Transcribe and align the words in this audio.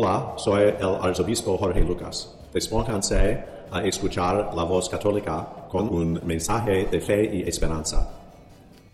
Hola, 0.00 0.34
soy 0.36 0.62
el 0.62 0.94
arzobispo 1.02 1.58
Jorge 1.58 1.80
Lucas. 1.80 2.32
Despónganse 2.54 3.42
a 3.68 3.84
escuchar 3.84 4.52
la 4.54 4.62
voz 4.62 4.88
católica 4.88 5.66
con 5.68 5.88
un 5.88 6.20
mensaje 6.24 6.86
de 6.86 7.00
fe 7.00 7.28
y 7.34 7.48
esperanza. 7.48 8.08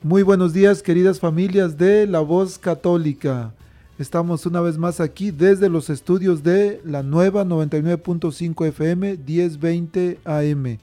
Muy 0.03 0.23
buenos 0.23 0.55
días, 0.55 0.83
queridas 0.83 1.21
familias 1.21 1.77
de 1.77 2.07
la 2.07 2.21
voz 2.21 2.57
católica. 2.57 3.53
Estamos 3.99 4.47
una 4.47 4.63
vez 4.63 4.79
más 4.79 4.99
aquí 4.99 5.31
desde 5.31 5.69
los 5.69 5.91
estudios 5.91 6.43
de 6.43 6.81
la 6.87 7.03
nueva 7.03 7.45
99.5 7.45 8.67
FM 8.69 9.19
1020 9.19 10.21
AM. 10.25 10.79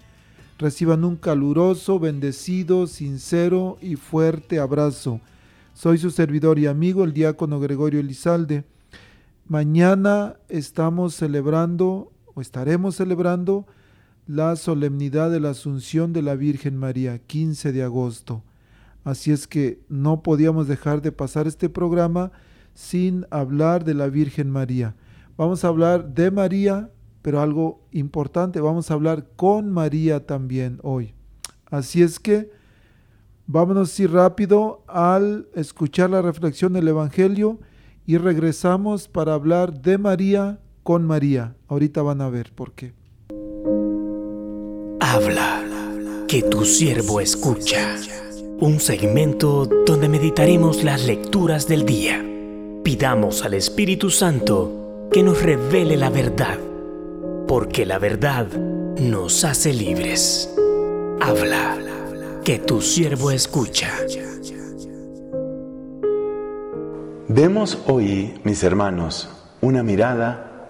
Reciban 0.59 1.03
un 1.03 1.15
caluroso, 1.15 1.97
bendecido, 1.97 2.85
sincero 2.85 3.79
y 3.81 3.95
fuerte 3.95 4.59
abrazo. 4.59 5.19
Soy 5.73 5.97
su 5.97 6.11
servidor 6.11 6.59
y 6.59 6.67
amigo, 6.67 7.05
el 7.05 7.11
diácono 7.11 7.59
Gregorio 7.59 8.01
Elizalde. 8.01 8.65
Mañana 9.51 10.37
estamos 10.47 11.13
celebrando 11.13 12.13
o 12.35 12.39
estaremos 12.39 12.95
celebrando 12.95 13.67
la 14.25 14.55
solemnidad 14.55 15.29
de 15.29 15.41
la 15.41 15.49
Asunción 15.49 16.13
de 16.13 16.21
la 16.21 16.35
Virgen 16.35 16.77
María, 16.77 17.19
15 17.19 17.73
de 17.73 17.83
agosto. 17.83 18.45
Así 19.03 19.29
es 19.29 19.49
que 19.49 19.81
no 19.89 20.23
podíamos 20.23 20.69
dejar 20.69 21.01
de 21.01 21.11
pasar 21.11 21.47
este 21.47 21.67
programa 21.67 22.31
sin 22.73 23.25
hablar 23.29 23.83
de 23.83 23.93
la 23.93 24.07
Virgen 24.07 24.49
María. 24.49 24.95
Vamos 25.35 25.65
a 25.65 25.67
hablar 25.67 26.13
de 26.13 26.31
María, 26.31 26.89
pero 27.21 27.41
algo 27.41 27.85
importante, 27.91 28.61
vamos 28.61 28.89
a 28.89 28.93
hablar 28.93 29.31
con 29.35 29.69
María 29.69 30.25
también 30.25 30.79
hoy. 30.81 31.13
Así 31.65 32.01
es 32.01 32.21
que 32.21 32.51
vámonos 33.47 33.91
así 33.91 34.07
rápido 34.07 34.85
al 34.87 35.49
escuchar 35.55 36.09
la 36.09 36.21
reflexión 36.21 36.71
del 36.71 36.87
Evangelio 36.87 37.59
y 38.05 38.17
regresamos 38.17 39.07
para 39.07 39.33
hablar 39.33 39.81
de 39.81 39.97
María 39.97 40.59
con 40.83 41.05
María. 41.05 41.55
Ahorita 41.67 42.01
van 42.01 42.21
a 42.21 42.29
ver 42.29 42.51
por 42.53 42.73
qué. 42.73 42.93
Habla, 44.99 45.63
que 46.27 46.43
tu 46.43 46.65
siervo 46.65 47.19
escucha. 47.19 47.95
Un 48.59 48.79
segmento 48.79 49.65
donde 49.85 50.07
meditaremos 50.07 50.83
las 50.83 51.05
lecturas 51.05 51.67
del 51.67 51.85
día. 51.85 52.23
Pidamos 52.83 53.43
al 53.43 53.53
Espíritu 53.53 54.09
Santo 54.09 55.07
que 55.11 55.23
nos 55.23 55.41
revele 55.41 55.97
la 55.97 56.09
verdad, 56.09 56.57
porque 57.47 57.85
la 57.85 57.99
verdad 57.99 58.47
nos 58.99 59.43
hace 59.43 59.73
libres. 59.73 60.53
Habla, 61.19 61.77
que 62.43 62.59
tu 62.59 62.81
siervo 62.81 63.31
escucha. 63.31 63.91
Demos 67.33 67.77
hoy, 67.87 68.41
mis 68.43 68.61
hermanos, 68.61 69.29
una 69.61 69.83
mirada 69.83 70.67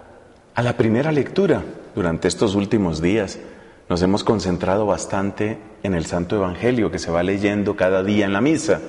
a 0.54 0.62
la 0.62 0.76
primera 0.76 1.10
lectura. 1.10 1.64
Durante 1.96 2.28
estos 2.28 2.54
últimos 2.54 3.02
días 3.02 3.40
nos 3.88 4.00
hemos 4.00 4.22
concentrado 4.22 4.86
bastante 4.86 5.58
en 5.82 5.94
el 5.94 6.06
Santo 6.06 6.36
Evangelio 6.36 6.92
que 6.92 7.00
se 7.00 7.10
va 7.10 7.24
leyendo 7.24 7.74
cada 7.74 8.04
día 8.04 8.26
en 8.26 8.32
la 8.32 8.40
misa. 8.40 8.80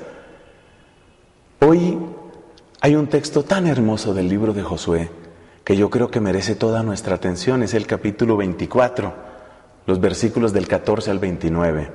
Hoy 1.62 1.98
hay 2.80 2.96
un 2.96 3.08
texto 3.08 3.42
tan 3.42 3.66
hermoso 3.66 4.14
del 4.14 4.30
libro 4.30 4.54
de 4.54 4.62
Josué 4.62 5.10
que 5.64 5.76
yo 5.76 5.90
creo 5.90 6.12
que 6.12 6.20
merece 6.20 6.54
toda 6.54 6.84
nuestra 6.84 7.16
atención. 7.16 7.64
Es 7.64 7.74
el 7.74 7.88
capítulo 7.88 8.38
24, 8.38 9.16
los 9.88 10.00
versículos 10.00 10.54
del 10.54 10.68
14 10.68 11.10
al 11.10 11.18
29. 11.18 11.90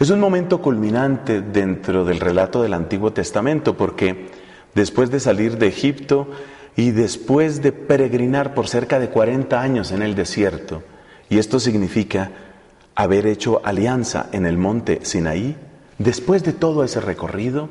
Es 0.00 0.10
un 0.10 0.18
momento 0.18 0.60
culminante 0.60 1.42
dentro 1.42 2.04
del 2.04 2.18
relato 2.18 2.60
del 2.60 2.74
Antiguo 2.74 3.12
Testamento 3.12 3.76
porque 3.76 4.47
después 4.78 5.10
de 5.10 5.18
salir 5.18 5.58
de 5.58 5.66
Egipto 5.66 6.28
y 6.76 6.92
después 6.92 7.62
de 7.62 7.72
peregrinar 7.72 8.54
por 8.54 8.68
cerca 8.68 9.00
de 9.00 9.10
40 9.10 9.60
años 9.60 9.90
en 9.90 10.02
el 10.02 10.14
desierto. 10.14 10.84
Y 11.28 11.38
esto 11.38 11.58
significa 11.58 12.30
haber 12.94 13.26
hecho 13.26 13.60
alianza 13.64 14.28
en 14.30 14.46
el 14.46 14.56
monte 14.56 15.00
Sinaí. 15.02 15.56
Después 15.98 16.44
de 16.44 16.52
todo 16.52 16.84
ese 16.84 17.00
recorrido, 17.00 17.68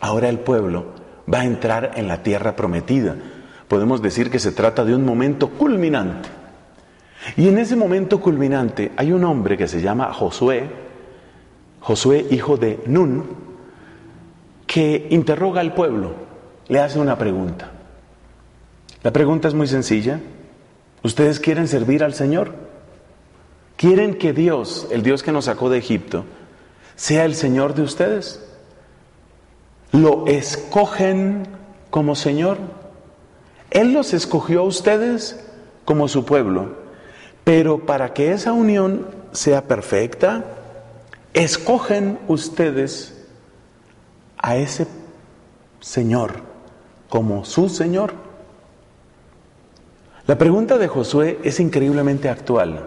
ahora 0.00 0.30
el 0.30 0.38
pueblo 0.38 0.86
va 1.32 1.40
a 1.40 1.44
entrar 1.44 1.92
en 1.96 2.08
la 2.08 2.22
tierra 2.22 2.56
prometida. 2.56 3.16
Podemos 3.68 4.00
decir 4.00 4.30
que 4.30 4.38
se 4.38 4.52
trata 4.52 4.82
de 4.86 4.94
un 4.94 5.04
momento 5.04 5.50
culminante. 5.50 6.30
Y 7.36 7.48
en 7.48 7.58
ese 7.58 7.76
momento 7.76 8.18
culminante 8.18 8.92
hay 8.96 9.12
un 9.12 9.24
hombre 9.24 9.58
que 9.58 9.68
se 9.68 9.82
llama 9.82 10.14
Josué, 10.14 10.70
Josué 11.80 12.26
hijo 12.30 12.56
de 12.56 12.80
Nun, 12.86 13.26
que 14.66 15.08
interroga 15.10 15.60
al 15.60 15.74
pueblo 15.74 16.29
le 16.70 16.78
hace 16.78 17.00
una 17.00 17.18
pregunta. 17.18 17.68
La 19.02 19.12
pregunta 19.12 19.48
es 19.48 19.54
muy 19.54 19.66
sencilla. 19.66 20.20
¿Ustedes 21.02 21.40
quieren 21.40 21.66
servir 21.66 22.04
al 22.04 22.14
Señor? 22.14 22.54
¿Quieren 23.76 24.14
que 24.14 24.32
Dios, 24.32 24.86
el 24.92 25.02
Dios 25.02 25.24
que 25.24 25.32
nos 25.32 25.46
sacó 25.46 25.68
de 25.68 25.78
Egipto, 25.78 26.24
sea 26.94 27.24
el 27.24 27.34
Señor 27.34 27.74
de 27.74 27.82
ustedes? 27.82 28.46
¿Lo 29.90 30.26
escogen 30.28 31.48
como 31.90 32.14
Señor? 32.14 32.58
Él 33.72 33.92
los 33.92 34.14
escogió 34.14 34.60
a 34.60 34.64
ustedes 34.64 35.44
como 35.84 36.06
su 36.06 36.24
pueblo, 36.24 36.76
pero 37.42 37.84
para 37.84 38.14
que 38.14 38.30
esa 38.32 38.52
unión 38.52 39.08
sea 39.32 39.66
perfecta, 39.66 40.44
escogen 41.34 42.20
ustedes 42.28 43.26
a 44.38 44.56
ese 44.56 44.86
Señor 45.80 46.49
como 47.10 47.44
su 47.44 47.68
Señor? 47.68 48.14
La 50.26 50.38
pregunta 50.38 50.78
de 50.78 50.88
Josué 50.88 51.40
es 51.42 51.60
increíblemente 51.60 52.30
actual, 52.30 52.86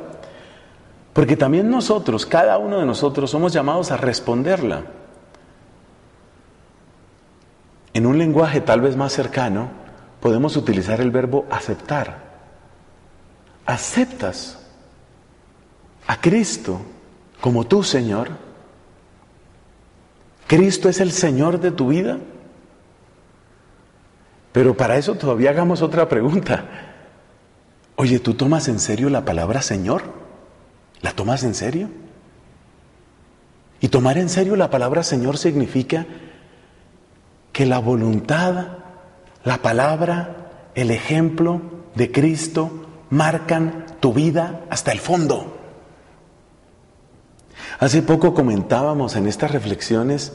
porque 1.12 1.38
también 1.38 1.70
nosotros, 1.70 2.26
cada 2.26 2.58
uno 2.58 2.80
de 2.80 2.86
nosotros, 2.86 3.30
somos 3.30 3.54
llamados 3.54 3.92
a 3.92 3.98
responderla. 3.98 4.86
En 7.94 8.08
un 8.08 8.18
lenguaje 8.18 8.62
tal 8.62 8.82
vez 8.82 8.96
más 8.96 9.14
cercano, 9.14 9.70
podemos 10.22 10.56
utilizar 10.56 11.02
el 11.02 11.12
verbo 11.12 11.46
aceptar. 11.52 12.34
¿Aceptas 13.66 14.66
a 16.08 16.20
Cristo 16.20 16.80
como 17.42 17.66
tu 17.66 17.84
Señor? 17.84 18.30
¿Cristo 20.48 20.88
es 20.88 21.02
el 21.02 21.12
Señor 21.12 21.60
de 21.60 21.72
tu 21.72 21.90
vida? 21.90 22.20
Pero 24.54 24.78
para 24.78 24.98
eso 24.98 25.16
todavía 25.16 25.50
hagamos 25.50 25.82
otra 25.82 26.08
pregunta. 26.08 26.66
Oye, 27.96 28.20
¿tú 28.20 28.36
tomas 28.36 28.68
en 28.68 28.80
serio 28.80 29.10
la 29.10 29.26
palabra 29.26 29.62
Señor? 29.62 30.04
¿La 31.02 31.12
tomas 31.12 31.44
en 31.44 31.56
serio? 31.56 31.90
Y 33.82 33.90
tomar 33.90 34.18
en 34.18 34.30
serio 34.30 34.56
la 34.56 34.70
palabra 34.70 35.04
Señor 35.04 35.38
significa 35.38 36.06
que 37.52 37.66
la 37.66 37.80
voluntad, 37.80 38.78
la 39.44 39.58
palabra, 39.58 40.70
el 40.76 40.92
ejemplo 40.92 41.62
de 41.96 42.12
Cristo 42.12 42.86
marcan 43.10 43.86
tu 44.00 44.14
vida 44.14 44.62
hasta 44.70 44.92
el 44.92 45.00
fondo. 45.00 45.58
Hace 47.80 48.02
poco 48.02 48.34
comentábamos 48.34 49.16
en 49.16 49.28
estas 49.28 49.52
reflexiones 49.52 50.34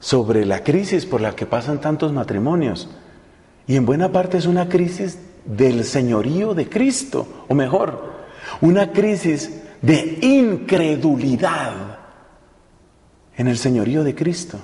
sobre 0.00 0.46
la 0.46 0.64
crisis 0.64 1.06
por 1.06 1.20
la 1.20 1.36
que 1.36 1.46
pasan 1.46 1.80
tantos 1.80 2.12
matrimonios. 2.12 2.88
Y 3.68 3.76
en 3.76 3.84
buena 3.84 4.10
parte 4.10 4.38
es 4.38 4.46
una 4.46 4.68
crisis 4.68 5.18
del 5.44 5.84
señorío 5.84 6.54
de 6.54 6.68
Cristo, 6.68 7.44
o 7.48 7.54
mejor, 7.54 8.12
una 8.62 8.92
crisis 8.92 9.60
de 9.82 10.18
incredulidad 10.22 11.98
en 13.36 13.46
el 13.46 13.58
señorío 13.58 14.02
de 14.04 14.14
Cristo. 14.14 14.58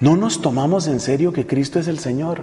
No 0.00 0.16
nos 0.16 0.42
tomamos 0.42 0.86
en 0.86 1.00
serio 1.00 1.32
que 1.32 1.46
Cristo 1.46 1.78
es 1.78 1.88
el 1.88 1.98
Señor. 1.98 2.42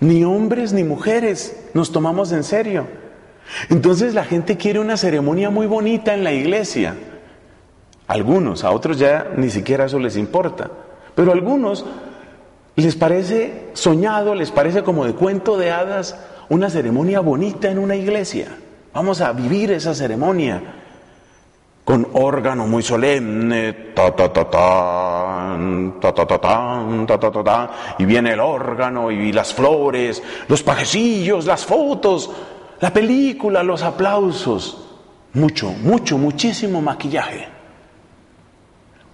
Ni 0.00 0.24
hombres 0.24 0.72
ni 0.72 0.82
mujeres 0.82 1.56
nos 1.74 1.92
tomamos 1.92 2.32
en 2.32 2.44
serio. 2.44 2.86
Entonces 3.68 4.14
la 4.14 4.24
gente 4.24 4.56
quiere 4.56 4.80
una 4.80 4.96
ceremonia 4.96 5.50
muy 5.50 5.66
bonita 5.66 6.14
en 6.14 6.24
la 6.24 6.32
iglesia. 6.32 6.96
Algunos, 8.06 8.64
a 8.64 8.70
otros 8.70 8.98
ya 8.98 9.32
ni 9.36 9.50
siquiera 9.50 9.84
eso 9.84 9.98
les 9.98 10.16
importa. 10.16 10.70
Pero 11.14 11.32
algunos 11.32 11.84
les 12.82 12.94
parece 12.94 13.70
soñado, 13.72 14.34
les 14.34 14.50
parece 14.50 14.82
como 14.82 15.04
de 15.04 15.14
cuento 15.14 15.56
de 15.56 15.70
hadas 15.70 16.16
una 16.48 16.70
ceremonia 16.70 17.20
bonita 17.20 17.70
en 17.70 17.78
una 17.78 17.96
iglesia. 17.96 18.58
Vamos 18.92 19.20
a 19.20 19.32
vivir 19.32 19.72
esa 19.72 19.94
ceremonia 19.94 20.62
con 21.84 22.08
órgano 22.14 22.66
muy 22.66 22.82
solemne, 22.82 23.72
ta 23.94 24.14
ta 24.14 24.32
ta 24.32 24.50
ta, 24.50 25.56
ta 26.00 26.12
ta 26.12 26.26
ta 26.26 26.38
ta, 26.40 27.06
ta 27.06 27.30
ta 27.30 27.44
ta 27.44 27.70
y 27.98 28.04
viene 28.04 28.32
el 28.32 28.40
órgano 28.40 29.10
y 29.10 29.32
las 29.32 29.54
flores, 29.54 30.22
los 30.48 30.62
pajecillos, 30.62 31.46
las 31.46 31.64
fotos, 31.64 32.30
la 32.80 32.92
película, 32.92 33.62
los 33.62 33.82
aplausos, 33.82 34.84
mucho, 35.34 35.70
mucho, 35.70 36.18
muchísimo 36.18 36.82
maquillaje. 36.82 37.48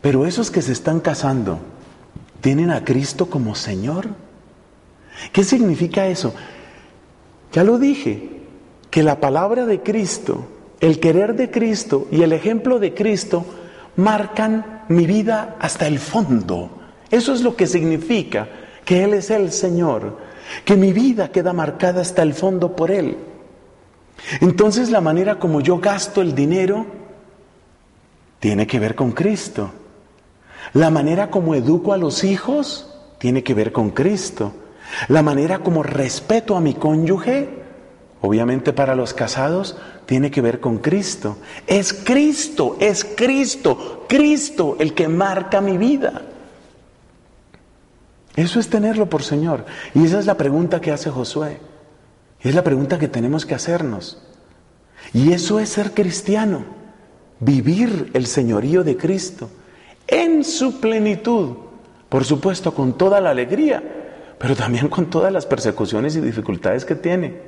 Pero 0.00 0.24
esos 0.26 0.50
que 0.50 0.62
se 0.62 0.72
están 0.72 1.00
casando, 1.00 1.58
¿tienen 2.42 2.70
a 2.70 2.84
Cristo 2.84 3.30
como 3.30 3.54
Señor? 3.54 4.08
¿Qué 5.32 5.44
significa 5.44 6.06
eso? 6.06 6.34
Ya 7.52 7.64
lo 7.64 7.78
dije, 7.78 8.32
que 8.90 9.02
la 9.02 9.20
palabra 9.20 9.64
de 9.64 9.80
Cristo, 9.80 10.46
el 10.80 11.00
querer 11.00 11.34
de 11.34 11.50
Cristo 11.50 12.08
y 12.10 12.22
el 12.22 12.34
ejemplo 12.34 12.78
de 12.78 12.92
Cristo 12.92 13.46
marcan 13.96 14.82
mi 14.88 15.06
vida 15.06 15.56
hasta 15.60 15.86
el 15.86 15.98
fondo. 15.98 16.70
Eso 17.10 17.32
es 17.32 17.40
lo 17.40 17.56
que 17.56 17.66
significa 17.66 18.48
que 18.84 19.04
Él 19.04 19.14
es 19.14 19.30
el 19.30 19.50
Señor, 19.50 20.18
que 20.66 20.76
mi 20.76 20.92
vida 20.92 21.30
queda 21.30 21.54
marcada 21.54 22.02
hasta 22.02 22.22
el 22.22 22.34
fondo 22.34 22.76
por 22.76 22.90
Él. 22.90 23.16
Entonces 24.40 24.90
la 24.90 25.00
manera 25.00 25.38
como 25.38 25.60
yo 25.60 25.78
gasto 25.78 26.20
el 26.20 26.34
dinero 26.34 26.84
tiene 28.40 28.66
que 28.66 28.78
ver 28.78 28.94
con 28.94 29.12
Cristo. 29.12 29.70
La 30.74 30.90
manera 30.90 31.30
como 31.30 31.54
educo 31.54 31.92
a 31.92 31.98
los 31.98 32.24
hijos 32.24 32.88
tiene 33.18 33.42
que 33.42 33.54
ver 33.54 33.72
con 33.72 33.90
Cristo. 33.90 34.52
La 35.08 35.22
manera 35.22 35.58
como 35.58 35.82
respeto 35.82 36.56
a 36.56 36.60
mi 36.60 36.74
cónyuge, 36.74 37.48
obviamente 38.22 38.72
para 38.72 38.94
los 38.94 39.12
casados, 39.12 39.76
tiene 40.06 40.30
que 40.30 40.40
ver 40.40 40.60
con 40.60 40.78
Cristo. 40.78 41.36
Es 41.66 41.92
Cristo, 41.92 42.76
es 42.80 43.04
Cristo, 43.04 44.06
Cristo 44.08 44.76
el 44.78 44.94
que 44.94 45.08
marca 45.08 45.60
mi 45.60 45.76
vida. 45.76 46.22
Eso 48.34 48.58
es 48.58 48.70
tenerlo 48.70 49.10
por 49.10 49.22
Señor. 49.22 49.66
Y 49.94 50.06
esa 50.06 50.18
es 50.18 50.26
la 50.26 50.38
pregunta 50.38 50.80
que 50.80 50.90
hace 50.90 51.10
Josué. 51.10 51.60
Es 52.40 52.54
la 52.54 52.64
pregunta 52.64 52.98
que 52.98 53.08
tenemos 53.08 53.44
que 53.44 53.54
hacernos. 53.54 54.22
Y 55.12 55.32
eso 55.32 55.60
es 55.60 55.68
ser 55.68 55.92
cristiano, 55.92 56.64
vivir 57.40 58.10
el 58.14 58.26
señorío 58.26 58.84
de 58.84 58.96
Cristo 58.96 59.50
en 60.12 60.44
su 60.44 60.78
plenitud, 60.78 61.56
por 62.10 62.24
supuesto 62.24 62.74
con 62.74 62.98
toda 62.98 63.18
la 63.20 63.30
alegría, 63.30 63.82
pero 64.38 64.54
también 64.54 64.88
con 64.88 65.06
todas 65.06 65.32
las 65.32 65.46
persecuciones 65.46 66.14
y 66.16 66.20
dificultades 66.20 66.84
que 66.84 66.94
tiene. 66.94 67.40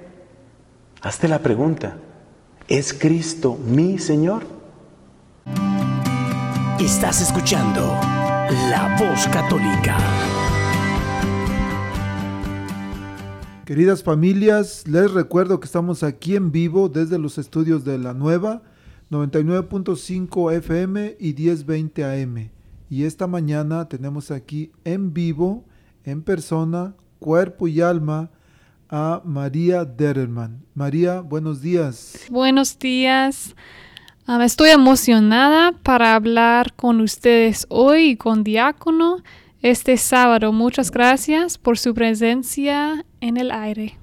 Hazte 1.03 1.29
la 1.29 1.41
pregunta, 1.41 1.99
¿es 2.67 2.95
Cristo 2.95 3.59
mi 3.67 3.99
Señor? 3.99 4.45
Estás 6.81 7.21
escuchando 7.21 7.83
La 8.71 8.97
Voz 8.99 9.29
Católica. 9.29 9.99
Queridas 13.67 14.03
familias, 14.03 14.89
les 14.89 15.13
recuerdo 15.13 15.61
que 15.61 15.67
estamos 15.67 16.03
aquí 16.03 16.35
en 16.35 16.51
vivo 16.51 16.89
desde 16.89 17.19
los 17.19 17.37
estudios 17.37 17.85
de 17.85 17.99
la 17.99 18.15
nueva 18.15 18.63
99.5 19.11 20.53
FM 20.55 21.17
y 21.21 21.35
1020 21.35 22.05
AM. 22.05 22.54
Y 22.95 23.07
esta 23.07 23.27
mañana 23.27 23.89
tenemos 23.89 24.31
aquí 24.31 24.71
en 24.85 25.13
vivo, 25.13 25.65
en 26.05 26.23
persona, 26.23 26.95
cuerpo 27.19 27.67
y 27.67 27.81
alma, 27.81 28.31
a 28.89 29.21
María 29.25 29.85
Dererman. 29.85 30.65
María, 30.77 31.21
buenos 31.21 31.61
días. 31.61 32.21
Buenos 32.31 32.79
días. 32.79 33.57
Um, 34.29 34.43
estoy 34.43 34.71
emocionada 34.71 35.73
para 35.83 36.15
hablar 36.15 36.73
con 36.75 37.01
ustedes 37.01 37.67
hoy 37.69 38.17
con 38.17 38.45
Diácono 38.45 39.25
este 39.61 39.97
sábado. 39.97 40.53
Muchas 40.53 40.93
gracias 40.93 41.59
por 41.59 41.79
su 41.79 41.95
presencia 41.95 43.05
en 43.21 43.39
el 43.39 43.51
aire. 43.51 43.99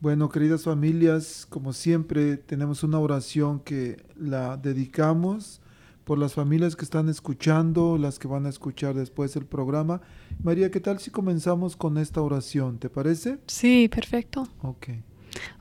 Bueno, 0.00 0.30
queridas 0.30 0.62
familias, 0.62 1.46
como 1.50 1.74
siempre 1.74 2.38
tenemos 2.38 2.82
una 2.82 2.98
oración 2.98 3.60
que 3.60 4.02
la 4.16 4.56
dedicamos 4.56 5.60
por 6.06 6.18
las 6.18 6.34
familias 6.34 6.76
que 6.76 6.84
están 6.84 7.08
escuchando, 7.08 7.98
las 7.98 8.20
que 8.20 8.28
van 8.28 8.46
a 8.46 8.48
escuchar 8.48 8.94
después 8.94 9.34
el 9.34 9.44
programa. 9.44 10.00
María, 10.40 10.70
¿qué 10.70 10.78
tal 10.78 11.00
si 11.00 11.10
comenzamos 11.10 11.74
con 11.74 11.98
esta 11.98 12.22
oración? 12.22 12.78
¿Te 12.78 12.88
parece? 12.88 13.38
Sí, 13.48 13.88
perfecto. 13.88 14.46
Ok. 14.62 14.86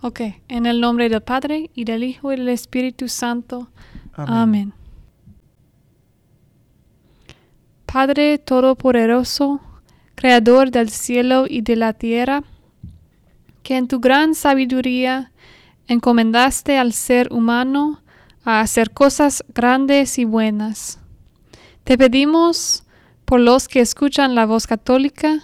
Ok, 0.02 0.22
en 0.48 0.68
el 0.68 0.80
nombre 0.80 1.10
del 1.10 1.22
Padre 1.22 1.72
y 1.74 1.84
del 1.84 2.04
Hijo 2.04 2.32
y 2.32 2.36
del 2.36 2.50
Espíritu 2.50 3.08
Santo. 3.08 3.72
Amén. 4.14 4.36
Amén. 4.36 4.74
Padre 7.88 8.38
Todopoderoso, 8.38 9.62
Creador 10.14 10.70
del 10.70 10.92
cielo 10.92 11.46
y 11.50 11.62
de 11.62 11.76
la 11.76 11.94
tierra, 11.94 12.44
que 13.64 13.78
en 13.78 13.88
tu 13.88 14.00
gran 14.00 14.36
sabiduría 14.36 15.32
encomendaste 15.88 16.78
al 16.78 16.94
ser 16.94 17.34
humano 17.34 18.04
a 18.46 18.62
hacer 18.62 18.92
cosas 18.92 19.44
grandes 19.54 20.18
y 20.20 20.26
buenas. 20.26 21.00
Te 21.84 21.98
pedimos, 21.98 22.84
por 23.26 23.40
los 23.40 23.68
que 23.68 23.82
escuchan 23.82 24.36
la 24.36 24.46
voz 24.46 24.68
católica, 24.68 25.42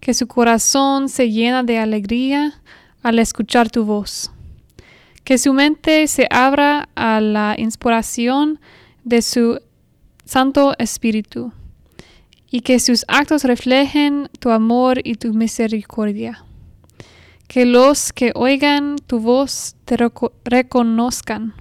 que 0.00 0.14
su 0.14 0.26
corazón 0.26 1.08
se 1.08 1.30
llena 1.30 1.62
de 1.62 1.78
alegría 1.78 2.60
al 3.02 3.18
escuchar 3.18 3.70
tu 3.70 3.84
voz, 3.84 4.30
que 5.24 5.38
su 5.38 5.52
mente 5.52 6.06
se 6.06 6.26
abra 6.30 6.88
a 6.94 7.20
la 7.20 7.54
inspiración 7.58 8.60
de 9.04 9.22
su 9.22 9.60
Santo 10.24 10.74
Espíritu 10.78 11.52
y 12.50 12.60
que 12.60 12.80
sus 12.80 13.04
actos 13.08 13.44
reflejen 13.44 14.30
tu 14.40 14.50
amor 14.50 15.00
y 15.04 15.14
tu 15.16 15.34
misericordia. 15.34 16.44
Que 17.46 17.64
los 17.64 18.12
que 18.12 18.32
oigan 18.34 18.96
tu 19.06 19.20
voz 19.20 19.74
te 19.84 19.96
reco- 19.96 20.32
reconozcan. 20.44 21.54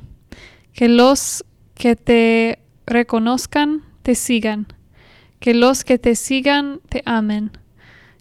Que 0.77 0.89
los 0.89 1.43
que 1.73 1.95
te 1.95 2.59
reconozcan 2.85 3.81
te 4.03 4.13
sigan. 4.13 4.67
Que 5.39 5.55
los 5.55 5.83
que 5.83 5.97
te 5.97 6.13
sigan 6.13 6.81
te 6.87 7.01
amen. 7.03 7.49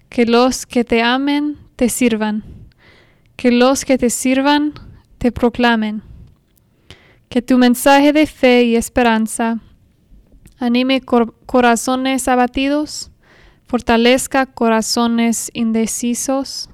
Que 0.09 0.25
los 0.25 0.65
que 0.65 0.83
te 0.83 1.03
amen 1.03 1.59
te 1.77 1.91
sirvan. 1.91 2.45
Que 3.37 3.53
los 3.53 3.85
que 3.85 3.99
te 3.99 4.09
sirvan 4.09 4.73
te 5.19 5.33
proclamen. 5.33 6.03
Que 7.29 7.43
tu 7.43 7.59
mensaje 7.59 8.15
de 8.15 8.27
fe 8.27 8.63
y 8.63 8.77
esperanza 8.77 9.61
anime 10.59 11.03
cor- 11.03 11.35
corazones 11.45 12.27
abatidos, 12.27 13.11
fortalezca 13.67 14.47
corazones 14.47 15.51
indecisos, 15.53 16.71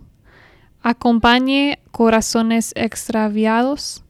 acompañe 0.80 1.80
corazones 1.90 2.70
extraviados 2.76 4.04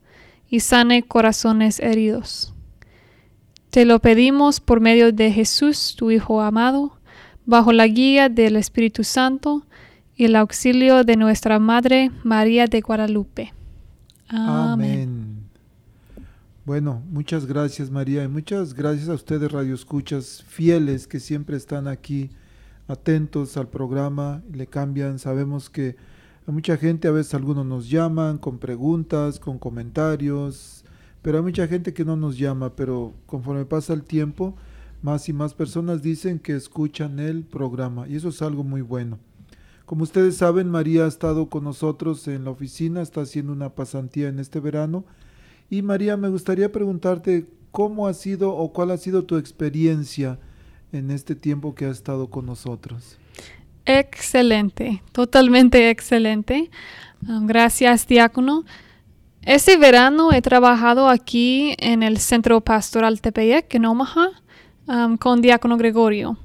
y 0.52 0.61
sane 0.61 1.02
corazones 1.02 1.80
heridos. 1.80 2.52
Te 3.71 3.87
lo 3.87 4.00
pedimos 4.00 4.61
por 4.61 4.80
medio 4.80 5.11
de 5.11 5.32
Jesús, 5.32 5.94
tu 5.97 6.11
Hijo 6.11 6.42
amado, 6.42 6.99
bajo 7.47 7.73
la 7.73 7.87
guía 7.87 8.28
del 8.28 8.56
Espíritu 8.56 9.02
Santo 9.02 9.66
y 10.14 10.26
el 10.26 10.37
auxilio 10.37 11.04
de 11.04 11.16
nuestra 11.16 11.59
Madre 11.59 12.11
María 12.23 12.66
de 12.66 12.82
Guadalupe. 12.82 13.54
Amén. 14.28 15.38
Bueno, 16.66 17.02
muchas 17.11 17.47
gracias 17.47 17.90
María 17.90 18.23
y 18.23 18.28
muchas 18.28 18.75
gracias 18.75 19.09
a 19.09 19.14
ustedes 19.14 19.50
Radio 19.50 19.75
Escuchas 19.75 20.44
fieles 20.47 21.06
que 21.06 21.18
siempre 21.18 21.56
están 21.56 21.88
aquí 21.88 22.28
atentos 22.88 23.56
al 23.56 23.68
programa, 23.68 24.42
le 24.52 24.66
cambian, 24.66 25.18
sabemos 25.18 25.71
que 25.71 25.97
a 26.46 26.50
mucha 26.50 26.76
gente 26.76 27.06
a 27.06 27.12
veces 27.12 27.34
algunos 27.34 27.64
nos 27.64 27.88
llaman 27.88 28.38
con 28.38 28.58
preguntas, 28.58 29.38
con 29.38 29.58
comentarios, 29.58 30.84
pero 31.22 31.38
hay 31.38 31.44
mucha 31.44 31.68
gente 31.68 31.94
que 31.94 32.04
no 32.04 32.16
nos 32.16 32.37
llama, 32.37 32.75
pero 32.75 33.14
conforme 33.26 33.64
pasa 33.64 33.92
el 33.92 34.02
tiempo, 34.02 34.56
más 35.02 35.28
y 35.28 35.32
más 35.32 35.54
personas 35.54 36.02
dicen 36.02 36.40
que 36.40 36.56
escuchan 36.56 37.20
el 37.20 37.44
programa 37.44 38.08
y 38.08 38.16
eso 38.16 38.30
es 38.30 38.42
algo 38.42 38.64
muy 38.64 38.82
bueno. 38.82 39.18
Como 39.87 40.04
ustedes 40.04 40.37
saben, 40.37 40.68
María 40.68 41.04
ha 41.04 41.08
estado 41.08 41.49
con 41.49 41.64
nosotros 41.64 42.26
en 42.26 42.44
la 42.44 42.50
oficina, 42.50 43.02
está 43.02 43.20
haciendo 43.20 43.52
una 43.52 43.75
pasantía 43.75 44.28
en 44.28 44.38
este 44.38 44.58
verano. 44.58 45.04
Y 45.70 45.82
María, 45.82 46.16
me 46.16 46.28
gustaría 46.28 46.72
preguntarte 46.72 47.46
cómo 47.72 48.06
ha 48.06 48.14
sido 48.14 48.54
o 48.54 48.72
cuál 48.72 48.90
ha 48.90 48.96
sido 48.96 49.25
tu 49.25 49.37
experiencia 49.37 50.38
en 50.92 51.11
este 51.11 51.34
tiempo 51.34 51.75
que 51.75 51.87
has 51.87 51.99
estado 51.99 52.30
con 52.30 52.46
nosotros. 52.46 53.18
Excelente, 53.85 55.03
totalmente 55.12 55.91
excelente. 55.91 56.71
Um, 57.27 57.47
gracias, 57.47 58.07
diácono. 58.07 58.65
Este 59.43 59.77
verano 59.77 60.33
he 60.33 60.41
trabajado 60.41 61.09
aquí 61.09 61.75
en 61.79 62.03
el 62.03 62.19
Centro 62.19 62.61
Pastoral 62.61 63.21
Tepeyec, 63.21 63.75
en 63.75 63.87
Omaha, 63.87 64.29
um, 64.87 65.17
con 65.17 65.43
diácono 65.43 65.77
Gregorio. 65.77 66.39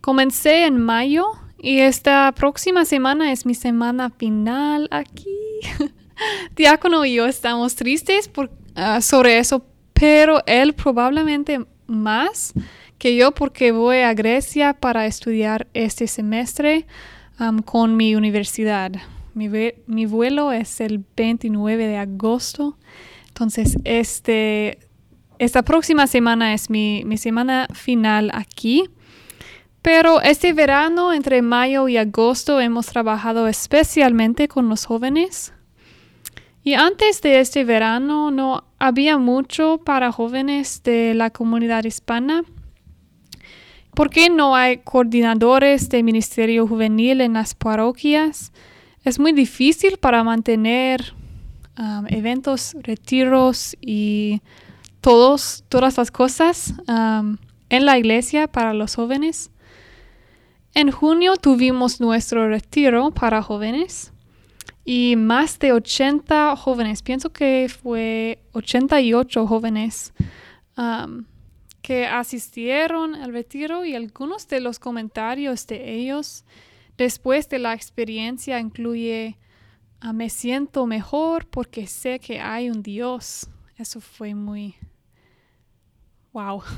Comencé 0.00 0.66
en 0.66 0.78
mayo 0.78 1.26
y 1.58 1.80
esta 1.80 2.30
próxima 2.32 2.84
semana 2.84 3.32
es 3.32 3.46
mi 3.46 3.54
semana 3.54 4.10
final 4.10 4.86
aquí. 4.90 5.38
Diácono 6.54 7.04
y 7.04 7.14
yo 7.14 7.26
estamos 7.26 7.74
tristes 7.74 8.28
por, 8.28 8.50
ah, 8.76 9.00
sobre 9.00 9.38
eso, 9.38 9.64
pero 9.92 10.42
él 10.46 10.74
probablemente 10.74 11.66
más 11.86 12.52
que 12.98 13.16
yo 13.16 13.32
porque 13.32 13.72
voy 13.72 13.98
a 13.98 14.14
Grecia 14.14 14.74
para 14.74 15.06
estudiar 15.06 15.66
este 15.74 16.06
semestre 16.06 16.86
con 17.64 17.96
mi 17.96 18.14
universidad. 18.14 18.92
Mi, 19.34 19.48
mi, 19.86 20.06
vuelo 20.06 20.52
es 20.52 20.80
el 20.80 21.04
29 21.16 21.86
de 21.86 21.96
agosto. 21.96 22.78
Entonces, 23.28 23.76
este, 23.84 24.78
esta 25.38 25.62
próxima 25.62 26.06
semana 26.06 26.54
es 26.54 26.70
mi, 26.70 27.02
mi 27.04 27.18
semana 27.18 27.66
final 27.72 28.30
aquí. 28.32 28.88
Pero 29.82 30.22
este 30.22 30.52
verano, 30.52 31.12
entre 31.12 31.42
mayo 31.42 31.88
y 31.88 31.96
agosto, 31.96 32.60
hemos 32.60 32.86
trabajado 32.86 33.48
especialmente 33.48 34.48
con 34.48 34.68
los 34.68 34.86
jóvenes. 34.86 35.52
Y 36.62 36.72
antes 36.72 37.20
de 37.20 37.40
este 37.40 37.64
verano 37.64 38.30
no 38.30 38.64
había 38.78 39.18
mucho 39.18 39.78
para 39.84 40.12
jóvenes 40.12 40.82
de 40.82 41.12
la 41.12 41.28
comunidad 41.28 41.84
hispana. 41.84 42.44
¿Por 43.94 44.10
qué 44.10 44.28
no 44.28 44.56
hay 44.56 44.78
coordinadores 44.78 45.88
de 45.88 46.02
ministerio 46.02 46.66
juvenil 46.66 47.20
en 47.20 47.34
las 47.34 47.54
parroquias? 47.54 48.52
Es 49.04 49.20
muy 49.20 49.32
difícil 49.32 49.98
para 49.98 50.24
mantener 50.24 51.14
um, 51.78 52.04
eventos, 52.08 52.74
retiros 52.82 53.76
y 53.80 54.40
todos, 55.00 55.62
todas 55.68 55.96
las 55.96 56.10
cosas 56.10 56.74
um, 56.88 57.36
en 57.68 57.86
la 57.86 57.96
iglesia 57.96 58.48
para 58.48 58.74
los 58.74 58.96
jóvenes. 58.96 59.52
En 60.74 60.90
junio 60.90 61.36
tuvimos 61.36 62.00
nuestro 62.00 62.48
retiro 62.48 63.12
para 63.12 63.42
jóvenes 63.42 64.12
y 64.84 65.14
más 65.16 65.60
de 65.60 65.70
80 65.72 66.56
jóvenes, 66.56 67.00
pienso 67.02 67.32
que 67.32 67.68
fue 67.68 68.40
88 68.54 69.46
jóvenes 69.46 70.12
um, 70.76 71.26
que 71.84 72.06
asistieron 72.06 73.14
al 73.14 73.30
retiro 73.34 73.84
y 73.84 73.94
algunos 73.94 74.48
de 74.48 74.58
los 74.58 74.78
comentarios 74.78 75.66
de 75.66 75.92
ellos 75.92 76.42
después 76.96 77.46
de 77.50 77.58
la 77.58 77.74
experiencia 77.74 78.58
incluye 78.58 79.36
ah, 80.00 80.14
me 80.14 80.30
siento 80.30 80.86
mejor 80.86 81.46
porque 81.46 81.86
sé 81.86 82.20
que 82.20 82.40
hay 82.40 82.70
un 82.70 82.82
Dios. 82.82 83.50
Eso 83.76 84.00
fue 84.00 84.34
muy 84.34 84.76
wow. 86.32 86.62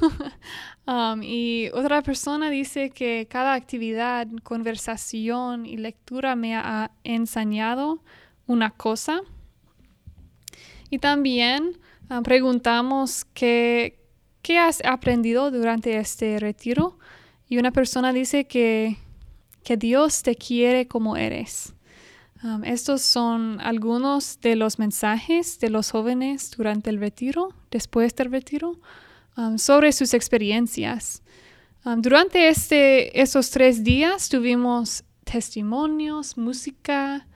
Um, 0.89 1.21
y 1.21 1.69
otra 1.73 2.01
persona 2.01 2.49
dice 2.49 2.91
que 2.91 3.27
cada 3.29 3.55
actividad, 3.55 4.29
conversación 4.45 5.67
y 5.67 5.77
lectura 5.77 6.37
me 6.37 6.55
ha 6.55 6.93
enseñado 7.03 8.05
una 8.47 8.71
cosa. 8.71 9.21
Y 10.89 11.01
también 11.01 11.81
ah, 12.09 12.23
preguntamos 12.23 13.25
qué, 13.35 14.06
¿qué 14.47 14.59
has 14.59 14.81
aprendido 14.85 15.51
durante 15.51 15.97
este 15.99 16.39
retiro? 16.39 16.97
Y 17.49 17.59
una 17.59 17.73
persona 17.73 18.13
dice 18.13 18.47
que, 18.47 18.97
que 19.65 19.77
Dios 19.77 20.23
te 20.23 20.37
quiere 20.37 20.87
como 20.87 21.17
eres. 21.17 21.75
Um, 22.45 22.63
estos 22.63 23.03
son 23.03 23.59
algunos 23.61 24.41
de 24.41 24.55
los 24.55 24.79
mensajes 24.79 25.59
de 25.59 25.69
los 25.69 25.91
jóvenes 25.91 26.53
durante 26.57 26.91
el 26.91 27.01
retiro, 27.01 27.49
después 27.73 28.15
del 28.15 28.31
retiro, 28.31 28.79
um, 29.37 29.59
sobre 29.59 29.91
sus 29.91 30.15
experiencias. 30.15 31.25
Um, 31.85 32.01
durante 32.01 32.49
este, 32.49 33.21
estos 33.21 33.51
tres 33.51 33.83
días 33.83 34.29
tuvimos 34.29 35.03
testimonios, 35.25 36.39
música, 36.39 37.27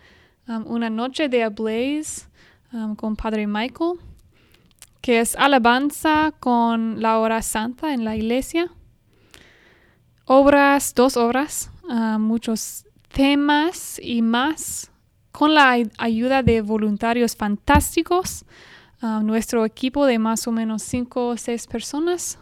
una 0.46 0.90
noche 0.90 1.28
de 1.28 1.42
ablaze 1.42 2.28
con 2.96 3.16
Padre 3.16 3.48
Michael 3.48 3.98
que 5.00 5.20
es 5.20 5.36
alabanza 5.36 6.32
con 6.40 7.00
la 7.00 7.18
hora 7.18 7.42
santa 7.42 7.94
en 7.94 8.04
la 8.04 8.16
iglesia. 8.16 8.70
Obras, 10.24 10.94
dos 10.94 11.16
obras, 11.16 11.70
ah, 11.88 12.18
muchos 12.18 12.84
temas 13.12 13.98
y 14.02 14.22
más, 14.22 14.90
con 15.32 15.54
la 15.54 15.76
ayuda 15.98 16.42
de 16.42 16.60
voluntarios 16.60 17.34
fantásticos, 17.36 18.44
ah, 19.00 19.20
nuestro 19.24 19.64
equipo 19.64 20.06
de 20.06 20.18
más 20.18 20.46
o 20.46 20.52
menos 20.52 20.82
cinco 20.82 21.28
o 21.28 21.36
seis 21.36 21.66
personas. 21.66 22.38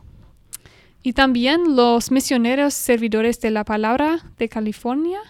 Y 1.02 1.12
también 1.12 1.76
los 1.76 2.10
misioneros 2.10 2.74
servidores 2.74 3.40
de 3.40 3.50
la 3.50 3.64
palabra 3.64 4.20
de 4.36 4.48
California, 4.48 5.20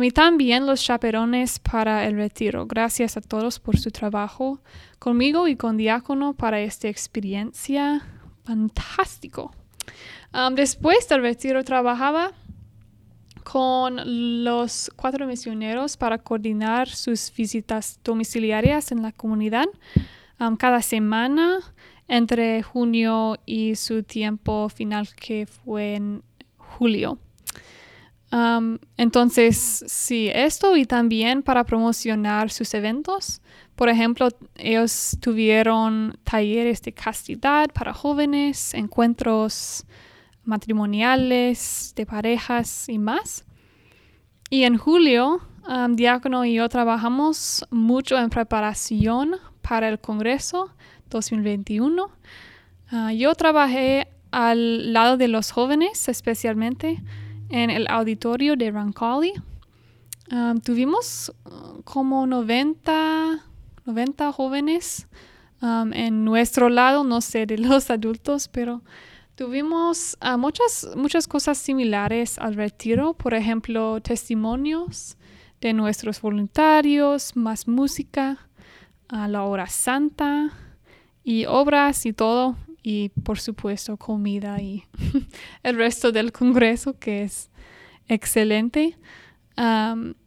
y 0.00 0.10
también 0.10 0.66
los 0.66 0.82
chaperones 0.82 1.58
para 1.58 2.06
el 2.06 2.16
retiro. 2.16 2.66
Gracias 2.66 3.16
a 3.16 3.20
todos 3.20 3.58
por 3.58 3.78
su 3.78 3.90
trabajo 3.90 4.60
conmigo 4.98 5.48
y 5.48 5.56
con 5.56 5.76
Diácono 5.76 6.34
para 6.34 6.60
esta 6.60 6.88
experiencia 6.88 8.02
fantástico. 8.44 9.52
después 10.54 11.08
del 11.08 11.22
retiro 11.22 11.62
trabajaba 11.64 12.32
con 13.44 14.44
los 14.44 14.90
cuatro 14.94 15.26
misioneros 15.26 15.96
para 15.96 16.18
coordinar 16.18 16.88
sus 16.88 17.32
visitas 17.36 17.98
domiciliarias 18.04 18.92
en 18.92 19.02
la 19.02 19.12
comunidad 19.12 19.66
cada 20.58 20.80
semana 20.80 21.60
entre 22.08 22.62
junio 22.62 23.38
y 23.46 23.74
su 23.74 24.02
tiempo 24.02 24.68
final 24.68 25.08
que 25.14 25.46
fue 25.46 25.94
en 25.96 26.22
julio 26.56 27.18
entonces, 28.96 29.84
sí, 29.86 30.30
esto 30.32 30.74
y 30.76 30.86
también 30.86 31.42
para 31.42 31.64
promocionar 31.64 32.50
sus 32.50 32.72
eventos. 32.72 33.42
Por 33.76 33.90
ejemplo, 33.90 34.28
ellos 34.56 35.18
tuvieron 35.20 36.18
talleres 36.24 36.80
de 36.80 36.92
castidad 36.92 37.68
para 37.72 37.92
jóvenes, 37.92 38.72
encuentros 38.72 39.84
matrimoniales, 40.44 41.92
de 41.94 42.06
parejas 42.06 42.88
y 42.88 42.98
más. 42.98 43.44
Y 44.48 44.64
en 44.64 44.78
julio, 44.78 45.42
Diácono 45.90 46.44
y 46.44 46.54
yo 46.54 46.68
trabajamos 46.68 47.66
mucho 47.70 48.18
en 48.18 48.30
preparación 48.30 49.36
para 49.60 49.88
el 49.88 49.98
Congreso 50.00 50.70
2021. 51.10 52.10
Ah, 52.90 53.12
yo 53.12 53.34
trabajé 53.34 54.08
al 54.30 54.92
lado 54.92 55.18
de 55.18 55.28
los 55.28 55.50
jóvenes, 55.50 56.08
especialmente 56.08 57.02
en 57.52 57.70
el 57.70 57.86
auditorio 57.88 58.56
de 58.56 58.70
Rancali. 58.70 59.34
Um, 60.30 60.58
tuvimos 60.60 61.30
uh, 61.44 61.82
como 61.84 62.26
90, 62.26 63.44
90 63.84 64.32
jóvenes 64.32 65.06
en 65.60 66.24
nuestro 66.24 66.68
lado, 66.68 67.04
no 67.04 67.20
sé 67.20 67.46
de 67.46 67.56
los 67.56 67.88
adultos, 67.90 68.48
pero 68.48 68.82
tuvimos 69.36 70.18
uh, 70.20 70.36
muchas, 70.36 70.88
muchas 70.96 71.28
cosas 71.28 71.56
similares 71.56 72.36
al 72.38 72.54
retiro, 72.54 73.14
por 73.14 73.34
ejemplo, 73.34 74.00
testimonios 74.00 75.16
de 75.60 75.72
nuestros 75.72 76.20
voluntarios, 76.20 77.36
más 77.36 77.68
música, 77.68 78.48
a 79.08 79.28
la 79.28 79.44
hora 79.44 79.66
santa 79.68 80.50
y 81.22 81.44
obras 81.44 82.06
y 82.06 82.12
todo 82.12 82.56
y 82.82 83.10
por 83.10 83.38
supuesto 83.38 83.96
comida 83.96 84.60
y 84.60 84.84
el 85.62 85.76
resto 85.76 86.12
del 86.12 86.32
congreso 86.32 86.98
que 86.98 87.22
es 87.22 87.50
excelente. 88.08 88.96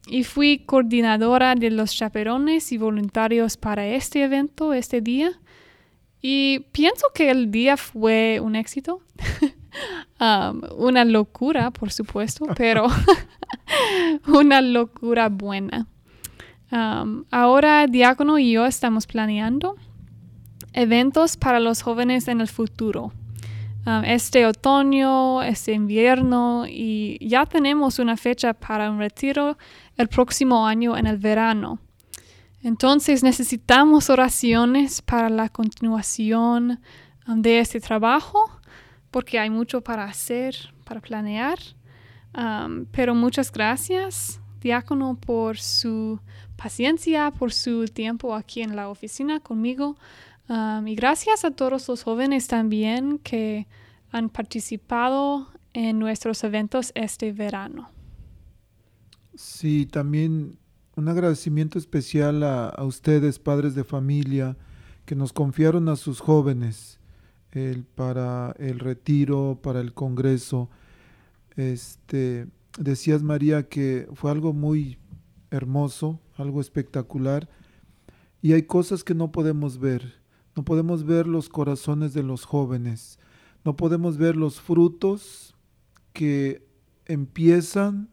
y 0.07 0.23
fui 0.23 0.59
coordinadora 0.59 1.55
de 1.55 1.71
los 1.71 1.93
chaperones 1.93 2.71
y 2.71 2.77
voluntarios 2.77 3.57
para 3.57 3.85
este 3.87 4.23
evento, 4.23 4.73
este 4.73 5.01
día. 5.01 5.31
Y 6.21 6.59
pienso 6.71 7.07
que 7.13 7.29
el 7.29 7.51
día 7.51 7.77
fue 7.77 8.39
un 8.41 8.55
éxito. 8.55 9.01
una 10.77 11.05
locura, 11.05 11.71
por 11.71 11.91
supuesto, 11.91 12.45
pero 12.57 12.87
una 14.27 14.61
locura 14.61 15.29
buena. 15.29 15.87
ahora 16.71 17.87
Diácono 17.87 18.39
y 18.39 18.53
yo 18.53 18.65
estamos 18.65 19.05
planeando 19.07 19.75
eventos 20.75 21.37
para 21.37 21.59
los 21.59 21.81
jóvenes 21.81 22.27
en 22.27 22.41
el 22.41 22.47
futuro. 22.47 23.13
Um, 23.87 24.03
este 24.03 24.45
otoño, 24.45 25.41
este 25.41 25.71
invierno 25.71 26.65
y 26.67 27.17
ya 27.21 27.45
tenemos 27.45 27.97
una 27.99 28.17
fecha 28.17 28.53
para 28.53 28.91
un 28.91 28.99
retiro 28.99 29.57
el 29.95 30.07
próximo 30.07 30.67
año 30.67 30.97
en 30.97 31.07
el 31.07 31.17
verano. 31.17 31.79
Entonces 32.61 33.23
necesitamos 33.23 34.09
oraciones 34.09 35.01
para 35.01 35.29
la 35.29 35.49
continuación 35.49 36.79
um, 37.27 37.41
de 37.41 37.59
este 37.59 37.79
trabajo 37.79 38.51
porque 39.11 39.39
hay 39.39 39.49
mucho 39.49 39.81
para 39.81 40.03
hacer, 40.03 40.55
para 40.83 40.99
planear. 40.99 41.57
Um, 42.35 42.85
pero 42.91 43.15
muchas 43.15 43.49
gracias, 43.49 44.41
diácono, 44.59 45.15
por 45.15 45.57
su 45.57 46.19
paciencia, 46.57 47.31
por 47.31 47.53
su 47.53 47.85
tiempo 47.85 48.35
aquí 48.35 48.61
en 48.61 48.75
la 48.75 48.89
oficina 48.89 49.39
conmigo 49.39 49.95
y 50.47 50.95
gracias 50.95 51.45
a 51.45 51.51
todos 51.51 51.87
los 51.87 52.03
jóvenes 52.03 52.47
también 52.47 53.19
que 53.19 53.67
han 54.11 54.29
participado 54.29 55.47
en 55.73 55.99
nuestros 55.99 56.43
eventos 56.43 56.91
este 56.95 57.31
verano. 57.31 57.89
Sí, 59.35 59.85
también 59.85 60.57
un 60.95 61.09
agradecimiento 61.09 61.77
especial 61.77 62.43
a, 62.43 62.69
a 62.69 62.83
ustedes, 62.85 63.39
padres 63.39 63.75
de 63.75 63.83
familia, 63.83 64.55
que 65.05 65.15
nos 65.15 65.33
confiaron 65.33 65.89
a 65.89 65.95
sus 65.95 66.19
jóvenes 66.19 66.99
el, 67.51 67.83
para 67.83 68.55
el 68.59 68.79
retiro, 68.79 69.59
para 69.61 69.79
el 69.79 69.93
congreso. 69.93 70.69
Este, 71.55 72.47
decías 72.77 73.23
María 73.23 73.67
que 73.69 74.07
fue 74.13 74.31
algo 74.31 74.53
muy 74.53 74.97
hermoso, 75.51 76.19
algo 76.37 76.59
espectacular, 76.59 77.47
y 78.41 78.53
hay 78.53 78.63
cosas 78.63 79.03
que 79.03 79.15
no 79.15 79.31
podemos 79.31 79.79
ver. 79.79 80.24
No 80.55 80.63
podemos 80.63 81.05
ver 81.05 81.27
los 81.27 81.49
corazones 81.49 82.13
de 82.13 82.23
los 82.23 82.45
jóvenes, 82.45 83.19
no 83.63 83.75
podemos 83.75 84.17
ver 84.17 84.35
los 84.35 84.61
frutos 84.61 85.55
que 86.13 86.65
empiezan 87.05 88.09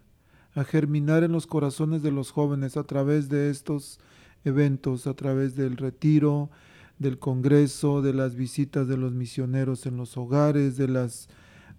a 0.55 0.65
germinar 0.65 1.23
en 1.25 1.33
los 1.33 1.47
corazones 1.47 2.03
de 2.03 2.11
los 2.11 2.31
jóvenes 2.31 2.77
a 2.77 2.85
través 2.85 3.29
de 3.29 3.51
estos 3.51 4.01
eventos, 4.45 5.07
a 5.07 5.15
través 5.15 5.57
del 5.57 5.77
retiro, 5.77 6.51
del 6.99 7.19
congreso, 7.19 8.03
de 8.03 8.13
las 8.13 8.35
visitas 8.35 8.89
de 8.89 8.97
los 8.97 9.13
misioneros 9.13 9.87
en 9.87 9.97
los 9.97 10.17
hogares, 10.17 10.77
de 10.77 10.89
los 10.89 11.29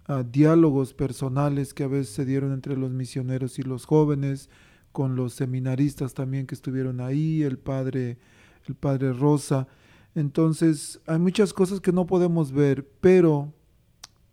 ah, 0.06 0.22
diálogos 0.22 0.94
personales 0.94 1.74
que 1.74 1.84
a 1.84 1.88
veces 1.88 2.14
se 2.14 2.24
dieron 2.24 2.52
entre 2.52 2.76
los 2.76 2.90
misioneros 2.90 3.58
y 3.58 3.62
los 3.62 3.86
jóvenes, 3.86 4.48
con 4.92 5.16
los 5.16 5.34
seminaristas 5.34 6.14
también 6.14 6.46
que 6.46 6.54
estuvieron 6.54 7.00
ahí, 7.00 7.42
el 7.42 7.58
padre, 7.58 8.18
el 8.66 8.74
padre 8.74 9.12
Rosa. 9.12 9.66
Entonces, 10.14 11.00
hay 11.06 11.18
muchas 11.18 11.52
cosas 11.52 11.80
que 11.80 11.92
no 11.92 12.06
podemos 12.06 12.52
ver, 12.52 12.88
pero 13.00 13.52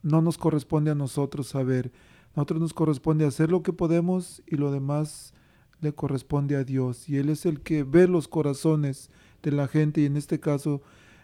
no 0.04 0.22
nos 0.22 0.38
corresponde 0.38 0.92
a 0.92 0.96
nosotros 0.96 1.48
saber 1.48 1.92
nosotros 2.36 2.62
nos 2.62 2.74
corresponde 2.74 3.26
hacer 3.26 3.52
lo 3.52 3.62
que 3.62 3.74
podemos 3.74 4.42
y 4.48 4.56
lo 4.56 4.72
demás 4.72 5.34
le 5.82 5.94
corresponde 5.94 6.56
a 6.56 6.64
Dios. 6.64 7.10
Y 7.10 7.18
Él 7.18 7.30
es 7.30 7.46
el 7.46 7.62
que 7.62 7.84
ve 7.84 8.08
los 8.08 8.28
corazones 8.28 9.10
de 9.44 9.52
la 9.52 9.68
gente 9.68 10.02
y 10.02 10.06
en 10.06 10.16
este 10.16 10.40
caso 10.40 10.82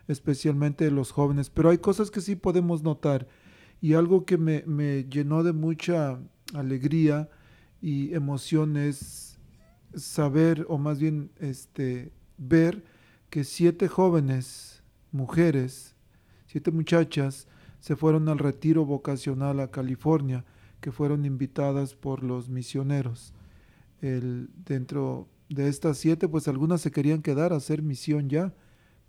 especialmente 0.08 0.86
de 0.86 0.92
los 0.92 1.12
jóvenes. 1.12 1.50
Pero 1.50 1.70
hay 1.70 1.78
cosas 1.78 2.12
que 2.12 2.22
sí 2.22 2.36
podemos 2.36 2.84
notar 2.84 3.28
y 3.80 3.94
algo 3.94 4.26
que 4.26 4.38
me, 4.38 4.64
me 4.66 5.06
llenó 5.06 5.44
de 5.44 5.54
mucha 5.54 6.20
alegría 6.54 7.30
y 7.82 8.14
emoción 8.14 8.76
es 8.76 9.38
saber 9.96 10.66
o 10.68 10.78
más 10.78 11.00
bien 11.00 11.32
este, 11.40 12.12
ver 12.38 12.84
que 13.30 13.44
siete 13.44 13.88
jóvenes, 13.88 14.84
mujeres, 15.12 15.96
siete 16.46 16.72
muchachas, 16.72 17.48
se 17.80 17.96
fueron 17.96 18.28
al 18.30 18.40
retiro 18.40 18.86
vocacional 18.86 19.60
a 19.60 19.72
California 19.72 20.46
que 20.82 20.92
fueron 20.92 21.26
invitadas 21.26 21.96
por 21.96 22.24
los 22.24 22.50
misioneros. 22.50 23.34
El, 24.02 24.50
dentro 24.66 25.28
de 25.50 25.70
estas 25.70 25.98
siete, 25.98 26.28
pues 26.28 26.48
algunas 26.48 26.82
se 26.82 26.92
querían 26.92 27.22
quedar 27.22 27.54
a 27.54 27.58
hacer 27.58 27.82
misión 27.82 28.30
ya, 28.30 28.54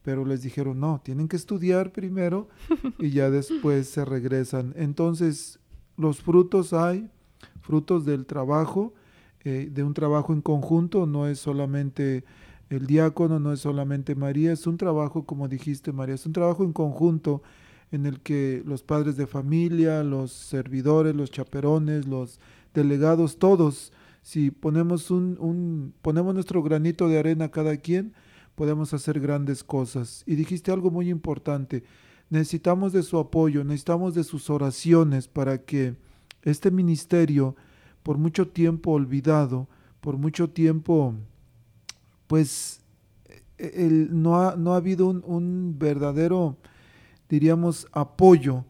pero 0.02 0.24
les 0.24 0.42
dijeron, 0.42 0.80
no, 0.80 1.00
tienen 1.04 1.28
que 1.28 1.36
estudiar 1.36 1.92
primero 1.92 2.48
y 2.98 3.10
ya 3.10 3.30
después 3.30 3.88
se 3.88 4.04
regresan. 4.04 4.72
Entonces, 4.76 5.58
los 5.96 6.20
frutos 6.20 6.72
hay, 6.72 7.10
frutos 7.60 8.04
del 8.04 8.24
trabajo, 8.24 8.94
eh, 9.44 9.68
de 9.70 9.82
un 9.82 9.94
trabajo 9.94 10.32
en 10.32 10.40
conjunto, 10.40 11.06
no 11.06 11.26
es 11.26 11.38
solamente 11.38 12.24
el 12.70 12.86
diácono, 12.86 13.40
no 13.40 13.52
es 13.52 13.60
solamente 13.60 14.14
María, 14.14 14.52
es 14.52 14.66
un 14.66 14.76
trabajo, 14.76 15.24
como 15.24 15.48
dijiste 15.48 15.92
María, 15.92 16.14
es 16.14 16.26
un 16.26 16.32
trabajo 16.32 16.64
en 16.64 16.72
conjunto 16.72 17.42
en 17.90 18.04
el 18.04 18.20
que 18.20 18.62
los 18.66 18.82
padres 18.82 19.16
de 19.16 19.26
familia, 19.26 20.02
los 20.04 20.32
servidores, 20.32 21.14
los 21.14 21.30
chaperones, 21.30 22.06
los 22.06 22.38
delegados, 22.74 23.38
todos, 23.38 23.92
si 24.22 24.50
ponemos, 24.50 25.10
un, 25.10 25.94
ponemos 26.02 26.34
nuestro 26.34 26.62
granito 26.62 27.08
de 27.08 27.18
arena 27.18 27.50
cada 27.50 27.76
quien, 27.78 28.12
podemos 28.54 28.92
hacer 28.92 29.20
grandes 29.20 29.64
cosas. 29.64 30.22
Y 30.26 30.34
dijiste 30.34 30.70
algo 30.70 30.90
muy 30.90 31.08
importante, 31.08 31.84
necesitamos 32.28 32.92
de 32.92 33.02
su 33.02 33.18
apoyo, 33.18 33.64
necesitamos 33.64 34.14
de 34.14 34.24
sus 34.24 34.50
oraciones 34.50 35.28
para 35.28 35.58
que 35.58 35.96
este 36.42 36.70
ministerio, 36.70 37.56
por 38.02 38.18
mucho 38.18 38.48
tiempo 38.48 38.92
olvidado, 38.92 39.68
por 40.00 40.18
mucho 40.18 40.50
tiempo, 40.50 41.14
pues 42.28 42.80
el, 43.58 44.22
no, 44.22 44.40
ha, 44.40 44.54
no 44.54 44.74
ha 44.74 44.76
habido 44.76 45.08
un, 45.08 45.24
un 45.26 45.76
verdadero 45.76 46.56
diríamos, 47.28 47.86
apoyo 47.92 48.64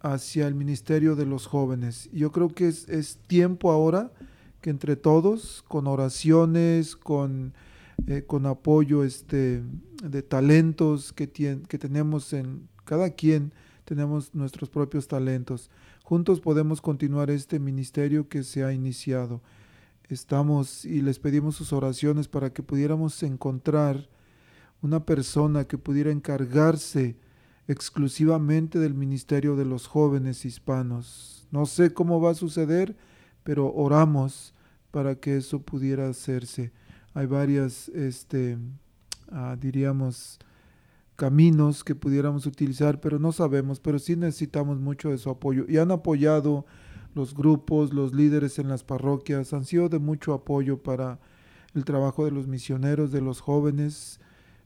hacia 0.00 0.46
el 0.46 0.54
ministerio 0.54 1.16
de 1.16 1.26
los 1.26 1.46
jóvenes. 1.46 2.08
Yo 2.12 2.30
creo 2.32 2.48
que 2.48 2.68
es, 2.68 3.18
tiempo 3.26 3.72
ahora 3.72 4.12
que 4.60 4.70
entre 4.70 4.96
todos, 4.96 5.64
con 5.68 5.86
oraciones, 5.86 6.96
con, 6.96 7.54
eh, 8.06 8.24
con 8.26 8.46
apoyo 8.46 9.04
este, 9.04 9.62
de 10.02 10.22
talentos 10.22 11.12
que, 11.12 11.28
que 11.30 11.78
tenemos 11.78 12.32
en 12.32 12.68
cada 12.84 13.10
quien, 13.10 13.52
tenemos 13.84 14.34
nuestros 14.34 14.68
propios 14.68 15.08
talentos. 15.08 15.70
Juntos 16.04 16.40
podemos 16.40 16.80
continuar 16.80 17.30
este 17.30 17.58
ministerio 17.58 18.28
que 18.28 18.42
se 18.42 18.64
ha 18.64 18.72
iniciado. 18.72 19.42
Estamos 20.08 20.86
y 20.86 21.02
les 21.02 21.18
pedimos 21.18 21.56
sus 21.56 21.74
oraciones 21.74 22.28
para 22.28 22.50
que 22.50 22.62
pudiéramos 22.62 23.22
encontrar 23.22 24.08
una 24.80 25.04
persona 25.04 25.66
que 25.66 25.76
pudiera 25.76 26.10
encargarse 26.10 27.16
exclusivamente 27.66 28.78
del 28.78 28.94
ministerio 28.94 29.54
de 29.54 29.66
los 29.66 29.86
jóvenes 29.86 30.46
hispanos. 30.46 31.46
No 31.50 31.66
sé 31.66 31.92
cómo 31.92 32.22
va 32.22 32.30
a 32.30 32.34
suceder, 32.34 32.96
pero 33.42 33.70
oramos 33.74 34.54
para 34.90 35.16
que 35.16 35.36
eso 35.36 35.60
pudiera 35.60 36.08
hacerse. 36.08 36.72
Hay 37.12 37.26
varias, 37.26 37.90
este, 37.90 38.56
ah, 39.30 39.56
diríamos, 39.60 40.38
caminos 41.16 41.84
que 41.84 41.94
pudiéramos 41.94 42.46
utilizar, 42.46 42.98
pero 43.00 43.18
no 43.18 43.32
sabemos, 43.32 43.78
pero 43.78 43.98
sí 43.98 44.16
necesitamos 44.16 44.78
mucho 44.80 45.10
de 45.10 45.18
su 45.18 45.28
apoyo. 45.28 45.66
Y 45.68 45.76
han 45.76 45.90
apoyado 45.90 46.64
los 47.18 47.34
grupos, 47.34 47.92
los 47.92 48.14
líderes 48.14 48.58
en 48.58 48.68
las 48.68 48.84
parroquias, 48.84 49.52
han 49.52 49.64
sido 49.64 49.88
de 49.88 49.98
mucho 49.98 50.32
apoyo 50.32 50.82
para 50.82 51.18
el 51.74 51.84
trabajo 51.84 52.24
de 52.24 52.30
los 52.30 52.46
misioneros, 52.46 53.12
de 53.12 53.20
los 53.20 53.40
jóvenes, 53.40 54.20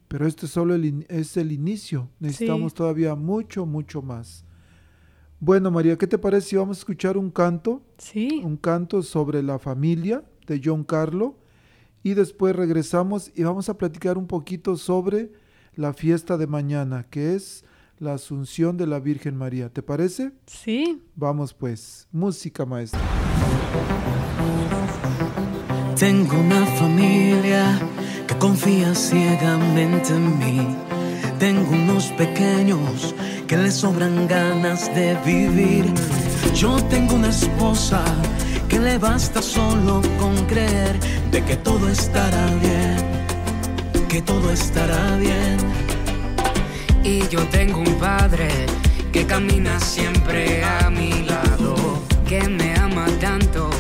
pero 0.07 0.27
este 0.27 0.47
solo 0.47 0.75
es 1.09 1.37
el 1.37 1.51
inicio. 1.51 2.11
Necesitamos 2.21 2.75
todavía 2.75 3.15
mucho, 3.15 3.65
mucho 3.65 4.03
más. 4.03 4.45
Bueno, 5.41 5.71
María, 5.71 5.97
¿qué 5.97 6.07
te 6.07 6.19
parece 6.19 6.51
si 6.51 6.57
vamos 6.57 6.77
a 6.77 6.81
escuchar 6.81 7.17
un 7.17 7.31
canto? 7.31 7.83
Sí. 7.99 8.43
Un 8.45 8.57
canto 8.57 9.03
sobre 9.03 9.43
la 9.43 9.59
familia 9.59 10.23
de 10.47 10.61
John 10.63 10.85
Carlo. 10.85 11.39
Y 12.05 12.15
después 12.15 12.55
regresamos 12.55 13.33
y 13.35 13.43
vamos 13.43 13.69
a 13.69 13.79
platicar 13.79 14.19
un 14.19 14.27
poquito 14.27 14.77
sobre 14.77 15.33
la 15.75 15.95
fiesta 15.95 16.37
de 16.37 16.47
mañana, 16.47 17.05
que 17.09 17.35
es 17.35 17.65
la 18.03 18.15
Asunción 18.15 18.77
de 18.77 18.87
la 18.87 19.01
Virgen 19.01 19.37
María. 19.37 19.69
¿Te 19.69 19.83
parece? 19.83 20.33
Sí. 20.47 21.01
Vamos 21.15 21.55
pues. 21.55 22.07
Música, 22.13 22.67
maestra. 22.67 23.01
Tengo 25.97 26.39
una 26.39 26.67
familia 26.67 27.79
confía 28.43 28.93
ciegamente 28.93 30.13
en 30.15 30.39
mí. 30.39 30.77
Tengo 31.39 31.71
unos 31.71 32.07
pequeños 32.19 33.15
que 33.47 33.57
le 33.57 33.71
sobran 33.71 34.27
ganas 34.27 34.93
de 34.97 35.17
vivir. 35.25 35.85
Yo 36.53 36.75
tengo 36.91 37.15
una 37.15 37.29
esposa 37.29 38.03
que 38.69 38.81
le 38.81 38.99
basta 38.99 39.41
solo 39.41 40.03
con 40.19 40.35
creer 40.47 40.99
de 41.31 41.45
que 41.45 41.57
todo 41.57 41.89
estará 41.89 42.47
bien, 42.57 42.97
que 44.09 44.21
todo 44.23 44.51
estará 44.51 45.17
bien. 45.19 45.59
Y 47.05 47.29
yo 47.29 47.47
tengo 47.49 47.79
un 47.79 47.95
padre 47.99 48.49
que 49.13 49.27
camina 49.27 49.79
siempre 49.81 50.65
a 50.65 50.89
mi 50.91 51.25
lado, 51.25 52.03
que 52.27 52.41
me 52.49 52.75
ama 52.77 53.07
tanto 53.21 53.71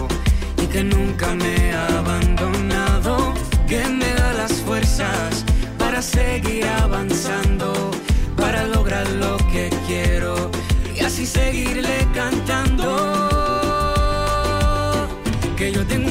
y 0.63 0.67
que 0.67 0.83
nunca 0.83 1.35
me 1.35 1.73
ha 1.73 1.87
abandonado, 1.99 3.35
que 3.67 3.89
me 3.89 4.13
para 5.79 6.03
seguir 6.03 6.65
avanzando, 6.65 7.91
para 8.37 8.65
lograr 8.67 9.09
lo 9.11 9.37
que 9.53 9.71
quiero 9.87 10.51
y 10.97 11.01
así 11.01 11.27
seguirle 11.27 12.07
cantando. 12.15 12.89
Que 15.57 15.71
yo 15.71 15.87
tengo 15.87 16.02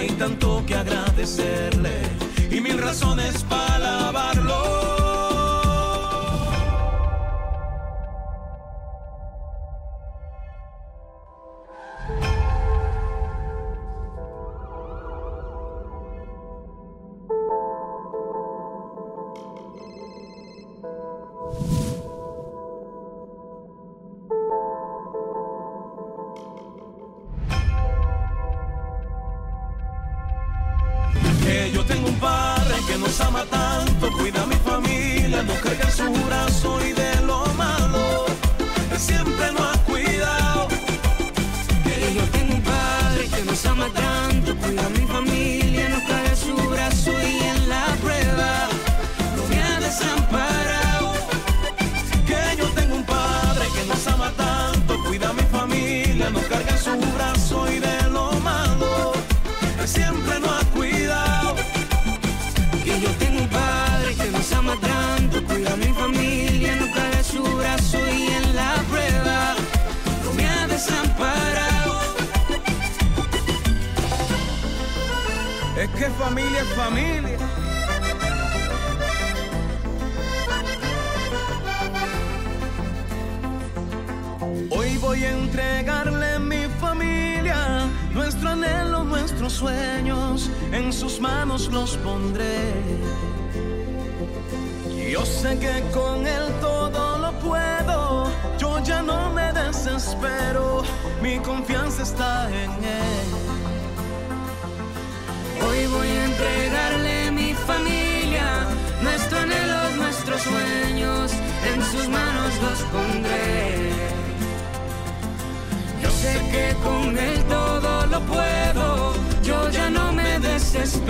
hay 0.00 0.08
tanto 0.12 0.64
que 0.66 0.74
agradecerle 0.74 1.90
y 2.50 2.58
mil 2.62 2.78
razones 2.78 3.44
para 3.44 3.99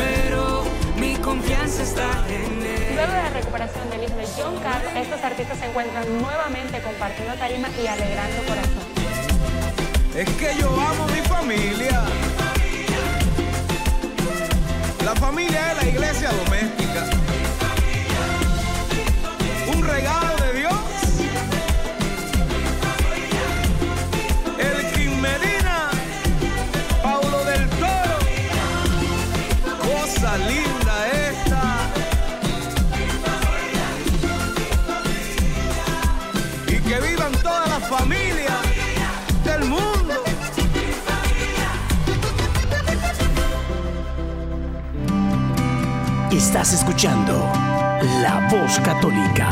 desespero, 0.00 0.64
mi 0.96 1.14
confianza 1.16 1.82
está 1.82 2.24
en 2.28 2.62
él. 2.62 2.94
Luego 2.94 3.12
de 3.12 3.22
la 3.22 3.30
recuperación 3.30 3.90
del 3.90 4.04
hijo 4.04 4.16
de 4.16 4.26
John 4.36 4.56
Carr, 4.60 4.82
estos 4.96 5.22
artistas 5.22 5.58
se 5.58 5.66
encuentran 5.66 6.04
nuevamente 6.20 6.80
compartiendo 6.80 7.34
tarima 7.34 7.68
y 7.82 7.86
alegrando 7.86 8.42
corazón. 8.42 8.90
Es 10.14 10.28
que 10.30 10.60
yo 10.60 10.68
amo 10.68 11.06
mi 11.06 11.20
familia. 11.28 12.04
La 15.04 15.14
familia 15.14 15.72
es 15.72 15.76
la 15.82 15.88
iglesia 15.88 16.30
doméstica. 16.32 17.19
Estás 46.50 46.74
escuchando 46.74 47.32
La 48.22 48.48
Voz 48.50 48.80
Católica. 48.80 49.48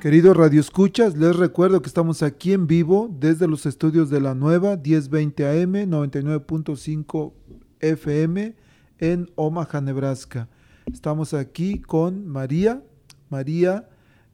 Queridos 0.00 0.36
radioescuchas, 0.36 1.16
les 1.16 1.36
recuerdo 1.36 1.80
que 1.80 1.86
estamos 1.86 2.24
aquí 2.24 2.52
en 2.52 2.66
vivo 2.66 3.08
desde 3.16 3.46
los 3.46 3.64
estudios 3.64 4.10
de 4.10 4.20
la 4.20 4.34
nueva 4.34 4.76
1020 4.76 5.46
AM 5.46 5.72
99.5 5.88 7.32
FM 7.78 8.56
en 8.98 9.30
Omaha, 9.36 9.80
Nebraska. 9.82 10.48
Estamos 10.92 11.32
aquí 11.32 11.80
con 11.80 12.26
María. 12.26 12.82
María, 13.30 13.88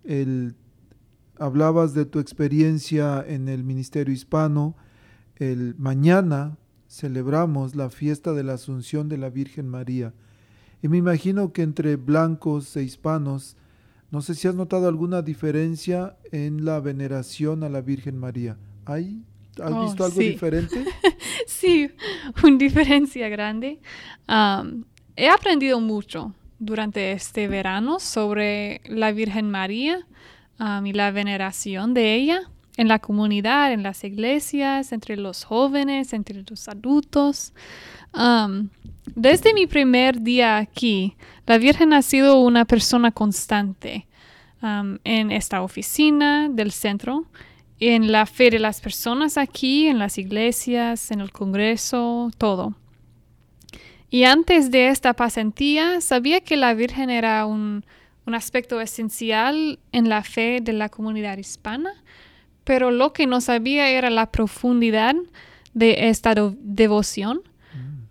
el, 0.05 0.55
hablabas 1.38 1.93
de 1.93 2.07
tu 2.07 2.21
experiencia 2.21 3.23
en 3.29 3.51
el 3.51 3.64
Ministerio 3.64 4.14
Hispano. 4.14 4.77
El 5.37 5.75
mañana 5.77 6.57
celebramos 6.95 7.75
la 7.75 7.91
fiesta 7.91 8.33
de 8.33 8.45
la 8.45 8.55
Asunción 8.55 9.09
de 9.09 9.19
la 9.19 9.29
Virgen 9.29 9.69
María. 9.69 10.13
Y 10.83 10.89
me 10.89 10.97
imagino 10.99 11.53
que 11.53 11.63
entre 11.63 11.97
blancos 11.97 12.77
e 12.77 12.83
hispanos, 12.83 13.57
no 14.11 14.23
sé 14.23 14.35
si 14.35 14.47
has 14.47 14.55
notado 14.55 14.87
alguna 14.87 15.23
diferencia 15.23 16.17
en 16.31 16.65
la 16.65 16.79
veneración 16.79 17.65
a 17.65 17.69
la 17.69 17.81
Virgen 17.81 18.17
María. 18.19 18.57
¿Hay, 18.85 19.23
¿Has 19.61 19.73
Oh, 19.73 19.85
visto 19.85 20.05
algo 20.05 20.21
sí. 20.21 20.29
diferente? 20.31 20.85
sí, 21.47 21.91
una 22.45 22.57
diferencia 22.59 23.29
grande. 23.29 23.81
He 25.17 25.29
aprendido 25.29 25.81
mucho 25.81 26.33
durante 26.59 27.13
este 27.13 27.49
verano 27.49 27.99
sobre 27.99 28.81
la 28.87 29.11
Virgen 29.13 29.51
María 29.51 30.07
am, 30.59 30.87
y 30.87 30.93
la 30.93 31.11
veneración 31.11 31.93
de 31.95 32.15
ella 32.15 32.51
en 32.77 32.89
la 32.89 32.99
comunidad, 32.99 33.73
en 33.73 33.83
las 33.83 34.05
iglesias, 34.05 34.93
entre 34.93 35.17
los 35.17 35.45
jóvenes, 35.45 36.13
entre 36.13 36.43
los 36.49 36.69
adultos. 36.69 37.53
Am, 38.13 38.71
desde 39.15 39.55
mi 39.55 39.67
primer 39.67 40.21
día 40.21 40.59
aquí, 40.59 41.17
la 41.47 41.59
Virgen 41.59 41.93
ha 41.93 42.03
sido 42.03 42.41
una 42.41 42.65
persona 42.65 43.13
constante 43.13 44.07
am, 44.61 44.99
en 45.05 45.31
esta 45.31 45.63
oficina 45.63 46.49
del 46.49 46.73
centro, 46.73 47.27
en 47.81 48.13
la 48.13 48.27
fe 48.27 48.51
de 48.51 48.59
las 48.59 48.81
personas 48.81 49.37
aquí, 49.37 49.87
en 49.87 49.99
las 49.99 50.19
iglesias, 50.19 51.11
en 51.11 51.21
el 51.21 51.33
Congreso, 51.33 52.31
todo. 52.39 52.75
Y 54.11 54.25
antes 54.25 54.71
de 54.71 54.89
esta 54.89 55.15
pasantía, 55.15 56.01
sabía 56.01 56.41
que 56.41 56.57
la 56.57 56.73
Virgen 56.73 57.11
era 57.11 57.47
un, 57.47 57.85
un 58.27 58.35
aspecto 58.35 58.81
esencial 58.81 59.79
en 59.93 60.09
la 60.09 60.23
fe 60.23 60.61
de 60.63 60.73
la 60.73 60.89
comunidad 60.89 61.37
hispana, 61.37 61.93
pero 62.64 62.90
lo 62.90 63.12
que 63.12 63.27
no 63.27 63.40
sabía 63.40 63.88
era 63.90 64.11
la 64.11 64.31
profundidad 64.31 65.14
de 65.74 66.09
esta 66.09 66.35
devoción. 66.35 67.42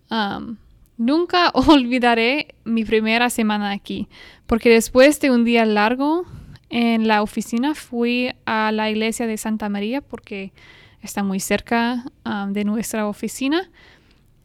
Um, 0.09 0.57
nunca 0.97 1.49
olvidaré 1.53 2.55
mi 2.63 2.85
primera 2.85 3.29
semana 3.29 3.71
aquí, 3.71 4.07
porque 4.45 4.69
después 4.69 5.19
de 5.19 5.31
un 5.31 5.43
día 5.43 5.65
largo 5.65 6.25
en 6.69 7.07
la 7.07 7.21
oficina 7.21 7.75
fui 7.75 8.31
a 8.45 8.71
la 8.71 8.89
iglesia 8.89 9.27
de 9.27 9.37
Santa 9.37 9.69
María 9.69 10.01
porque 10.01 10.53
está 11.01 11.23
muy 11.23 11.39
cerca 11.39 12.05
um, 12.25 12.53
de 12.53 12.63
nuestra 12.63 13.07
oficina 13.07 13.69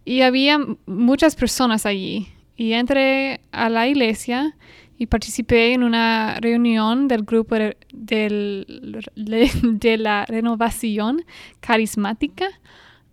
y 0.05 0.23
había 0.23 0.59
muchas 0.87 1.37
personas 1.37 1.85
allí. 1.85 2.29
Y 2.57 2.73
entré 2.73 3.41
a 3.53 3.69
la 3.69 3.87
iglesia 3.87 4.57
y 4.99 5.07
participé 5.07 5.73
en 5.73 5.85
una 5.85 6.39
reunión 6.41 7.07
del 7.07 7.23
grupo 7.23 7.55
de, 7.93 9.97
la 9.99 10.27
renovación 10.27 11.25
carismática. 11.61 12.49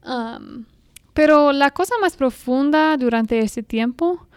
Um, 0.04 0.66
pero 1.14 1.52
la 1.52 1.72
cosa 1.72 1.96
más 2.02 2.18
profunda 2.18 2.98
durante 2.98 3.40
ese 3.40 3.64
tiempo 3.64 4.28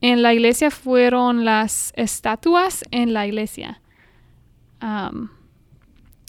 en 0.00 0.22
la 0.22 0.32
iglesia 0.32 0.70
fueron 0.70 1.44
las 1.44 1.92
estatuas 1.96 2.84
en 2.90 3.12
la 3.12 3.26
iglesia. 3.26 3.80
Um, 4.80 5.30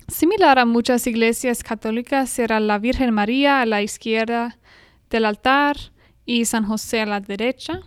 similar 0.08 0.58
a 0.58 0.66
muchas 0.66 1.06
iglesias 1.06 1.62
católicas 1.62 2.40
era 2.40 2.60
la 2.60 2.80
Virgen 2.80 3.14
María 3.14 3.62
a 3.62 3.66
la 3.66 3.84
izquierda 3.84 4.58
del 5.10 5.26
altar 5.26 5.78
y 6.26 6.46
San 6.46 6.66
José 6.66 7.02
a 7.02 7.06
la 7.06 7.20
derecha, 7.20 7.82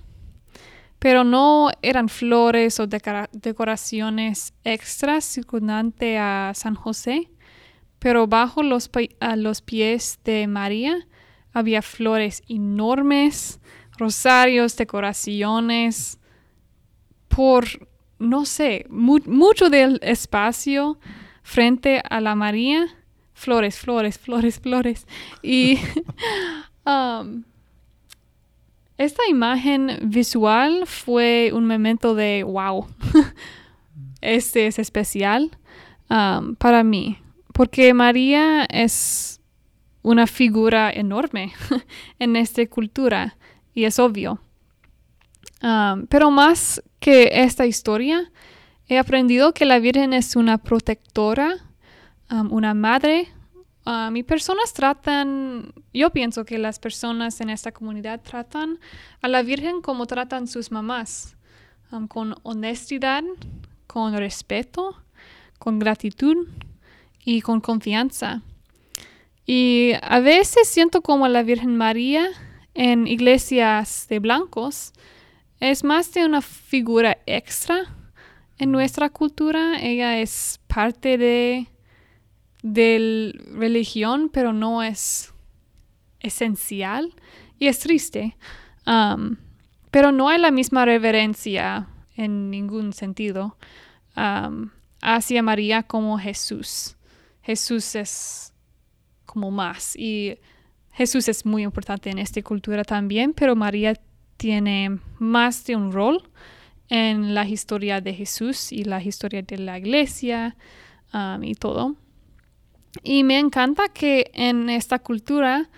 pero 1.02 1.24
no 1.24 1.68
eran 1.82 2.08
flores 2.08 2.78
o 2.78 2.86
decoraciones 2.86 4.54
extras 4.62 5.24
circundante 5.24 6.16
a 6.16 6.52
San 6.54 6.76
José, 6.76 7.28
pero 7.98 8.28
bajo 8.28 8.62
los, 8.62 8.88
los 9.34 9.62
pies 9.62 10.20
de 10.22 10.46
María 10.46 11.08
había 11.52 11.82
flores 11.82 12.44
enormes, 12.48 13.60
rosarios, 13.98 14.76
decoraciones, 14.76 16.20
por, 17.26 17.64
no 18.20 18.44
sé, 18.44 18.86
mucho 18.88 19.70
del 19.70 19.98
espacio 20.04 21.00
frente 21.42 22.00
a 22.08 22.20
la 22.20 22.36
María, 22.36 22.86
flores, 23.34 23.76
flores, 23.76 24.20
flores, 24.20 24.60
flores. 24.60 25.08
Y 25.42 25.80
um, 26.86 27.42
esta 29.02 29.22
imagen 29.28 29.98
visual 30.02 30.84
fue 30.86 31.50
un 31.52 31.66
momento 31.66 32.14
de 32.14 32.44
wow. 32.44 32.86
este 34.20 34.66
es 34.66 34.78
especial 34.78 35.50
um, 36.08 36.54
para 36.54 36.84
mí, 36.84 37.18
porque 37.52 37.92
María 37.94 38.64
es 38.64 39.40
una 40.02 40.26
figura 40.26 40.90
enorme 40.90 41.52
en 42.18 42.36
esta 42.36 42.64
cultura 42.66 43.36
y 43.74 43.84
es 43.84 43.98
obvio. 43.98 44.40
Um, 45.62 46.06
pero 46.06 46.30
más 46.30 46.82
que 46.98 47.30
esta 47.32 47.66
historia, 47.66 48.30
he 48.88 48.98
aprendido 48.98 49.52
que 49.52 49.64
la 49.64 49.78
Virgen 49.78 50.12
es 50.12 50.36
una 50.36 50.58
protectora, 50.58 51.54
um, 52.30 52.52
una 52.52 52.74
madre. 52.74 53.28
Um, 53.85 54.16
y 54.16 54.23
personas 54.23 54.73
tratan, 54.73 55.73
yo 55.92 56.11
pienso 56.11 56.45
que 56.45 56.59
las 56.59 56.79
personas 56.79 57.40
en 57.40 57.51
esta 57.51 57.73
comunidad 57.73 58.21
tratan 58.21 58.79
a 59.21 59.29
la 59.29 59.42
Virgen 59.42 59.83
como 59.83 60.07
tratan 60.07 60.47
sus 60.47 60.71
mamás, 60.71 61.37
con 62.09 62.37
honestidad, 62.45 63.25
con 63.87 64.16
respeto, 64.16 64.97
con 65.59 65.79
gratitud 65.79 66.47
y 67.25 67.40
con 67.40 67.61
confianza. 67.61 68.42
Y 69.47 69.92
a 70.01 70.21
veces 70.21 70.68
siento 70.68 71.03
como 71.03 71.27
la 71.27 71.42
Virgen 71.42 71.77
María 71.77 72.29
en 72.75 73.07
iglesias 73.07 74.07
de 74.09 74.18
blancos 74.21 74.92
es 75.62 75.85
más 75.85 76.12
de 76.12 76.25
una 76.25 76.42
figura 76.42 77.18
extra 77.27 77.85
en 78.59 78.73
nuestra 78.73 79.11
cultura. 79.11 79.81
Ella 79.81 80.18
es 80.18 80.59
parte 80.66 81.16
de, 81.18 81.68
de 82.62 83.35
religión, 83.53 84.31
pero 84.33 84.53
no 84.53 84.83
es 84.83 85.33
esencial. 86.20 87.14
Y 87.59 87.68
es 87.68 87.81
triste. 87.81 88.37
Um, 88.87 89.37
pero 89.90 90.11
no 90.11 90.29
hay 90.29 90.40
la 90.40 90.51
misma 90.51 90.85
reverencia 90.85 91.87
en 92.16 92.51
ningún 92.51 92.92
sentido 92.92 93.57
um, 94.16 94.70
hacia 95.01 95.42
María 95.42 95.83
como 95.83 96.18
Jesús. 96.18 96.96
Jesús 97.42 97.94
es 97.94 98.53
como 99.27 99.51
más. 99.51 99.96
Y 99.96 100.38
Jesús 100.92 101.29
es 101.29 101.44
muy 101.46 101.62
importante 101.62 102.11
en 102.11 102.18
esta 102.18 102.42
cultura 102.42 102.85
también, 102.85 103.33
pero 103.33 103.57
María 103.57 103.94
tiene 104.37 104.98
más 105.18 105.64
de 105.64 105.77
un 105.77 105.92
rol 105.92 106.29
en 106.88 107.35
la 107.35 107.46
historia 107.46 108.01
de 108.01 108.12
Jesús 108.12 108.72
y 108.72 108.85
la 108.85 109.03
historia 109.03 109.42
de 109.42 109.59
la 109.59 109.79
iglesia 109.79 110.57
um, 111.14 111.42
y 111.42 111.55
todo. 111.55 111.96
Y 113.02 113.24
me 113.24 113.38
encanta 113.38 113.88
que 113.88 114.31
en 114.35 114.68
esta 114.68 114.98
cultura 114.98 115.68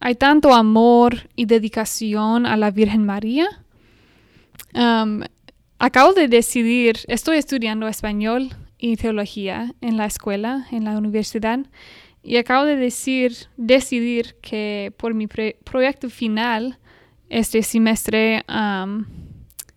hay 0.00 0.14
tanto 0.14 0.52
amor 0.52 1.28
y 1.36 1.46
dedicación 1.46 2.46
a 2.46 2.56
la 2.56 2.70
Virgen 2.70 3.04
María. 3.04 3.46
Um, 4.74 5.22
acabo 5.78 6.12
de 6.12 6.28
decidir, 6.28 6.98
estoy 7.08 7.38
estudiando 7.38 7.88
español 7.88 8.50
y 8.78 8.96
teología 8.96 9.74
en 9.80 9.96
la 9.96 10.06
escuela, 10.06 10.66
en 10.70 10.84
la 10.84 10.98
universidad, 10.98 11.60
y 12.22 12.36
acabo 12.36 12.64
de 12.64 12.76
decir, 12.76 13.32
decidir 13.56 14.34
que 14.42 14.92
por 14.96 15.14
mi 15.14 15.28
proyecto 15.28 16.10
final 16.10 16.78
este 17.28 17.62
semestre 17.62 18.44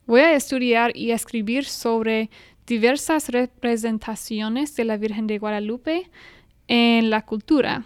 voy 0.05 0.21
a 0.21 0.33
estudiar 0.33 0.95
y 0.95 1.11
escribir 1.11 1.65
sobre 1.65 2.29
diversas 2.65 3.29
representaciones 3.29 4.75
de 4.75 4.85
la 4.85 4.97
Virgen 4.97 5.27
de 5.27 5.37
Guadalupe 5.37 6.09
en 6.69 7.09
la 7.09 7.25
cultura 7.25 7.83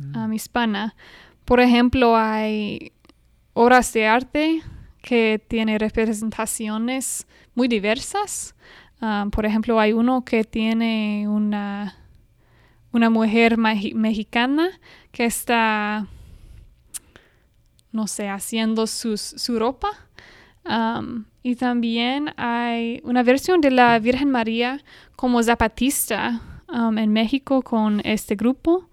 mm. 0.00 0.32
hispana. 0.32 0.94
Por 1.44 1.60
ejemplo, 1.60 2.16
hay 2.16 2.92
obras 3.52 3.92
de 3.92 4.06
arte 4.06 4.62
que 5.02 5.44
tienen 5.46 5.78
representaciones 5.78 7.26
muy 7.54 7.68
diversas. 7.68 8.54
por 9.32 9.44
ejemplo, 9.44 9.80
hay 9.80 9.92
uno 9.92 10.24
que 10.24 10.44
tiene 10.44 11.26
una 11.26 11.96
una 12.92 13.10
mujer 13.10 13.56
mexicana 13.56 14.70
que 15.12 15.24
está, 15.24 16.06
no 17.92 18.06
sé, 18.06 18.28
haciendo 18.28 18.86
su 18.86 19.58
ropa. 19.58 19.90
Um, 20.64 21.24
y 21.42 21.56
también 21.56 22.34
hay 22.36 23.00
una 23.02 23.22
versión 23.22 23.60
de 23.60 23.70
la 23.70 23.98
Virgen 23.98 24.30
María 24.30 24.82
como 25.16 25.42
zapatista 25.42 26.42
um, 26.72 26.98
en 26.98 27.12
México 27.12 27.62
con 27.62 28.00
este 28.04 28.34
grupo. 28.34 28.88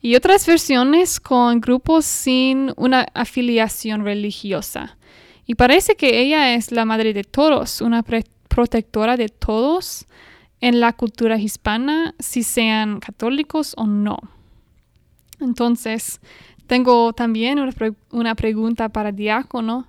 Y 0.00 0.14
otras 0.14 0.46
versiones 0.46 1.18
con 1.18 1.60
grupos 1.60 2.04
sin 2.04 2.72
una 2.76 3.08
afiliación 3.14 4.04
religiosa. 4.04 4.96
Y 5.44 5.54
parece 5.54 5.96
que 5.96 6.20
ella 6.20 6.54
es 6.54 6.70
la 6.70 6.84
madre 6.84 7.12
de 7.12 7.24
todos, 7.24 7.80
una 7.80 8.04
protectora 8.48 9.16
de 9.16 9.28
todos 9.28 10.06
en 10.60 10.78
la 10.80 10.92
cultura 10.92 11.38
hispana, 11.38 12.14
si 12.18 12.42
sean 12.42 13.00
católicos 13.00 13.74
o 13.76 13.86
no. 13.86 14.18
Entonces, 15.40 16.20
tengo 16.66 17.12
también 17.12 17.58
una, 18.10 18.34
pregunta 18.34 18.88
para 18.90 19.10
diácono. 19.10 19.88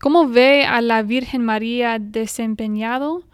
¿Cómo 0.00 0.28
ve 0.28 0.64
a 0.64 0.80
la 0.80 1.02
Virgen 1.02 1.44
María 1.44 1.98
desempeñado 1.98 3.24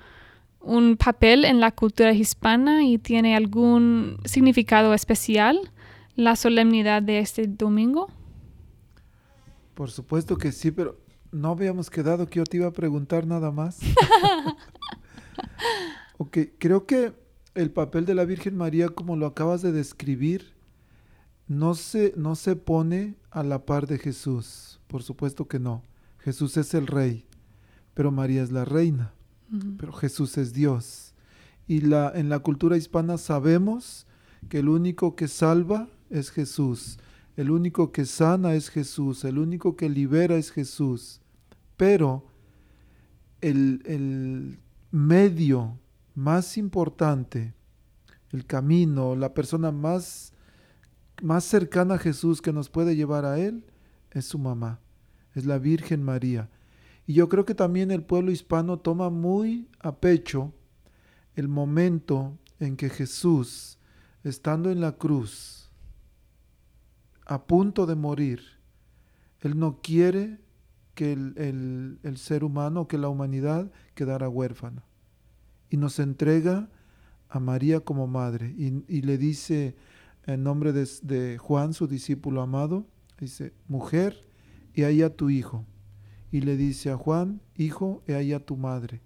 un 0.60 0.96
papel 0.96 1.44
en 1.44 1.60
la 1.60 1.72
cultura 1.72 2.12
hispana 2.12 2.84
y 2.84 2.98
tiene 2.98 3.36
algún 3.36 4.18
significado 4.24 4.94
especial 4.94 5.72
la 6.16 6.36
solemnidad 6.36 7.02
de 7.02 7.18
este 7.18 7.46
domingo? 7.46 8.08
Por 9.74 9.90
supuesto 9.90 10.36
que 10.36 10.52
sí, 10.52 10.70
pero 10.70 10.98
no 11.32 11.50
habíamos 11.50 11.90
quedado 11.90 12.26
que 12.26 12.38
yo 12.38 12.44
te 12.44 12.58
iba 12.58 12.66
a 12.66 12.72
preguntar 12.72 13.26
nada 13.26 13.50
más. 13.50 13.78
ok, 16.18 16.38
creo 16.58 16.86
que 16.86 17.14
el 17.54 17.70
papel 17.70 18.04
de 18.04 18.14
la 18.14 18.24
Virgen 18.24 18.56
María, 18.56 18.88
como 18.88 19.16
lo 19.16 19.26
acabas 19.26 19.62
de 19.62 19.72
describir, 19.72 20.52
no 21.46 21.74
se, 21.74 22.12
no 22.16 22.36
se 22.36 22.56
pone 22.56 23.16
a 23.30 23.42
la 23.42 23.64
par 23.64 23.86
de 23.86 23.98
Jesús. 23.98 24.80
Por 24.86 25.02
supuesto 25.02 25.48
que 25.48 25.58
no. 25.58 25.82
Jesús 26.18 26.56
es 26.56 26.74
el 26.74 26.86
rey, 26.86 27.26
pero 27.94 28.10
María 28.10 28.42
es 28.42 28.52
la 28.52 28.64
reina. 28.64 29.14
Pero 29.78 29.92
Jesús 29.92 30.38
es 30.38 30.52
Dios. 30.52 31.14
Y 31.66 31.80
la, 31.80 32.12
en 32.14 32.28
la 32.28 32.40
cultura 32.40 32.76
hispana 32.76 33.18
sabemos 33.18 34.06
que 34.48 34.58
el 34.58 34.68
único 34.68 35.16
que 35.16 35.28
salva 35.28 35.88
es 36.08 36.30
Jesús. 36.30 36.98
El 37.36 37.50
único 37.50 37.92
que 37.92 38.04
sana 38.04 38.54
es 38.54 38.68
Jesús. 38.68 39.24
El 39.24 39.38
único 39.38 39.76
que 39.76 39.88
libera 39.88 40.36
es 40.36 40.50
Jesús. 40.50 41.20
Pero 41.76 42.26
el, 43.40 43.82
el 43.86 44.58
medio 44.90 45.78
más 46.14 46.56
importante, 46.56 47.54
el 48.32 48.46
camino, 48.46 49.16
la 49.16 49.32
persona 49.34 49.72
más, 49.72 50.32
más 51.22 51.44
cercana 51.44 51.94
a 51.94 51.98
Jesús 51.98 52.42
que 52.42 52.52
nos 52.52 52.68
puede 52.68 52.96
llevar 52.96 53.24
a 53.24 53.38
Él, 53.38 53.64
es 54.10 54.26
su 54.26 54.38
mamá, 54.38 54.80
es 55.34 55.46
la 55.46 55.58
Virgen 55.58 56.02
María. 56.02 56.50
Y 57.10 57.14
yo 57.14 57.28
creo 57.28 57.44
que 57.44 57.56
también 57.56 57.90
el 57.90 58.04
pueblo 58.04 58.30
hispano 58.30 58.78
toma 58.78 59.10
muy 59.10 59.68
a 59.80 59.96
pecho 59.96 60.54
el 61.34 61.48
momento 61.48 62.38
en 62.60 62.76
que 62.76 62.88
Jesús, 62.88 63.80
estando 64.22 64.70
en 64.70 64.80
la 64.80 64.92
cruz, 64.92 65.72
a 67.26 67.48
punto 67.48 67.86
de 67.86 67.96
morir, 67.96 68.42
Él 69.40 69.58
no 69.58 69.80
quiere 69.82 70.38
que 70.94 71.10
el, 71.10 71.98
ser 72.14 72.44
humano, 72.44 72.86
que 72.86 72.96
la 72.96 73.08
humanidad 73.08 73.72
quedara 73.96 74.28
huérfana. 74.28 74.84
Y 75.68 75.78
nos 75.78 75.98
entrega 75.98 76.70
a 77.28 77.40
María 77.40 77.80
como 77.80 78.06
madre 78.06 78.54
y, 78.56 79.02
le 79.02 79.18
dice 79.18 79.74
en 80.26 80.44
nombre 80.44 80.72
de, 80.72 81.38
Juan, 81.38 81.74
su 81.74 81.88
discípulo 81.88 82.40
amado, 82.40 82.86
Dice, 83.18 83.52
mujer, 83.66 84.24
he 84.74 84.84
ahí 84.84 85.02
a 85.02 85.16
tu 85.16 85.28
hijo. 85.28 85.66
Y 86.30 86.42
le 86.42 86.56
dice 86.56 86.90
a 86.90 86.96
Juan, 86.96 87.40
hijo, 87.56 88.02
he 88.06 88.14
ahí 88.14 88.32
a 88.32 88.44
tu 88.44 88.56
madre. 88.56 89.00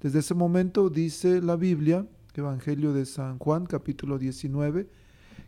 Desde 0.00 0.20
ese 0.20 0.34
momento 0.34 0.90
dice 0.90 1.40
la 1.40 1.56
Biblia, 1.56 2.06
Evangelio 2.34 2.92
de 2.92 3.06
San 3.06 3.38
Juan, 3.38 3.66
capítulo 3.66 4.18
19, 4.18 4.88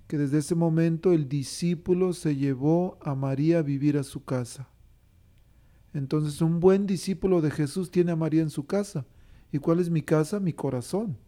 que 0.06 0.18
desde 0.18 0.38
ese 0.38 0.54
momento 0.54 1.12
el 1.12 1.28
discípulo 1.28 2.12
se 2.12 2.36
llevó 2.36 2.98
a 3.02 3.14
María 3.14 3.58
a 3.58 3.62
vivir 3.62 3.98
a 3.98 4.02
su 4.02 4.24
casa. 4.24 4.68
Entonces 5.94 6.40
un 6.40 6.60
buen 6.60 6.86
discípulo 6.86 7.40
de 7.40 7.50
Jesús 7.50 7.90
tiene 7.90 8.12
a 8.12 8.16
María 8.16 8.42
en 8.42 8.50
su 8.50 8.66
casa. 8.66 9.06
¿Y 9.50 9.58
cuál 9.58 9.80
es 9.80 9.90
mi 9.90 10.02
casa? 10.02 10.40
Mi 10.40 10.52
corazón. 10.52 11.18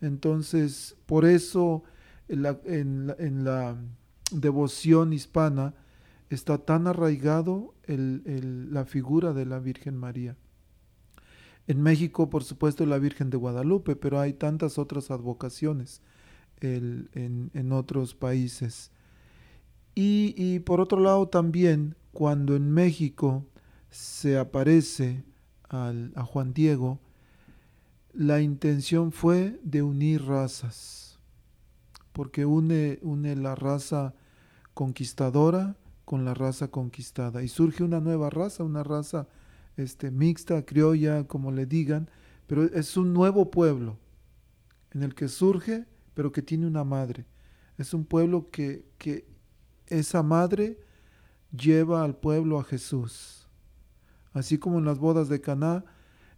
Entonces, 0.00 0.96
por 1.06 1.24
eso 1.24 1.84
en 2.28 2.42
la, 2.42 3.76
devoción 4.32 5.12
hispana 5.12 5.74
está 6.30 6.58
tan 6.58 6.86
arraigado 6.86 7.74
la 7.86 8.84
figura 8.84 9.32
de 9.32 9.46
la 9.46 9.58
Virgen 9.58 9.96
María. 9.96 10.36
En 11.66 11.82
México, 11.82 12.30
por 12.30 12.44
supuesto, 12.44 12.86
la 12.86 12.98
Virgen 12.98 13.30
de 13.30 13.36
Guadalupe, 13.36 13.96
pero 13.96 14.20
hay 14.20 14.32
tantas 14.32 14.78
otras 14.78 15.10
advocaciones 15.10 16.00
en, 16.60 17.72
otros 17.72 18.14
países. 18.14 18.92
Y, 19.94 20.60
por 20.60 20.80
otro 20.80 21.00
lado 21.00 21.28
también, 21.28 21.96
cuando 22.12 22.54
en 22.54 22.70
México 22.70 23.44
se 23.90 24.38
aparece 24.38 25.24
a 25.68 26.22
Juan 26.24 26.52
Diego, 26.52 27.00
la 28.12 28.40
intención 28.40 29.12
fue 29.12 29.60
de 29.62 29.82
unir 29.82 30.24
razas, 30.24 31.18
porque 32.12 32.46
une, 32.46 32.98
une 33.02 33.36
la 33.36 33.54
raza 33.54 34.14
conquistadora 34.72 35.76
con 36.06 36.24
la 36.24 36.32
raza 36.32 36.68
conquistada 36.68 37.42
y 37.42 37.48
surge 37.48 37.84
una 37.84 38.00
nueva 38.00 38.30
raza, 38.30 38.64
una 38.64 38.82
raza 38.82 39.28
este, 39.76 40.10
mixta, 40.10 40.64
criolla, 40.64 41.24
como 41.24 41.52
le 41.52 41.66
digan, 41.66 42.08
pero 42.46 42.64
es 42.64 42.96
un 42.96 43.12
nuevo 43.12 43.50
pueblo 43.50 43.98
en 44.92 45.02
el 45.02 45.14
que 45.14 45.28
surge, 45.28 45.84
pero 46.14 46.32
que 46.32 46.40
tiene 46.40 46.66
una 46.66 46.84
madre. 46.84 47.26
Es 47.76 47.92
un 47.92 48.06
pueblo 48.06 48.50
que, 48.50 48.86
que 48.96 49.28
esa 49.88 50.22
madre 50.22 50.80
lleva 51.50 52.02
al 52.02 52.16
pueblo 52.16 52.58
a 52.58 52.64
Jesús. 52.64 53.46
Así 54.32 54.56
como 54.56 54.78
en 54.78 54.86
las 54.86 54.98
bodas 54.98 55.28
de 55.28 55.42
Caná, 55.42 55.84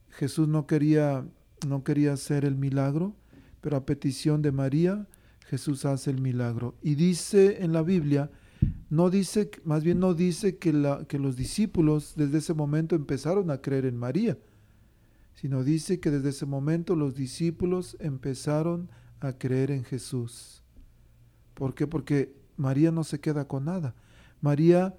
Jesús 0.08 0.48
no 0.48 0.66
quería 0.66 1.24
no 1.66 1.82
quería 1.82 2.12
hacer 2.12 2.44
el 2.44 2.56
milagro, 2.56 3.16
pero 3.60 3.76
a 3.76 3.86
petición 3.86 4.42
de 4.42 4.52
María, 4.52 5.08
Jesús 5.46 5.84
hace 5.84 6.10
el 6.10 6.20
milagro. 6.20 6.76
Y 6.82 6.94
dice 6.94 7.64
en 7.64 7.72
la 7.72 7.82
Biblia, 7.82 8.30
no 8.90 9.10
dice, 9.10 9.50
más 9.64 9.84
bien 9.84 10.00
no 10.00 10.14
dice 10.14 10.56
que, 10.56 10.72
los 10.72 11.36
discípulos 11.36 12.14
desde 12.16 12.38
ese 12.38 12.54
momento 12.54 12.96
empezaron 12.96 13.50
a 13.50 13.60
creer 13.60 13.84
en 13.84 13.96
María, 13.96 14.38
sino 15.34 15.62
dice 15.62 16.00
que 16.00 16.10
desde 16.10 16.30
ese 16.30 16.46
momento 16.46 16.96
los 16.96 17.14
discípulos 17.14 17.96
empezaron 18.00 18.90
a 19.20 19.34
creer 19.34 19.70
en 19.70 19.84
Jesús. 19.84 20.62
¿Por 21.54 21.74
qué? 21.74 21.86
Porque 21.86 22.34
María 22.56 22.90
no 22.90 23.04
se 23.04 23.20
queda 23.20 23.46
con 23.46 23.66
nada. 23.66 23.94
María, 24.40 24.96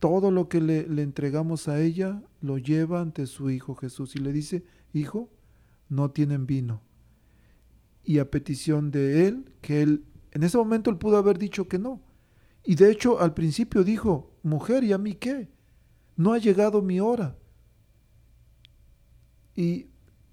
todo 0.00 0.30
lo 0.30 0.48
que 0.48 0.60
le, 0.60 0.88
le 0.88 1.02
entregamos 1.02 1.68
a 1.68 1.80
ella, 1.80 2.22
lo 2.40 2.58
lleva 2.58 3.00
ante 3.00 3.26
su 3.26 3.50
Hijo 3.50 3.74
Jesús 3.74 4.16
y 4.16 4.18
le 4.18 4.32
dice, 4.32 4.64
Hijo, 4.92 5.30
no 5.88 6.10
tienen 6.10 6.46
vino. 6.46 6.82
Y 8.02 8.18
a 8.18 8.30
petición 8.30 8.90
de 8.90 9.28
él, 9.28 9.52
que 9.60 9.82
él, 9.82 10.04
en 10.32 10.42
ese 10.42 10.58
momento 10.58 10.90
él 10.90 10.98
pudo 10.98 11.16
haber 11.16 11.38
dicho 11.38 11.68
que 11.68 11.78
no. 11.78 12.02
Y 12.64 12.74
de 12.76 12.90
hecho 12.90 13.20
al 13.20 13.34
principio 13.34 13.84
dijo, 13.84 14.32
mujer, 14.42 14.84
¿y 14.84 14.92
a 14.92 14.98
mí 14.98 15.14
qué? 15.14 15.48
No 16.16 16.32
ha 16.32 16.38
llegado 16.38 16.82
mi 16.82 17.00
hora. 17.00 17.36
Y 19.54 19.88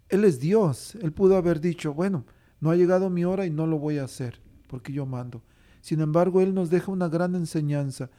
él 0.10 0.26
es 0.26 0.40
Dios, 0.40 0.96
él 0.96 1.12
pudo 1.12 1.38
haber 1.38 1.62
dicho, 1.62 1.94
bueno, 1.94 2.26
no 2.60 2.72
ha 2.72 2.76
llegado 2.76 3.10
mi 3.10 3.26
hora 3.26 3.46
y 3.46 3.50
no 3.50 3.68
lo 3.68 3.78
voy 3.78 3.98
a 3.98 4.06
hacer, 4.06 4.42
porque 4.68 4.94
yo 4.94 5.06
mando. 5.06 5.44
Sin 5.82 6.02
embargo, 6.02 6.42
él 6.42 6.54
nos 6.54 6.70
deja 6.70 6.92
una 6.92 7.08
gran 7.08 7.36
enseñanza, 7.36 8.10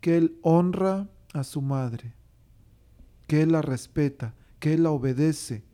que 0.00 0.16
él 0.16 0.38
honra 0.42 1.08
a 1.32 1.44
su 1.44 1.60
madre, 1.60 2.14
que 3.26 3.42
él 3.42 3.52
la 3.52 3.62
respeta, 3.62 4.34
que 4.58 4.74
él 4.74 4.84
la 4.84 4.90
obedece, 4.90 5.64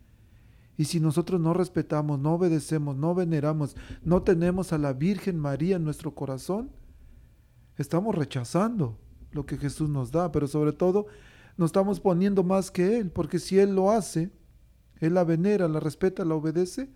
y 0.77 0.85
si 0.85 1.01
nosotros 1.01 1.41
no 1.41 1.55
respetamos, 1.55 2.19
no 2.19 2.35
obedecemos, 2.35 2.97
no 2.97 3.15
veneramos, 3.15 3.77
no 4.03 4.23
tenemos 4.23 4.73
a 4.73 4.79
la 4.79 4.93
Virgen 4.93 5.39
María 5.39 5.77
en 5.77 5.85
nuestro 5.85 6.15
corazón, 6.15 6.71
estamos 7.77 8.15
rechazando 8.15 8.99
lo 9.33 9.47
que 9.47 9.59
Jesús 9.59 9.89
nos 9.89 10.11
da, 10.11 10.33
pero 10.33 10.47
sobre 10.47 10.73
todo 10.73 11.07
nos 11.57 11.69
estamos 11.69 12.01
poniendo 12.01 12.43
más 12.43 12.71
que 12.71 12.99
Él, 12.99 13.11
porque 13.11 13.39
si 13.39 13.59
Él 13.59 13.75
lo 13.75 13.91
hace, 13.91 14.31
Él 15.01 15.15
la 15.15 15.25
venera, 15.25 15.69
la 15.69 15.81
respeta, 15.81 16.25
la 16.25 16.35
obedece, 16.35 16.91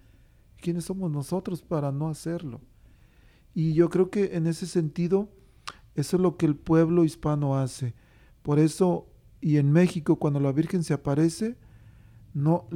¿quiénes 0.60 0.84
somos 0.84 1.10
nosotros 1.10 1.62
para 1.62 1.92
no 1.92 2.08
hacerlo? 2.08 2.60
Y 3.54 3.74
yo 3.74 3.90
creo 3.90 4.10
que 4.10 4.36
en 4.36 4.46
ese 4.46 4.66
sentido, 4.66 5.28
eso 5.94 6.16
es 6.16 6.22
lo 6.22 6.36
que 6.36 6.46
el 6.46 6.56
pueblo 6.56 7.04
hispano 7.04 7.58
hace. 7.58 7.94
Por 8.42 8.58
eso, 8.58 9.08
y 9.40 9.56
en 9.56 9.72
México, 9.72 10.16
cuando 10.16 10.40
la 10.40 10.52
Virgen 10.52 10.84
se 10.84 10.94
aparece, 10.94 11.56
no, 12.32 12.68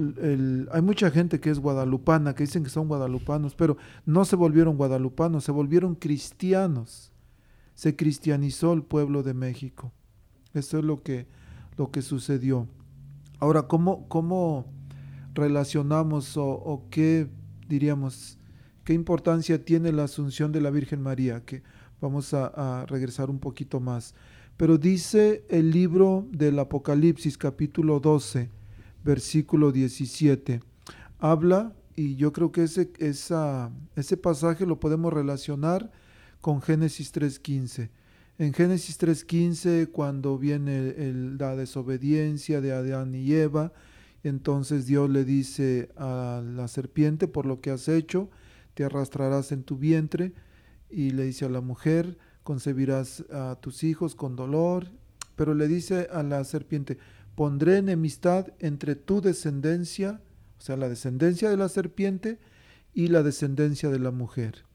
hay 0.72 0.82
mucha 0.82 1.10
gente 1.10 1.38
que 1.38 1.50
es 1.50 1.60
guadalupana, 1.60 2.34
que 2.34 2.42
dicen 2.42 2.64
que 2.64 2.70
son 2.70 2.88
guadalupanos, 2.88 3.54
pero 3.54 3.76
no 4.04 4.24
se 4.24 4.36
volvieron 4.36 4.76
guadalupanos, 4.76 5.44
se 5.44 5.52
volvieron 5.52 5.94
cristianos. 5.94 7.13
Se 7.74 7.96
cristianizó 7.96 8.72
el 8.72 8.82
pueblo 8.82 9.22
de 9.22 9.34
México. 9.34 9.92
Eso 10.54 10.78
es 10.78 10.84
lo 10.84 11.02
que, 11.02 11.26
lo 11.76 11.90
que 11.90 12.02
sucedió. 12.02 12.68
Ahora, 13.40 13.64
¿cómo, 13.64 14.08
cómo 14.08 14.66
relacionamos 15.34 16.36
o, 16.36 16.86
qué 16.90 17.28
diríamos, 17.68 18.38
qué 18.84 18.94
importancia 18.94 19.64
tiene 19.64 19.92
la 19.92 20.04
asunción 20.04 20.52
de 20.52 20.60
la 20.60 20.70
Virgen 20.70 21.02
María? 21.02 21.44
Que 21.44 21.62
vamos 22.00 22.32
a, 22.32 22.86
regresar 22.86 23.30
un 23.30 23.40
poquito 23.40 23.80
más. 23.80 24.14
Pero 24.56 24.78
dice 24.78 25.44
el 25.48 25.72
libro 25.72 26.28
del 26.30 26.58
Apocalipsis 26.60 27.36
capítulo 27.36 27.98
12, 27.98 28.48
versículo 29.02 29.72
17. 29.72 30.60
Habla, 31.18 31.74
y 31.96 32.14
yo 32.14 32.32
creo 32.32 32.52
que 32.52 32.62
ese, 32.62 32.92
ese 33.96 34.16
pasaje 34.16 34.64
lo 34.64 34.78
podemos 34.78 35.12
relacionar 35.12 35.90
con 36.44 36.60
Génesis 36.60 37.10
3.15. 37.14 37.88
En 38.36 38.52
Génesis 38.52 39.00
3.15, 39.00 39.90
cuando 39.90 40.36
viene 40.36 40.92
la 41.38 41.56
desobediencia 41.56 42.60
de 42.60 42.70
Adán 42.70 43.14
y 43.14 43.32
Eva, 43.32 43.72
entonces 44.24 44.84
Dios 44.84 45.08
le 45.08 45.24
dice 45.24 45.88
a 45.96 46.42
la 46.44 46.68
serpiente, 46.68 47.28
por 47.28 47.46
lo 47.46 47.62
que 47.62 47.70
has 47.70 47.88
hecho, 47.88 48.28
te 48.74 48.84
arrastrarás 48.84 49.52
en 49.52 49.62
tu 49.62 49.78
vientre, 49.78 50.34
y 50.90 51.12
le 51.12 51.24
dice 51.24 51.46
a 51.46 51.48
la 51.48 51.62
mujer, 51.62 52.18
concebirás 52.42 53.24
a 53.32 53.56
tus 53.58 53.82
hijos 53.82 54.14
con 54.14 54.36
dolor, 54.36 54.88
pero 55.36 55.54
le 55.54 55.66
dice 55.66 56.08
a 56.12 56.22
la 56.22 56.44
serpiente, 56.44 56.98
pondré 57.36 57.78
enemistad 57.78 58.48
entre 58.58 58.96
tu 58.96 59.22
descendencia, 59.22 60.20
o 60.58 60.60
sea, 60.60 60.76
la 60.76 60.90
descendencia 60.90 61.48
de 61.48 61.56
la 61.56 61.70
serpiente, 61.70 62.38
y 62.92 63.06
la 63.06 63.22
descendencia 63.22 63.88
de 63.88 63.98
la 63.98 64.10
mujer. 64.10 64.66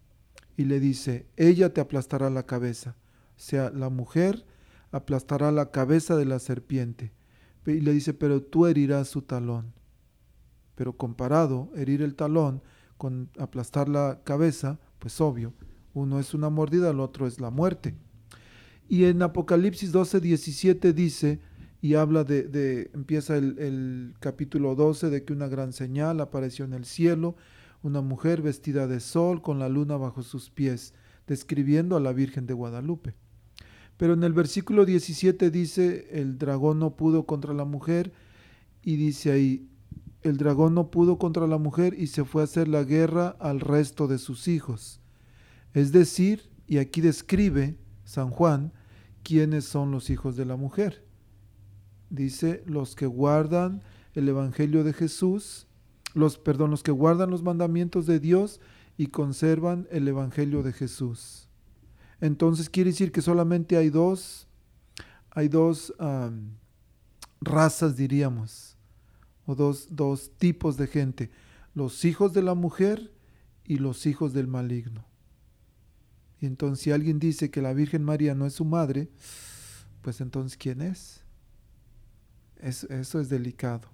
Y 0.59 0.65
le 0.65 0.81
dice, 0.81 1.25
ella 1.37 1.73
te 1.73 1.79
aplastará 1.79 2.29
la 2.29 2.45
cabeza, 2.45 2.97
o 3.37 3.39
sea, 3.39 3.69
la 3.69 3.87
mujer 3.87 4.45
aplastará 4.91 5.53
la 5.53 5.71
cabeza 5.71 6.17
de 6.17 6.25
la 6.25 6.37
serpiente. 6.39 7.13
Y 7.65 7.79
le 7.79 7.93
dice, 7.93 8.13
pero 8.13 8.43
tú 8.43 8.65
herirás 8.65 9.07
su 9.07 9.21
talón. 9.21 9.71
Pero 10.75 10.97
comparado, 10.97 11.71
herir 11.77 12.01
el 12.01 12.13
talón 12.13 12.61
con 12.97 13.29
aplastar 13.39 13.87
la 13.87 14.19
cabeza, 14.25 14.81
pues 14.99 15.21
obvio, 15.21 15.53
uno 15.93 16.19
es 16.19 16.33
una 16.33 16.49
mordida, 16.49 16.89
el 16.89 16.99
otro 16.99 17.25
es 17.25 17.39
la 17.39 17.51
muerte. 17.51 17.95
Y 18.89 19.05
en 19.05 19.21
Apocalipsis 19.21 19.93
12, 19.93 20.19
17 20.19 20.91
dice, 20.91 21.39
y 21.81 21.93
habla 21.93 22.25
de, 22.25 22.91
empieza 22.93 23.37
el, 23.37 23.57
el, 23.59 24.13
capítulo 24.19 24.75
12 24.75 25.09
de 25.09 25.23
que 25.23 25.31
una 25.31 25.47
gran 25.47 25.71
señal 25.71 26.19
apareció 26.19 26.65
en 26.65 26.73
el 26.73 26.83
cielo, 26.83 27.37
una 27.81 28.01
mujer 28.01 28.41
vestida 28.41 28.87
de 28.87 28.99
sol 28.99 29.41
con 29.41 29.59
la 29.59 29.69
luna 29.69 29.97
bajo 29.97 30.23
sus 30.23 30.49
pies, 30.49 30.93
describiendo 31.27 31.95
a 31.95 31.99
la 31.99 32.13
Virgen 32.13 32.47
de 32.47 32.53
Guadalupe. 32.53 33.15
Pero 33.97 34.13
en 34.13 34.23
el 34.23 34.33
versículo 34.33 34.85
17 34.85 35.51
dice, 35.51 36.07
el 36.11 36.37
dragón 36.37 36.79
no 36.79 36.95
pudo 36.95 37.25
contra 37.25 37.53
la 37.53 37.65
mujer, 37.65 38.13
y 38.81 38.95
dice 38.95 39.31
ahí, 39.31 39.67
el 40.21 40.37
dragón 40.37 40.73
no 40.73 40.91
pudo 40.91 41.17
contra 41.17 41.47
la 41.47 41.57
mujer 41.57 41.95
y 41.97 42.07
se 42.07 42.25
fue 42.25 42.41
a 42.41 42.45
hacer 42.45 42.67
la 42.67 42.83
guerra 42.83 43.35
al 43.39 43.59
resto 43.59 44.07
de 44.07 44.17
sus 44.17 44.47
hijos. 44.47 44.99
Es 45.73 45.91
decir, 45.91 46.49
y 46.67 46.77
aquí 46.77 47.01
describe 47.01 47.77
San 48.03 48.29
Juan, 48.29 48.73
quiénes 49.23 49.65
son 49.65 49.91
los 49.91 50.09
hijos 50.09 50.35
de 50.35 50.45
la 50.45 50.55
mujer 50.55 51.09
dice, 52.09 52.63
los 52.65 52.95
que 52.95 53.05
guardan 53.05 53.83
el 54.13 54.27
Evangelio 54.27 54.83
de 54.83 54.93
Jesús, 54.93 55.67
los, 56.13 56.37
perdón, 56.37 56.75
que 56.83 56.91
guardan 56.91 57.29
los 57.29 57.43
mandamientos 57.43 58.05
de 58.05 58.19
Dios 58.19 58.59
y 58.97 59.07
conservan 59.07 59.87
el 59.91 60.07
Evangelio 60.07 60.63
de 60.63 60.73
Jesús. 60.73 61.47
Entonces 62.21 62.69
quiere 62.69 62.89
decir 62.91 63.11
que 63.11 63.21
solamente 63.21 63.77
hay 63.77 63.89
dos 63.89 64.45
hay 65.31 65.47
dos 65.47 65.93
razas, 67.41 67.95
diríamos, 67.95 68.75
o 69.45 69.55
dos, 69.55 69.87
dos 69.91 70.31
tipos 70.37 70.75
de 70.77 70.87
gente, 70.87 71.29
los 71.73 72.03
hijos 72.03 72.33
de 72.33 72.41
la 72.41 72.55
mujer 72.55 73.13
y 73.63 73.77
los 73.77 74.05
hijos 74.05 74.33
del 74.33 74.47
maligno. 74.47 75.05
Y 76.41 76.45
entonces 76.45 76.83
si 76.83 76.91
alguien 76.91 77.19
dice 77.19 77.51
que 77.51 77.61
la 77.61 77.73
Virgen 77.73 78.03
María 78.03 78.33
no 78.35 78.45
es 78.45 78.53
su 78.53 78.65
madre, 78.65 79.09
pues 80.01 80.19
entonces 80.21 80.57
¿quién? 80.57 80.81
Es- 80.81 81.23
eso 82.61 83.19
es 83.19 83.29
delicado. 83.29 83.87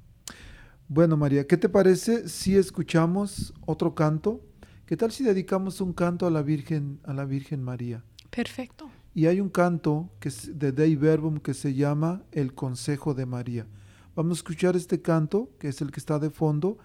Bueno, 0.87 1.17
María, 1.17 1.47
¿qué 1.47 1.57
te 1.57 1.67
parece 1.67 2.29
si 2.29 2.55
escuchamos 2.55 3.55
otro 3.65 3.95
canto? 3.95 4.41
¿Qué 4.85 4.95
tal 4.95 5.11
si 5.11 5.23
dedicamos 5.23 5.81
un 5.81 5.93
canto 5.93 6.27
a 6.27 6.29
la 6.29 6.43
Virgen, 6.43 6.99
a 7.05 7.13
la 7.13 7.25
Virgen 7.25 7.63
María? 7.63 8.03
Perfecto. 8.29 8.91
Y 9.15 9.25
hay 9.25 9.41
un 9.41 9.49
canto 9.49 10.11
que 10.19 10.29
es 10.29 10.59
de 10.59 10.71
Dei 10.71 10.95
Verbum 10.95 11.39
que 11.39 11.55
se 11.55 11.73
llama 11.73 12.23
El 12.31 12.53
Consejo 12.53 13.15
de 13.15 13.25
María. 13.25 13.65
Vamos 14.15 14.37
a 14.37 14.39
escuchar 14.41 14.75
este 14.75 15.01
canto, 15.01 15.49
que 15.57 15.69
es 15.69 15.81
el 15.81 15.89
que 15.89 15.99
está 15.99 16.19
de 16.19 16.29
fondo. 16.29 16.77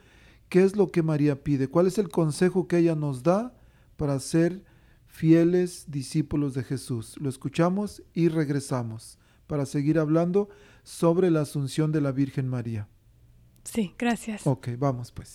¿Qué 0.49 0.65
es 0.65 0.77
lo 0.77 0.91
que 0.91 1.03
María 1.03 1.45
pide? 1.45 1.69
¿Cuál 1.69 1.87
es 1.87 1.99
el 1.99 2.09
consejo 2.09 2.69
que 2.69 2.79
ella 2.79 2.95
nos 2.95 3.23
da 3.23 3.55
para 3.99 4.19
ser 4.19 4.65
fieles 5.09 5.91
discípulos 5.91 6.55
de 6.55 6.65
Jesús? 6.65 7.17
Lo 7.21 7.29
escuchamos 7.29 8.03
y 8.15 8.29
regresamos 8.29 9.19
para 9.47 9.67
seguir 9.67 9.99
hablando 9.99 10.49
sobre 10.85 11.31
la 11.31 11.43
asunción 11.43 11.93
de 11.93 12.01
la 12.01 12.13
Virgen 12.13 12.49
María. 12.49 12.89
Sí, 13.65 13.95
gracias. 13.99 14.47
Ok, 14.47 14.69
vamos 14.79 15.13
pues. 15.13 15.35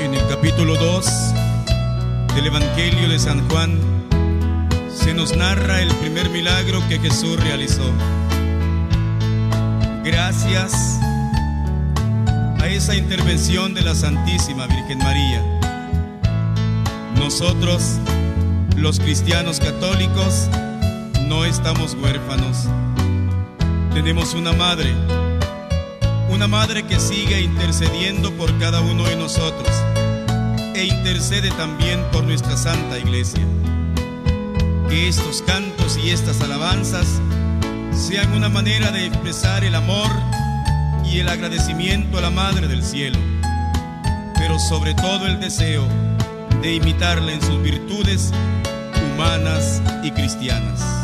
En 0.00 0.14
el 0.14 0.26
capítulo 0.28 0.76
2 0.76 1.06
del 2.34 2.46
Evangelio 2.46 3.08
de 3.08 3.18
San 3.18 3.46
Juan 3.48 3.89
nos 5.30 5.36
narra 5.36 5.80
el 5.80 5.88
primer 5.96 6.28
milagro 6.30 6.80
que 6.88 6.98
Jesús 6.98 7.38
realizó. 7.40 7.84
Gracias 10.04 10.98
a 12.58 12.66
esa 12.66 12.94
intervención 12.94 13.74
de 13.74 13.82
la 13.82 13.94
Santísima 13.94 14.66
Virgen 14.66 14.98
María, 14.98 15.42
nosotros, 17.16 17.98
los 18.76 18.98
cristianos 18.98 19.60
católicos, 19.60 20.48
no 21.26 21.44
estamos 21.44 21.94
huérfanos. 21.94 22.66
Tenemos 23.92 24.34
una 24.34 24.52
madre, 24.52 24.94
una 26.30 26.48
madre 26.48 26.84
que 26.84 26.98
sigue 26.98 27.40
intercediendo 27.40 28.32
por 28.32 28.56
cada 28.58 28.80
uno 28.80 29.04
de 29.04 29.16
nosotros 29.16 29.70
e 30.74 30.84
intercede 30.84 31.50
también 31.50 32.02
por 32.10 32.24
nuestra 32.24 32.56
Santa 32.56 32.98
Iglesia. 32.98 33.46
Que 34.90 35.06
estos 35.06 35.42
cantos 35.42 35.96
y 36.04 36.10
estas 36.10 36.40
alabanzas 36.40 37.06
sean 37.92 38.32
una 38.32 38.48
manera 38.48 38.90
de 38.90 39.06
expresar 39.06 39.62
el 39.62 39.76
amor 39.76 40.10
y 41.04 41.20
el 41.20 41.28
agradecimiento 41.28 42.18
a 42.18 42.22
la 42.22 42.30
Madre 42.30 42.66
del 42.66 42.82
Cielo, 42.82 43.18
pero 44.34 44.58
sobre 44.58 44.94
todo 44.94 45.28
el 45.28 45.38
deseo 45.38 45.86
de 46.60 46.74
imitarla 46.74 47.32
en 47.32 47.40
sus 47.40 47.62
virtudes 47.62 48.32
humanas 49.14 49.80
y 50.02 50.10
cristianas. 50.10 50.99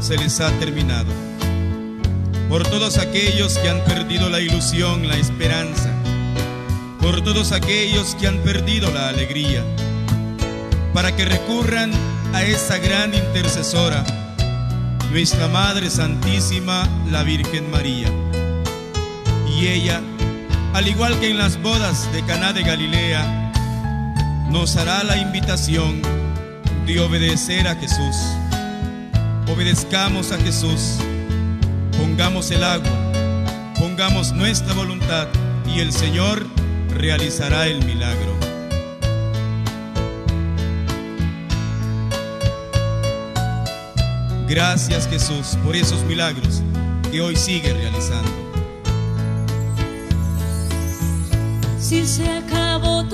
Se 0.00 0.16
les 0.16 0.40
ha 0.40 0.50
terminado, 0.58 1.12
por 2.48 2.62
todos 2.62 2.96
aquellos 2.96 3.58
que 3.58 3.68
han 3.68 3.80
perdido 3.84 4.30
la 4.30 4.40
ilusión, 4.40 5.06
la 5.06 5.16
esperanza, 5.16 5.90
por 6.98 7.20
todos 7.20 7.52
aquellos 7.52 8.14
que 8.14 8.26
han 8.26 8.38
perdido 8.38 8.90
la 8.90 9.08
alegría, 9.08 9.62
para 10.94 11.14
que 11.14 11.26
recurran 11.26 11.92
a 12.32 12.42
esa 12.42 12.78
gran 12.78 13.12
intercesora, 13.12 14.02
nuestra 15.10 15.46
Madre 15.48 15.90
Santísima, 15.90 16.88
la 17.10 17.22
Virgen 17.22 17.70
María. 17.70 18.08
Y 19.46 19.66
ella, 19.66 20.00
al 20.72 20.88
igual 20.88 21.20
que 21.20 21.30
en 21.30 21.38
las 21.38 21.60
bodas 21.60 22.10
de 22.12 22.22
Caná 22.24 22.54
de 22.54 22.62
Galilea, 22.62 23.52
nos 24.48 24.76
hará 24.76 25.04
la 25.04 25.18
invitación 25.18 26.00
de 26.86 26.98
obedecer 27.00 27.68
a 27.68 27.74
Jesús. 27.74 28.16
Obedezcamos 29.46 30.32
a 30.32 30.38
Jesús, 30.38 30.96
pongamos 31.98 32.50
el 32.50 32.64
agua, 32.64 33.12
pongamos 33.78 34.32
nuestra 34.32 34.72
voluntad 34.72 35.28
y 35.66 35.80
el 35.80 35.92
Señor 35.92 36.46
realizará 36.88 37.66
el 37.66 37.84
milagro. 37.84 38.34
Gracias 44.48 45.06
Jesús 45.08 45.58
por 45.62 45.76
esos 45.76 46.02
milagros 46.04 46.62
que 47.10 47.20
hoy 47.20 47.36
sigue 47.36 47.72
realizando. 47.74 48.30
Si 51.78 52.06
se 52.06 52.28
acabó 52.30 53.04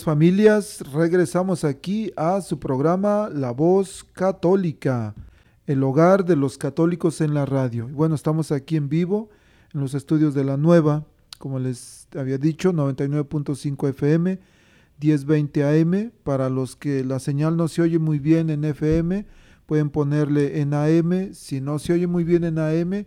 Familias, 0.00 0.82
regresamos 0.92 1.64
aquí 1.64 2.12
a 2.16 2.40
su 2.40 2.58
programa 2.58 3.28
La 3.28 3.50
Voz 3.50 4.04
Católica, 4.14 5.14
el 5.66 5.82
hogar 5.82 6.24
de 6.24 6.34
los 6.34 6.56
católicos 6.56 7.20
en 7.20 7.34
la 7.34 7.44
radio. 7.44 7.88
Bueno, 7.88 8.14
estamos 8.14 8.52
aquí 8.52 8.76
en 8.76 8.88
vivo 8.88 9.28
en 9.74 9.82
los 9.82 9.92
estudios 9.92 10.32
de 10.32 10.44
la 10.44 10.56
nueva, 10.56 11.04
como 11.38 11.58
les 11.58 12.08
había 12.16 12.38
dicho, 12.38 12.72
99.5 12.72 13.90
FM, 13.90 14.40
1020 14.98 15.64
AM. 15.64 16.12
Para 16.24 16.48
los 16.48 16.74
que 16.74 17.04
la 17.04 17.18
señal 17.18 17.58
no 17.58 17.68
se 17.68 17.82
oye 17.82 17.98
muy 17.98 18.18
bien 18.18 18.48
en 18.48 18.64
FM, 18.64 19.26
pueden 19.66 19.90
ponerle 19.90 20.60
en 20.60 20.72
AM. 20.72 21.34
Si 21.34 21.60
no 21.60 21.78
se 21.78 21.92
oye 21.92 22.06
muy 22.06 22.24
bien 22.24 22.44
en 22.44 22.58
AM, 22.58 23.04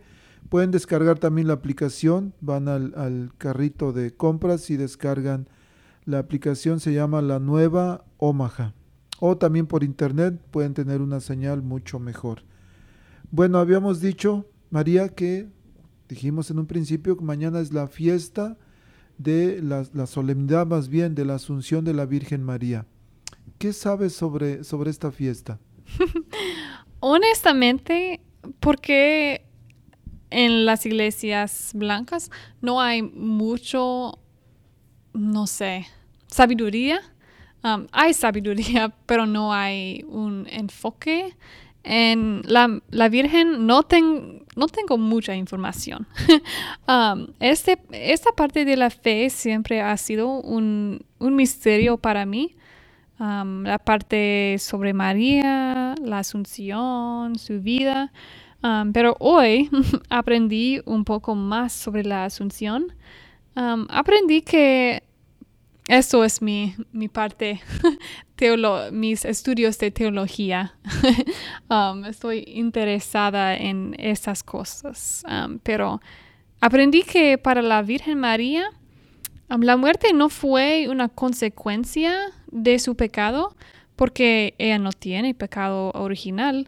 pueden 0.50 0.70
descargar 0.70 1.18
también 1.18 1.48
la 1.48 1.56
aplicación. 1.56 2.34
Van 2.42 2.68
al, 2.68 2.94
al 2.96 3.32
carrito 3.40 3.92
de 3.92 4.14
compras 4.14 4.70
y 4.70 4.78
descargan 4.78 5.48
la 6.06 6.20
aplicación 6.20 6.80
se 6.80 6.94
llama 6.94 7.22
La 7.22 7.40
Nueva 7.40 8.06
Omaha. 8.18 8.74
O 9.20 9.38
también 9.38 9.66
por 9.66 9.84
internet 9.84 10.40
pueden 10.52 10.74
tener 10.74 11.02
una 11.02 11.20
señal 11.20 11.62
mucho 11.62 12.00
mejor. 12.00 12.44
Bueno, 13.32 13.60
habíamos 13.60 14.02
dicho, 14.02 14.46
María, 14.70 15.10
que 15.10 15.48
dijimos 16.10 16.52
en 16.52 16.60
un 16.60 16.68
principio 16.68 17.18
que 17.18 17.24
mañana 17.24 17.60
es 17.60 17.74
la 17.74 17.88
fiesta 17.88 18.58
de 19.18 19.62
la, 19.62 19.86
la 19.94 20.06
solemnidad 20.06 20.68
más 20.68 20.90
bien 20.90 21.16
de 21.16 21.26
la 21.26 21.36
Asunción 21.36 21.86
de 21.86 21.94
la 21.94 22.06
Virgen 22.06 22.44
María. 22.44 22.86
¿Qué 23.58 23.74
sabes 23.74 24.14
sobre, 24.14 24.64
sobre 24.64 24.92
esta 24.92 25.12
fiesta? 25.12 25.60
Honestamente, 27.00 28.22
porque 28.60 29.46
en 30.30 30.66
las 30.66 30.86
iglesias 30.86 31.72
blancas 31.74 32.32
no 32.62 32.82
hay 32.82 33.02
mucho, 33.02 34.20
no 35.16 35.48
sé, 35.48 35.88
sabiduría. 36.28 37.02
Um, 37.64 37.88
hay 37.94 38.14
sabiduría, 38.14 38.94
pero 39.08 39.26
no 39.28 39.54
hay 39.54 40.06
un 40.10 40.48
enfoque. 40.52 41.36
En 41.84 42.42
la, 42.46 42.82
la 42.92 43.10
Virgen 43.10 43.68
no, 43.68 43.84
ten- 43.84 44.44
no 44.56 44.68
tengo 44.68 44.98
mucha 45.00 45.36
información. 45.36 46.08
Um, 46.88 47.28
este, 47.40 47.80
esta 47.92 48.32
parte 48.34 48.66
de 48.66 48.78
la 48.78 48.90
fe 48.92 49.30
siempre 49.32 49.82
ha 49.82 49.98
sido 49.98 50.30
un, 50.42 51.06
un 51.20 51.36
misterio 51.36 51.98
para 51.98 52.26
mí. 52.28 52.56
Um, 53.20 53.64
la 53.64 53.80
parte 53.80 54.58
sobre 54.60 54.94
María, 54.94 55.96
la 56.04 56.20
Asunción, 56.20 57.38
su 57.40 57.62
vida. 57.62 58.12
Pero 58.94 59.16
hoy 59.20 59.70
aprendí 60.10 60.82
un 60.86 61.06
poco 61.06 61.36
más 61.36 61.74
sobre 61.74 62.04
la 62.04 62.26
Asunción. 62.26 62.94
Aprendí 63.56 64.42
que 64.42 65.04
eso 65.88 66.24
es 66.24 66.42
mi, 66.42 66.76
mi 66.92 67.08
parte, 67.08 67.62
teolo- 68.38 68.92
mis 68.92 69.24
estudios 69.26 69.78
de 69.78 69.92
teología. 69.92 70.76
Estoy 72.08 72.44
interesada 72.48 73.56
en 73.56 73.96
esas 73.98 74.44
cosas. 74.44 75.24
Pero 75.64 76.02
aprendí 76.60 77.04
que 77.04 77.38
para 77.38 77.62
la 77.62 77.82
Virgen 77.82 78.20
María, 78.20 78.66
la 79.48 79.78
muerte 79.78 80.12
no 80.14 80.30
fue 80.30 80.88
una 80.90 81.08
consecuencia 81.10 82.16
de 82.52 82.80
su 82.80 82.96
pecado, 82.96 83.56
porque 83.96 84.56
ella 84.58 84.80
no 84.80 84.92
tiene 84.92 85.34
pecado 85.34 85.92
original. 85.94 86.68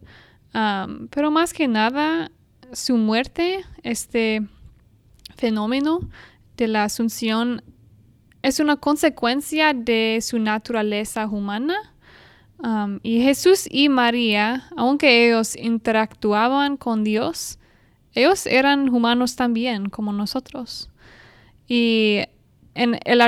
Pero 1.09 1.31
más 1.31 1.53
que 1.53 1.67
nada, 1.67 2.31
su 2.71 2.97
muerte, 2.97 3.65
este 3.83 4.41
fenómeno 5.35 5.99
de 6.57 6.67
la 6.67 6.83
asunción, 6.83 7.63
es 8.41 8.59
una 8.59 8.75
consecuencia 8.75 9.73
de 9.73 10.19
su 10.21 10.39
naturaleza 10.39 11.27
humana. 11.27 11.75
Um, 12.59 12.99
y 13.03 13.21
Jesús 13.21 13.67
y 13.69 13.87
María, 13.87 14.67
aunque 14.75 15.27
ellos 15.27 15.55
interactuaban 15.55 16.75
con 16.75 17.03
Dios, 17.03 17.59
ellos 18.13 18.47
eran 18.47 18.89
humanos 18.89 19.35
también, 19.35 19.89
como 19.89 20.11
nosotros. 20.11 20.89
Y 21.67 22.21
en 22.73 22.99
el, 23.05 23.21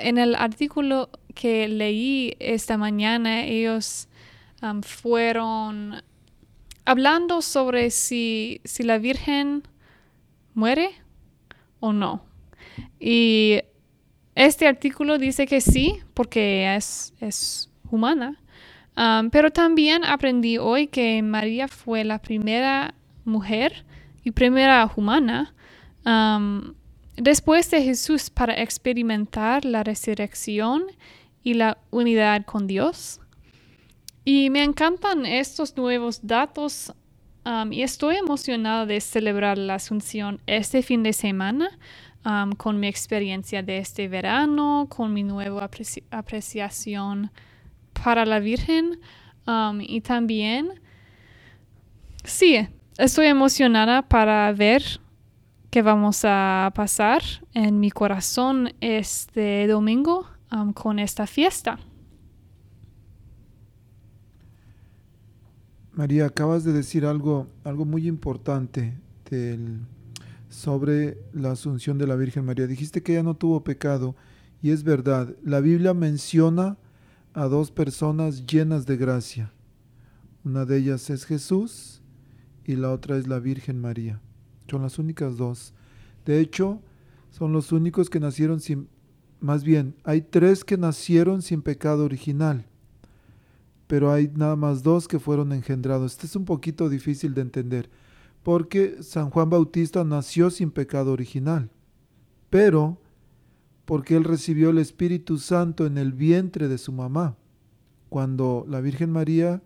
en 0.00 0.18
el 0.18 0.34
artículo 0.34 1.08
que 1.34 1.68
leí 1.68 2.36
esta 2.38 2.76
mañana, 2.76 3.44
ellos 3.44 4.08
um, 4.62 4.82
fueron 4.82 6.02
hablando 6.84 7.42
sobre 7.42 7.90
si, 7.90 8.60
si 8.64 8.82
la 8.82 8.98
Virgen 8.98 9.62
muere 10.54 10.90
o 11.80 11.92
no. 11.92 12.27
Y 13.00 13.60
este 14.34 14.66
artículo 14.66 15.18
dice 15.18 15.46
que 15.46 15.60
sí, 15.60 16.00
porque 16.14 16.74
es, 16.74 17.12
es 17.20 17.70
humana. 17.90 18.38
Um, 18.96 19.30
pero 19.30 19.52
también 19.52 20.04
aprendí 20.04 20.58
hoy 20.58 20.88
que 20.88 21.22
María 21.22 21.68
fue 21.68 22.02
la 22.02 22.18
primera 22.20 22.94
mujer 23.24 23.84
y 24.24 24.32
primera 24.32 24.90
humana 24.96 25.54
um, 26.04 26.74
después 27.16 27.70
de 27.70 27.82
Jesús 27.82 28.28
para 28.28 28.60
experimentar 28.60 29.64
la 29.64 29.84
resurrección 29.84 30.84
y 31.44 31.54
la 31.54 31.78
unidad 31.90 32.44
con 32.44 32.66
Dios. 32.66 33.20
Y 34.24 34.50
me 34.50 34.64
encantan 34.64 35.26
estos 35.26 35.76
nuevos 35.76 36.26
datos 36.26 36.92
y 37.70 37.82
estoy 37.82 38.16
emocionada 38.16 38.84
de 38.84 39.00
celebrar 39.00 39.56
la 39.56 39.76
Asunción 39.76 40.38
este 40.46 40.82
fin 40.82 41.02
de 41.02 41.14
semana 41.14 41.70
con 42.56 42.78
mi 42.80 42.88
experiencia 42.88 43.62
de 43.62 43.78
este 43.78 44.08
verano, 44.08 44.86
con 44.88 45.12
mi 45.14 45.22
nueva 45.22 45.68
apreci- 45.70 46.04
apreciación 46.10 47.30
para 48.04 48.26
la 48.26 48.38
Virgen 48.40 49.00
y 49.80 50.00
también, 50.02 50.80
sí, 52.24 52.68
estoy 52.98 53.26
emocionada 53.26 54.02
para 54.02 54.52
ver 54.52 54.82
qué 55.70 55.82
vamos 55.82 56.20
a 56.24 56.70
pasar 56.74 57.22
en 57.54 57.80
mi 57.80 57.90
corazón 57.90 58.74
este 58.80 59.66
domingo 59.66 60.26
con 60.74 60.98
esta 60.98 61.26
fiesta. 61.26 61.78
María, 65.92 66.26
acabas 66.26 66.62
de 66.64 66.72
decir 66.72 67.04
algo, 67.04 67.48
algo 67.64 67.84
muy 67.84 68.06
importante 68.06 68.94
del- 69.30 69.80
sobre 70.58 71.18
la 71.32 71.52
asunción 71.52 71.98
de 71.98 72.06
la 72.06 72.16
Virgen 72.16 72.44
María. 72.44 72.66
Dijiste 72.66 73.02
que 73.02 73.12
ella 73.12 73.22
no 73.22 73.36
tuvo 73.36 73.62
pecado 73.62 74.16
y 74.60 74.70
es 74.70 74.82
verdad. 74.82 75.36
La 75.44 75.60
Biblia 75.60 75.94
menciona 75.94 76.76
a 77.32 77.44
dos 77.44 77.70
personas 77.70 78.44
llenas 78.44 78.84
de 78.84 78.96
gracia. 78.96 79.52
Una 80.44 80.64
de 80.64 80.78
ellas 80.78 81.10
es 81.10 81.24
Jesús 81.24 82.02
y 82.64 82.74
la 82.74 82.90
otra 82.90 83.16
es 83.16 83.28
la 83.28 83.38
Virgen 83.38 83.80
María. 83.80 84.20
Son 84.68 84.82
las 84.82 84.98
únicas 84.98 85.36
dos. 85.36 85.72
De 86.26 86.40
hecho, 86.40 86.82
son 87.30 87.52
los 87.52 87.72
únicos 87.72 88.10
que 88.10 88.20
nacieron 88.20 88.60
sin... 88.60 88.88
Más 89.40 89.62
bien, 89.62 89.94
hay 90.02 90.22
tres 90.22 90.64
que 90.64 90.76
nacieron 90.76 91.42
sin 91.42 91.62
pecado 91.62 92.04
original 92.04 92.66
pero 93.88 94.12
hay 94.12 94.30
nada 94.36 94.54
más 94.54 94.82
dos 94.84 95.08
que 95.08 95.18
fueron 95.18 95.52
engendrados. 95.52 96.12
Este 96.12 96.26
es 96.26 96.36
un 96.36 96.44
poquito 96.44 96.88
difícil 96.88 97.34
de 97.34 97.40
entender, 97.40 97.90
porque 98.48 99.02
San 99.02 99.28
Juan 99.28 99.50
Bautista 99.50 100.04
nació 100.04 100.48
sin 100.48 100.70
pecado 100.70 101.12
original, 101.12 101.68
pero 102.48 102.98
porque 103.84 104.16
él 104.16 104.24
recibió 104.24 104.70
el 104.70 104.78
Espíritu 104.78 105.36
Santo 105.36 105.84
en 105.84 105.98
el 105.98 106.14
vientre 106.14 106.66
de 106.66 106.78
su 106.78 106.90
mamá. 106.90 107.36
Cuando 108.08 108.64
la 108.66 108.80
Virgen 108.80 109.12
María 109.12 109.62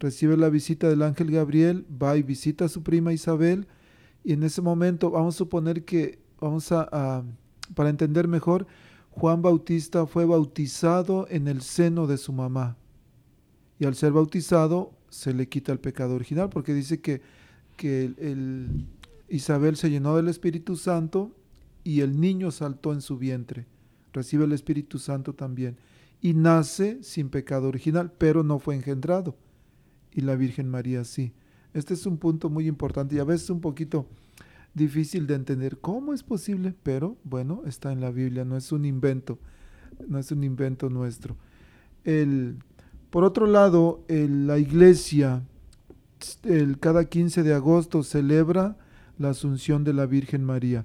recibe 0.00 0.38
la 0.38 0.48
visita 0.48 0.88
del 0.88 1.02
ángel 1.02 1.30
Gabriel, 1.30 1.84
va 2.02 2.16
y 2.16 2.22
visita 2.22 2.64
a 2.64 2.68
su 2.70 2.82
prima 2.82 3.12
Isabel, 3.12 3.66
y 4.24 4.32
en 4.32 4.44
ese 4.44 4.62
momento 4.62 5.10
vamos 5.10 5.34
a 5.34 5.38
suponer 5.38 5.84
que, 5.84 6.18
vamos 6.40 6.72
a, 6.72 7.22
para 7.74 7.90
entender 7.90 8.28
mejor, 8.28 8.66
Juan 9.10 9.42
Bautista 9.42 10.06
fue 10.06 10.24
bautizado 10.24 11.26
en 11.28 11.48
el 11.48 11.60
seno 11.60 12.06
de 12.06 12.16
su 12.16 12.32
mamá. 12.32 12.78
Y 13.78 13.84
al 13.84 13.94
ser 13.94 14.12
bautizado 14.12 14.94
se 15.10 15.34
le 15.34 15.50
quita 15.50 15.70
el 15.70 15.80
pecado 15.80 16.14
original, 16.14 16.48
porque 16.48 16.72
dice 16.72 17.02
que, 17.02 17.20
que 17.76 18.04
el, 18.04 18.16
el 18.18 18.86
Isabel 19.28 19.76
se 19.76 19.90
llenó 19.90 20.16
del 20.16 20.28
Espíritu 20.28 20.76
Santo 20.76 21.34
y 21.84 22.00
el 22.00 22.20
niño 22.20 22.50
saltó 22.50 22.92
en 22.92 23.00
su 23.00 23.18
vientre. 23.18 23.66
Recibe 24.12 24.44
el 24.44 24.52
Espíritu 24.52 24.98
Santo 24.98 25.34
también. 25.34 25.76
Y 26.20 26.34
nace 26.34 27.02
sin 27.02 27.28
pecado 27.28 27.68
original, 27.68 28.12
pero 28.16 28.42
no 28.42 28.58
fue 28.58 28.74
engendrado. 28.74 29.36
Y 30.12 30.22
la 30.22 30.34
Virgen 30.34 30.68
María 30.68 31.04
sí. 31.04 31.32
Este 31.74 31.94
es 31.94 32.06
un 32.06 32.16
punto 32.16 32.48
muy 32.48 32.66
importante 32.66 33.16
y 33.16 33.18
a 33.18 33.24
veces 33.24 33.50
un 33.50 33.60
poquito 33.60 34.08
difícil 34.72 35.26
de 35.26 35.34
entender 35.34 35.78
cómo 35.78 36.14
es 36.14 36.22
posible, 36.22 36.74
pero 36.82 37.16
bueno, 37.24 37.62
está 37.66 37.92
en 37.92 38.00
la 38.00 38.10
Biblia, 38.10 38.44
no 38.44 38.56
es 38.56 38.72
un 38.72 38.84
invento, 38.84 39.38
no 40.08 40.18
es 40.18 40.30
un 40.32 40.42
invento 40.42 40.88
nuestro. 40.88 41.36
El, 42.04 42.58
por 43.10 43.24
otro 43.24 43.46
lado, 43.46 44.04
la 44.08 44.58
iglesia 44.58 45.42
el, 46.44 46.78
cada 46.78 47.04
15 47.06 47.42
de 47.42 47.54
agosto 47.54 48.02
celebra 48.02 48.76
la 49.18 49.30
Asunción 49.30 49.84
de 49.84 49.92
la 49.92 50.06
Virgen 50.06 50.44
María 50.44 50.84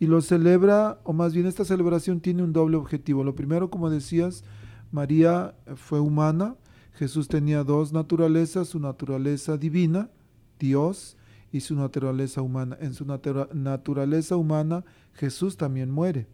y 0.00 0.06
lo 0.06 0.20
celebra, 0.20 1.00
o 1.04 1.12
más 1.12 1.34
bien 1.34 1.46
esta 1.46 1.64
celebración 1.64 2.20
tiene 2.20 2.42
un 2.42 2.52
doble 2.52 2.76
objetivo. 2.76 3.24
Lo 3.24 3.34
primero, 3.34 3.70
como 3.70 3.90
decías, 3.90 4.44
María 4.92 5.54
fue 5.76 6.00
humana, 6.00 6.56
Jesús 6.94 7.28
tenía 7.28 7.64
dos 7.64 7.92
naturalezas, 7.92 8.68
su 8.68 8.80
naturaleza 8.80 9.56
divina, 9.56 10.10
Dios, 10.58 11.16
y 11.52 11.60
su 11.60 11.74
naturaleza 11.74 12.42
humana. 12.42 12.76
En 12.80 12.94
su 12.94 13.04
natura 13.04 13.48
naturaleza 13.52 14.36
humana 14.36 14.84
Jesús 15.14 15.56
también 15.56 15.90
muere, 15.90 16.26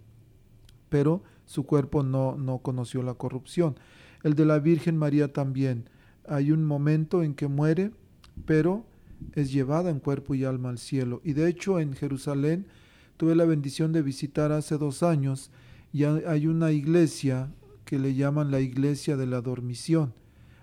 pero 0.88 1.22
su 1.46 1.64
cuerpo 1.64 2.02
no, 2.02 2.36
no 2.36 2.58
conoció 2.58 3.02
la 3.02 3.14
corrupción. 3.14 3.76
El 4.22 4.34
de 4.34 4.46
la 4.46 4.58
Virgen 4.58 4.96
María 4.96 5.32
también. 5.32 5.88
Hay 6.26 6.52
un 6.52 6.64
momento 6.64 7.22
en 7.22 7.34
que 7.34 7.48
muere, 7.48 7.92
pero 8.46 8.84
es 9.34 9.52
llevada 9.52 9.90
en 9.90 10.00
cuerpo 10.00 10.34
y 10.34 10.44
alma 10.44 10.70
al 10.70 10.78
cielo. 10.78 11.20
Y 11.24 11.32
de 11.32 11.48
hecho 11.48 11.80
en 11.80 11.94
Jerusalén 11.94 12.66
tuve 13.16 13.34
la 13.34 13.44
bendición 13.44 13.92
de 13.92 14.02
visitar 14.02 14.52
hace 14.52 14.78
dos 14.78 15.02
años 15.02 15.50
y 15.92 16.04
hay 16.04 16.46
una 16.46 16.72
iglesia 16.72 17.50
que 17.84 17.98
le 17.98 18.14
llaman 18.14 18.50
la 18.50 18.60
iglesia 18.60 19.16
de 19.16 19.26
la 19.26 19.40
dormición, 19.40 20.12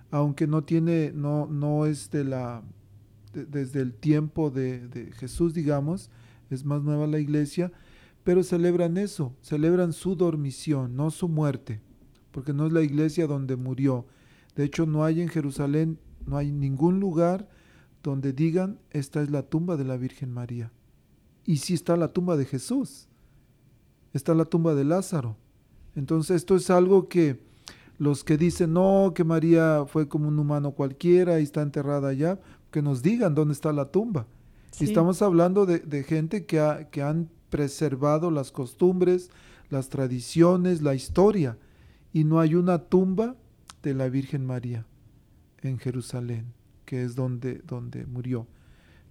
aunque 0.09 0.47
no 0.47 0.63
tiene, 0.63 1.11
no, 1.13 1.47
no 1.47 1.85
es 1.85 2.11
de 2.11 2.25
la 2.25 2.63
de, 3.33 3.45
desde 3.45 3.79
el 3.79 3.93
tiempo 3.93 4.49
de, 4.49 4.87
de, 4.87 5.11
Jesús, 5.13 5.53
digamos, 5.53 6.09
es 6.49 6.65
más 6.65 6.81
nueva 6.81 7.07
la 7.07 7.19
iglesia, 7.19 7.71
pero 8.23 8.43
celebran 8.43 8.97
eso, 8.97 9.33
celebran 9.41 9.93
su 9.93 10.15
dormición, 10.15 10.95
no 10.97 11.11
su 11.11 11.29
muerte, 11.29 11.79
porque 12.31 12.53
no 12.53 12.67
es 12.67 12.73
la 12.73 12.81
iglesia 12.81 13.25
donde 13.25 13.55
murió. 13.55 14.05
De 14.55 14.65
hecho, 14.65 14.85
no 14.85 15.05
hay 15.05 15.21
en 15.21 15.29
Jerusalén, 15.29 15.97
no 16.25 16.37
hay 16.37 16.51
ningún 16.51 16.99
lugar 16.99 17.47
donde 18.03 18.33
digan, 18.33 18.79
esta 18.91 19.21
es 19.21 19.29
la 19.29 19.43
tumba 19.43 19.77
de 19.77 19.85
la 19.85 19.97
Virgen 19.97 20.31
María. 20.31 20.71
Y 21.45 21.57
sí 21.57 21.73
está 21.73 21.97
la 21.97 22.09
tumba 22.09 22.37
de 22.37 22.45
Jesús, 22.45 23.07
está 24.13 24.33
la 24.33 24.45
tumba 24.45 24.75
de 24.75 24.85
Lázaro. 24.85 25.37
Entonces 25.95 26.37
esto 26.37 26.55
es 26.55 26.69
algo 26.69 27.09
que 27.09 27.39
los 27.97 28.23
que 28.23 28.37
dicen, 28.37 28.73
no, 28.73 29.13
que 29.13 29.23
María 29.23 29.85
fue 29.87 30.07
como 30.07 30.27
un 30.27 30.39
humano 30.39 30.71
cualquiera 30.71 31.39
y 31.39 31.43
está 31.43 31.61
enterrada 31.61 32.09
allá, 32.09 32.39
que 32.71 32.81
nos 32.81 33.03
digan 33.03 33.35
dónde 33.35 33.53
está 33.53 33.71
la 33.73 33.91
tumba. 33.91 34.25
Sí. 34.71 34.85
Estamos 34.85 35.21
hablando 35.21 35.65
de, 35.65 35.79
de 35.79 36.03
gente 36.03 36.45
que, 36.45 36.59
ha, 36.59 36.89
que 36.89 37.01
han 37.01 37.29
preservado 37.49 38.31
las 38.31 38.51
costumbres, 38.51 39.29
las 39.69 39.89
tradiciones, 39.89 40.81
la 40.81 40.95
historia, 40.95 41.57
y 42.13 42.23
no 42.23 42.39
hay 42.39 42.55
una 42.55 42.79
tumba 42.79 43.35
de 43.83 43.93
la 43.93 44.09
Virgen 44.09 44.45
María 44.45 44.85
en 45.61 45.77
Jerusalén, 45.77 46.53
que 46.91 47.05
es 47.05 47.15
donde, 47.15 47.61
donde 47.65 48.05
murió. 48.05 48.47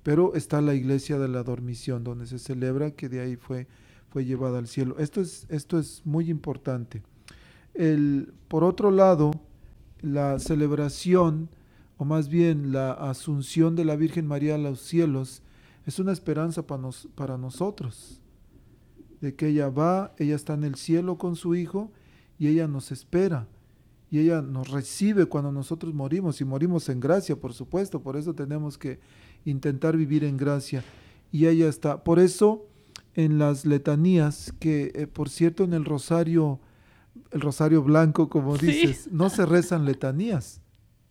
Pero 0.02 0.34
está 0.34 0.60
la 0.60 0.74
iglesia 0.74 1.18
de 1.18 1.28
la 1.28 1.42
dormición, 1.42 2.04
donde 2.04 2.26
se 2.26 2.38
celebra 2.38 2.90
que 2.90 3.08
de 3.08 3.20
ahí 3.20 3.36
fue, 3.36 3.68
fue 4.10 4.26
llevada 4.26 4.58
al 4.58 4.68
cielo. 4.68 4.98
Esto 4.98 5.22
es, 5.22 5.46
esto 5.48 5.78
es 5.78 6.02
muy 6.04 6.28
importante. 6.28 7.02
El, 7.72 8.34
por 8.48 8.64
otro 8.64 8.90
lado, 8.90 9.30
la 10.02 10.38
celebración, 10.40 11.48
o 11.96 12.04
más 12.04 12.28
bien 12.28 12.70
la 12.70 12.92
asunción 12.92 13.76
de 13.76 13.86
la 13.86 13.96
Virgen 13.96 14.26
María 14.26 14.56
a 14.56 14.58
los 14.58 14.82
cielos, 14.82 15.42
es 15.86 15.98
una 15.98 16.12
esperanza 16.12 16.66
para, 16.66 16.82
nos, 16.82 17.08
para 17.14 17.38
nosotros, 17.38 18.20
de 19.22 19.34
que 19.34 19.46
ella 19.48 19.70
va, 19.70 20.12
ella 20.18 20.36
está 20.36 20.52
en 20.52 20.64
el 20.64 20.74
cielo 20.74 21.16
con 21.16 21.34
su 21.34 21.54
Hijo 21.54 21.90
y 22.38 22.48
ella 22.48 22.68
nos 22.68 22.92
espera 22.92 23.48
y 24.11 24.18
ella 24.18 24.42
nos 24.42 24.68
recibe 24.70 25.26
cuando 25.26 25.52
nosotros 25.52 25.94
morimos 25.94 26.40
y 26.40 26.44
morimos 26.44 26.88
en 26.88 26.98
gracia, 26.98 27.36
por 27.36 27.54
supuesto, 27.54 28.02
por 28.02 28.16
eso 28.16 28.34
tenemos 28.34 28.76
que 28.76 28.98
intentar 29.44 29.96
vivir 29.96 30.24
en 30.24 30.36
gracia 30.36 30.82
y 31.30 31.46
ella 31.46 31.68
está. 31.68 32.02
Por 32.02 32.18
eso 32.18 32.66
en 33.14 33.38
las 33.38 33.64
letanías, 33.64 34.52
que 34.58 34.90
eh, 34.94 35.06
por 35.06 35.28
cierto 35.28 35.62
en 35.62 35.74
el 35.74 35.84
rosario, 35.84 36.58
el 37.30 37.40
rosario 37.40 37.82
blanco, 37.82 38.28
como 38.28 38.56
sí. 38.56 38.66
dices, 38.66 39.08
no 39.12 39.30
se 39.30 39.46
rezan 39.46 39.84
letanías, 39.84 40.61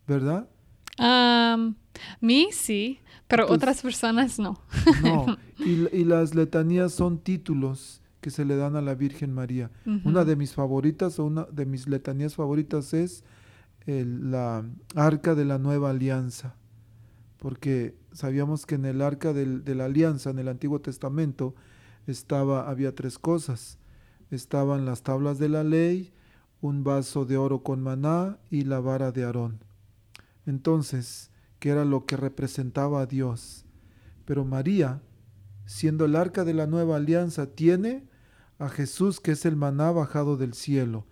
¿verdad? 0.06 0.50
Um, 0.98 1.76
mí 2.20 2.50
sí, 2.52 3.00
pero 3.30 3.44
Entonces, 3.44 3.64
otras 3.64 3.82
personas 3.82 4.40
no. 4.40 4.60
no, 5.02 5.38
y, 5.58 5.88
y, 5.96 6.04
las 6.04 6.36
letanías 6.36 6.92
son 6.92 7.20
títulos 7.20 8.02
que 8.22 8.32
se 8.32 8.46
le 8.46 8.56
dan 8.56 8.76
a 8.76 8.82
la 8.82 8.96
Virgen 8.96 9.34
María. 9.34 9.72
Uh 9.86 9.92
-huh. 9.92 10.06
Una 10.06 10.26
de 10.26 10.36
mis 10.36 10.54
favoritas 10.54 11.20
o 11.20 11.26
una 11.26 11.46
de 11.46 11.66
mis 11.66 11.88
letanías 11.88 12.36
favoritas 12.36 12.94
es 12.94 13.24
el, 13.86 14.32
la 14.32 14.66
Arca 14.96 15.36
de 15.36 15.46
la 15.46 15.58
Nueva 15.58 15.92
Alianza, 15.92 16.56
porque 17.38 17.96
sabíamos 18.12 18.66
que 18.66 18.76
en 18.76 18.86
el 18.86 19.02
Arca 19.02 19.34
del, 19.34 19.64
de 19.64 19.76
la 19.76 19.86
Alianza, 19.86 20.30
en 20.30 20.40
el 20.40 20.48
Antiguo 20.48 20.80
Testamento, 20.82 21.56
estaba, 22.08 22.70
había 22.70 22.94
tres 22.94 23.18
cosas. 23.18 23.78
Estaban 24.32 24.86
las 24.86 25.02
tablas 25.02 25.40
de 25.40 25.50
la 25.50 25.64
ley, 25.64 26.12
un 26.62 26.84
vaso 26.84 27.26
de 27.26 27.38
oro 27.38 27.64
con 27.64 27.82
maná 27.82 28.38
y 28.52 28.64
la 28.64 28.80
vara 28.80 29.12
de 29.12 29.24
Aarón. 29.24 29.64
Entonces, 30.46 31.32
que 31.60 31.70
era 31.70 31.86
lo 31.86 32.06
que 32.06 32.18
representaba 32.18 33.02
a 33.02 33.06
Dios. 33.06 33.66
Pero 34.26 34.46
María, 34.46 35.02
siendo 35.70 36.06
el 36.06 36.16
arca 36.16 36.46
de 36.46 36.56
la 36.56 36.66
nueva 36.66 36.96
alianza, 36.96 37.46
tiene 37.46 38.04
a 38.58 38.70
Jesús 38.70 39.20
que 39.20 39.34
es 39.34 39.46
el 39.46 39.56
maná 39.56 39.92
bajado 39.92 40.36
del 40.36 40.56
cielo, 40.56 41.06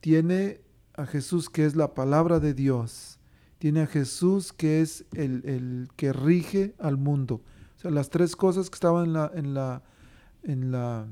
tiene 0.00 0.60
a 0.92 1.06
Jesús 1.06 1.48
que 1.48 1.64
es 1.64 1.74
la 1.74 1.94
palabra 1.94 2.38
de 2.38 2.52
Dios, 2.52 3.18
tiene 3.56 3.80
a 3.80 3.86
Jesús 3.86 4.52
que 4.52 4.82
es 4.82 5.06
el, 5.14 5.42
el 5.46 5.88
que 5.96 6.12
rige 6.12 6.74
al 6.78 6.98
mundo. 6.98 7.40
O 7.76 7.80
sea, 7.80 7.90
las 7.90 8.10
tres 8.10 8.36
cosas 8.36 8.68
que 8.68 8.74
estaban 8.74 9.06
en 9.06 9.12
la, 9.14 9.32
en 9.34 9.54
la, 9.54 9.82
en 10.42 10.70
la, 10.70 11.06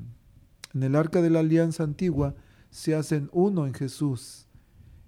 en 0.75 0.83
el 0.83 0.95
arca 0.95 1.23
de 1.23 1.31
la 1.31 1.39
alianza 1.39 1.81
antigua 1.81 2.35
se 2.69 2.93
hacen 2.93 3.27
uno 3.33 3.65
en 3.65 3.73
Jesús. 3.73 4.45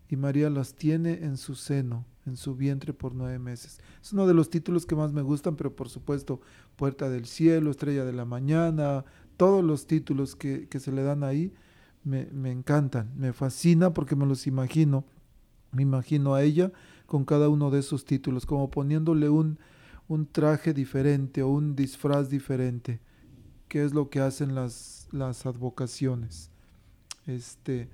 Y 0.10 0.16
María 0.16 0.50
las 0.50 0.74
tiene 0.74 1.24
en 1.24 1.38
su 1.38 1.54
seno 1.54 2.08
en 2.26 2.38
su 2.38 2.56
vientre 2.56 2.94
por 2.94 3.14
nueve 3.14 3.40
meses. 3.40 3.80
Es 4.02 4.14
uno 4.14 4.28
de 4.28 4.34
los 4.34 4.50
títulos 4.50 4.86
que 4.86 4.96
más 4.96 5.14
me 5.14 5.22
gustan, 5.22 5.56
pero 5.56 5.76
por 5.76 5.90
supuesto, 5.90 6.42
Puerta 6.76 7.10
del 7.10 7.26
Cielo, 7.26 7.72
Estrella 7.72 8.06
de 8.06 8.14
la 8.14 8.26
Mañana, 8.26 9.06
todos 9.38 9.64
los 9.64 9.88
títulos 9.88 10.36
que, 10.36 10.68
que 10.68 10.80
se 10.80 10.92
le 10.92 11.04
dan 11.04 11.24
ahí 11.24 11.54
me, 12.04 12.28
me, 12.32 12.52
encantan, 12.52 13.12
me 13.16 13.34
fascina 13.34 13.94
porque 13.94 14.16
me 14.16 14.26
los 14.26 14.48
imagino, 14.48 15.06
me 15.72 15.82
imagino 15.82 16.36
a 16.36 16.44
ella 16.44 16.72
con 17.06 17.26
cada 17.26 17.50
uno 17.50 17.72
de 17.72 17.80
esos 17.80 18.06
títulos, 18.06 18.46
como 18.46 18.70
poniéndole 18.72 19.30
un, 19.30 19.60
un 20.08 20.26
traje 20.26 20.74
diferente 20.74 21.44
o 21.44 21.50
un 21.50 21.76
disfraz 21.76 22.30
diferente, 22.30 23.00
que 23.68 23.84
es 23.84 23.94
lo 23.94 24.10
que 24.10 24.20
hacen 24.20 24.56
las, 24.56 25.08
las 25.12 25.46
advocaciones. 25.46 26.52
Este, 27.26 27.90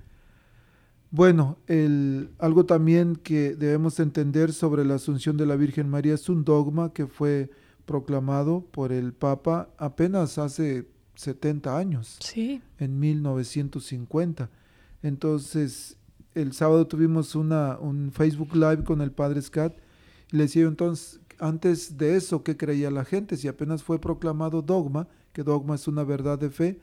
bueno, 1.12 1.58
el, 1.66 2.30
algo 2.38 2.64
también 2.64 3.16
que 3.16 3.54
debemos 3.54 4.00
entender 4.00 4.54
sobre 4.54 4.82
la 4.82 4.94
asunción 4.94 5.36
de 5.36 5.44
la 5.44 5.56
Virgen 5.56 5.90
María 5.90 6.14
es 6.14 6.30
un 6.30 6.42
dogma 6.42 6.94
que 6.94 7.06
fue 7.06 7.50
proclamado 7.84 8.64
por 8.70 8.92
el 8.92 9.12
Papa 9.12 9.68
apenas 9.76 10.38
hace 10.38 10.88
70 11.16 11.76
años, 11.76 12.16
sí. 12.20 12.62
en 12.78 12.98
1950. 12.98 14.48
Entonces, 15.02 15.98
el 16.34 16.54
sábado 16.54 16.86
tuvimos 16.86 17.34
una, 17.34 17.78
un 17.78 18.10
Facebook 18.10 18.54
Live 18.54 18.82
con 18.82 19.02
el 19.02 19.12
Padre 19.12 19.42
Scott 19.42 19.76
y 20.32 20.36
le 20.38 20.44
decía 20.44 20.62
entonces, 20.62 21.20
antes 21.38 21.98
de 21.98 22.16
eso, 22.16 22.42
¿qué 22.42 22.56
creía 22.56 22.90
la 22.90 23.04
gente? 23.04 23.36
Si 23.36 23.48
apenas 23.48 23.82
fue 23.82 24.00
proclamado 24.00 24.62
dogma, 24.62 25.08
que 25.34 25.42
dogma 25.42 25.74
es 25.74 25.86
una 25.86 26.04
verdad 26.04 26.38
de 26.38 26.48
fe, 26.48 26.80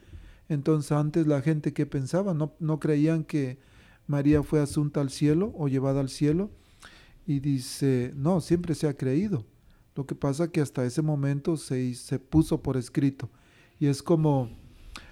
Entonces 0.49 0.91
antes 0.91 1.25
la 1.25 1.41
gente 1.41 1.73
que 1.73 1.87
pensaba, 1.87 2.35
no, 2.35 2.53
no 2.59 2.79
creían 2.79 3.23
que 3.23 3.57
María 4.09 4.41
fue 4.41 4.59
asunta 4.59 5.01
al 5.01 5.11
cielo 5.11 5.53
o 5.55 5.67
llevada 5.67 5.99
al 5.99 6.09
cielo. 6.09 6.49
Y 7.27 7.41
dice, 7.41 8.11
no, 8.15 8.41
siempre 8.41 8.73
se 8.73 8.87
ha 8.87 8.97
creído. 8.97 9.45
Lo 9.93 10.07
que 10.07 10.15
pasa 10.15 10.51
que 10.51 10.61
hasta 10.61 10.83
ese 10.83 11.03
momento 11.03 11.57
se, 11.57 11.93
se 11.93 12.17
puso 12.17 12.63
por 12.63 12.75
escrito. 12.75 13.29
Y 13.79 13.85
es 13.85 14.01
como 14.01 14.49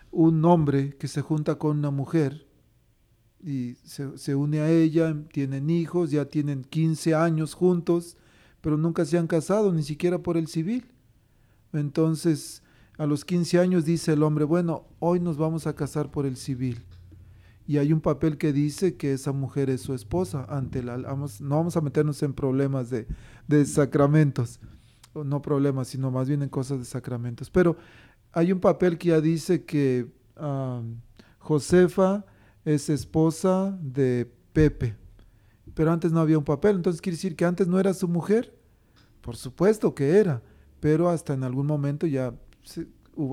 un 0.10 0.44
hombre 0.46 0.98
que 0.98 1.08
se 1.08 1.22
junta 1.22 1.60
con 1.60 1.78
una 1.78 1.92
mujer 1.92 2.48
y 3.40 3.76
se, 3.84 4.18
se 4.18 4.34
une 4.34 4.62
a 4.62 4.72
ella, 4.72 5.16
tienen 5.32 5.70
hijos, 5.70 6.10
ya 6.10 6.26
tienen 6.26 6.64
15 6.64 7.14
años 7.14 7.54
juntos, 7.54 8.18
pero 8.62 8.78
nunca 8.78 9.06
se 9.06 9.20
han 9.20 9.28
casado, 9.28 9.72
ni 9.72 9.84
siquiera 9.84 10.18
por 10.18 10.38
el 10.38 10.48
civil. 10.48 10.88
Entonces, 11.72 12.64
a 12.98 13.06
los 13.06 13.26
15 13.26 13.60
años 13.60 13.86
dice 13.86 14.14
el 14.14 14.24
hombre, 14.24 14.44
bueno, 14.44 14.88
hoy 14.98 15.20
nos 15.20 15.38
vamos 15.38 15.68
a 15.68 15.76
casar 15.76 16.10
por 16.10 16.26
el 16.26 16.36
civil. 16.36 16.84
Y 17.68 17.78
hay 17.78 17.92
un 17.92 18.00
papel 18.00 18.38
que 18.38 18.54
dice 18.54 18.96
que 18.96 19.12
esa 19.12 19.34
mujer 19.34 19.70
es 19.70 19.82
su 19.82 19.94
esposa. 19.94 20.46
Ante 20.48 20.82
la, 20.82 20.98
no 20.98 21.56
vamos 21.56 21.76
a 21.76 21.82
meternos 21.82 22.24
en 22.24 22.34
problemas 22.34 22.90
de, 22.90 23.08
de 23.48 23.66
sacramentos, 23.66 24.62
no 25.14 25.42
problemas, 25.42 25.90
sino 25.90 26.10
más 26.10 26.30
bien 26.30 26.42
en 26.42 26.50
cosas 26.50 26.80
de 26.80 26.86
sacramentos. 26.86 27.50
Pero 27.50 27.76
hay 28.32 28.54
un 28.54 28.62
papel 28.62 28.98
que 28.98 29.10
ya 29.10 29.20
dice 29.20 29.66
que 29.66 30.08
Josefa 31.40 32.26
es 32.64 32.90
esposa 32.90 33.78
de 33.82 34.32
Pepe. 34.54 34.96
Pero 35.74 35.92
antes 35.92 36.12
no 36.12 36.22
había 36.22 36.38
un 36.38 36.46
papel, 36.46 36.78
entonces 36.78 37.02
quiere 37.02 37.18
decir 37.18 37.36
que 37.36 37.46
antes 37.46 37.68
no 37.68 37.80
era 37.80 37.94
su 37.94 38.08
mujer. 38.08 38.58
Por 39.22 39.36
supuesto 39.36 39.94
que 39.94 40.18
era, 40.18 40.42
pero 40.80 41.10
hasta 41.10 41.34
en 41.34 41.44
algún 41.44 41.68
momento 41.68 42.08
ya 42.08 42.34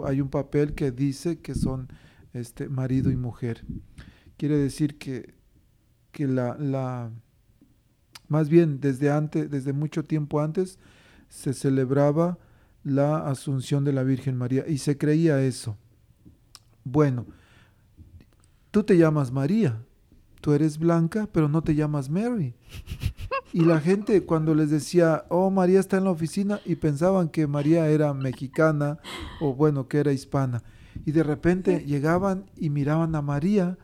hay 0.06 0.20
un 0.20 0.28
papel 0.28 0.74
que 0.74 0.90
dice 0.90 1.38
que 1.40 1.54
son 1.54 1.88
este 2.32 2.68
marido 2.68 3.10
y 3.10 3.16
mujer. 3.16 3.64
Quiere 4.36 4.56
decir 4.56 4.98
que, 4.98 5.34
que 6.12 6.26
la, 6.26 6.56
la 6.58 7.10
más 8.28 8.48
bien 8.48 8.80
desde 8.80 9.10
antes, 9.10 9.50
desde 9.50 9.72
mucho 9.72 10.04
tiempo 10.04 10.40
antes, 10.40 10.78
se 11.28 11.52
celebraba 11.52 12.38
la 12.82 13.28
asunción 13.28 13.84
de 13.84 13.92
la 13.92 14.02
Virgen 14.02 14.36
María 14.36 14.64
y 14.68 14.78
se 14.78 14.98
creía 14.98 15.42
eso. 15.42 15.76
Bueno, 16.84 17.26
tú 18.70 18.82
te 18.82 18.96
llamas 18.96 19.32
María, 19.32 19.82
tú 20.40 20.52
eres 20.52 20.78
blanca, 20.78 21.28
pero 21.32 21.48
no 21.48 21.62
te 21.62 21.74
llamas 21.74 22.10
Mary. 22.10 22.54
Y 23.52 23.64
la 23.64 23.80
gente 23.80 24.24
cuando 24.24 24.54
les 24.54 24.68
decía, 24.68 25.26
oh, 25.28 25.48
María 25.48 25.78
está 25.78 25.96
en 25.96 26.04
la 26.04 26.10
oficina, 26.10 26.60
y 26.66 26.74
pensaban 26.74 27.28
que 27.28 27.46
María 27.46 27.88
era 27.88 28.12
mexicana 28.12 28.98
o 29.40 29.54
bueno, 29.54 29.86
que 29.86 29.98
era 29.98 30.12
hispana. 30.12 30.64
Y 31.06 31.12
de 31.12 31.22
repente 31.22 31.84
llegaban 31.86 32.50
y 32.56 32.70
miraban 32.70 33.14
a 33.14 33.22
María, 33.22 33.78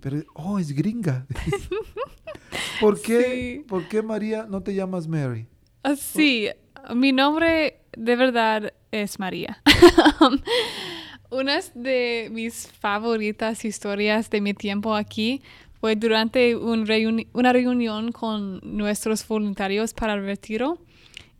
pero, 0.00 0.22
oh, 0.34 0.58
es 0.58 0.72
gringa. 0.72 1.26
¿Por 2.80 3.00
qué, 3.00 3.64
¿Por 3.66 3.88
qué 3.88 4.02
María 4.02 4.46
no 4.48 4.62
te 4.62 4.74
llamas 4.74 5.06
Mary? 5.08 5.46
Ah, 5.82 5.96
Sí, 5.96 6.48
mi 6.94 7.12
nombre 7.12 7.80
de 7.96 8.16
verdad 8.16 8.72
es 8.92 9.18
María. 9.18 9.62
Una 11.30 11.58
de 11.74 12.28
mis 12.32 12.68
favoritas 12.68 13.64
historias 13.64 14.30
de 14.30 14.40
mi 14.40 14.54
tiempo 14.54 14.94
aquí 14.94 15.42
fue 15.80 15.94
durante 15.94 16.56
un 16.56 16.86
reuni- 16.86 17.28
una 17.34 17.52
reunión 17.52 18.12
con 18.12 18.60
nuestros 18.62 19.26
voluntarios 19.28 19.92
para 19.92 20.14
el 20.14 20.24
retiro. 20.24 20.78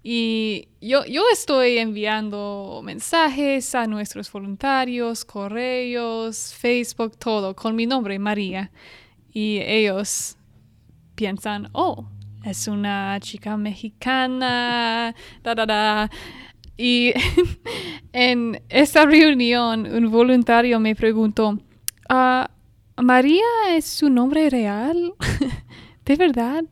Y 0.03 0.69
yo, 0.81 1.05
yo 1.05 1.23
estoy 1.33 1.79
enviando 1.79 2.81
mensajes 2.85 3.75
a 3.75 3.87
nuestros 3.87 4.31
voluntarios, 4.31 5.25
correos, 5.25 6.55
Facebook, 6.55 7.17
todo, 7.19 7.55
con 7.55 7.75
mi 7.75 7.87
nombre, 7.87 8.19
María. 8.19 8.71
Y 9.33 9.59
ellos 9.59 10.37
piensan, 11.15 11.69
oh, 11.73 12.09
es 12.45 12.69
una 12.69 13.19
chica 13.21 13.57
mexicana, 13.57 15.15
da, 15.43 15.55
da, 15.55 15.67
da. 15.67 16.11
Y 16.77 17.13
en 18.13 18.63
esta 18.69 19.05
reunión, 19.05 19.85
un 19.87 20.11
voluntario 20.11 20.79
me 20.79 20.95
preguntó, 20.95 21.59
"Ah, 22.09 22.51
¿María 22.97 23.45
es 23.71 23.85
su 23.85 24.09
nombre 24.11 24.49
real? 24.49 25.15
¿De 26.05 26.17
verdad? 26.17 26.65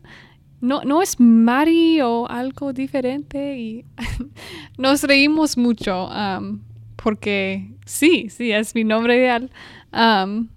¿No, 0.60 0.82
¿No 0.84 1.02
es 1.02 1.20
Mari 1.20 2.00
o 2.00 2.26
algo 2.28 2.72
diferente? 2.72 3.58
Y 3.58 3.84
nos 4.78 5.02
reímos 5.02 5.56
mucho 5.58 6.08
um, 6.08 6.60
porque 6.96 7.70
sí, 7.84 8.28
sí, 8.30 8.52
es 8.52 8.74
mi 8.74 8.84
nombre 8.84 9.16
real. 9.16 9.50
Um, 9.92 10.48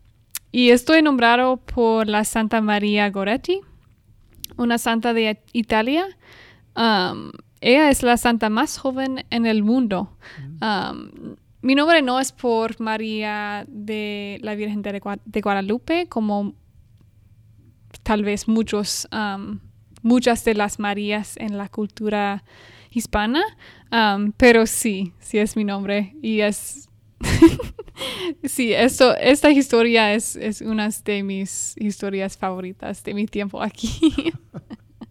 y 0.52 0.70
estoy 0.72 1.02
nombrado 1.02 1.58
por 1.58 2.08
la 2.08 2.24
Santa 2.24 2.60
María 2.62 3.10
Goretti, 3.12 3.62
una 4.58 4.78
santa 4.78 5.14
de 5.14 5.42
Italia. 5.54 6.06
Um, 6.76 7.32
ella 7.62 7.90
es 7.90 8.02
la 8.04 8.18
santa 8.18 8.50
más 8.50 8.78
joven 8.78 9.26
en 9.30 9.46
el 9.46 9.64
mundo. 9.64 10.18
Um, 10.62 11.36
mi 11.62 11.76
nombre 11.76 12.02
no 12.02 12.20
es 12.22 12.32
por 12.32 12.80
María 12.80 13.66
de 13.68 14.40
la 14.42 14.56
Virgen 14.56 14.82
de, 14.82 15.02
Gua- 15.02 15.20
de 15.26 15.42
Guadalupe, 15.42 16.08
como 16.08 16.56
tal 18.04 18.24
vez 18.24 18.48
muchos, 18.48 19.08
um, 19.12 19.60
muchas 20.10 20.44
de 20.44 20.56
las 20.56 20.80
Marías 20.80 21.38
en 21.38 21.56
la 21.60 21.70
cultura 21.70 22.44
hispana, 22.90 23.44
um, 23.92 24.32
pero 24.32 24.66
sí, 24.66 25.14
sí 25.20 25.38
es 25.38 25.56
mi 25.56 25.64
nombre 25.64 26.16
y 26.24 26.40
es 26.42 26.90
sí, 28.44 28.74
esto, 28.74 29.16
esta 29.18 29.52
historia 29.52 30.16
es, 30.16 30.36
es 30.36 30.62
una 30.62 30.90
de 31.06 31.22
mis 31.22 31.76
historias 31.78 32.38
favoritas 32.38 33.04
de 33.04 33.14
mi 33.14 33.28
tiempo 33.28 33.62
aquí. 33.62 34.34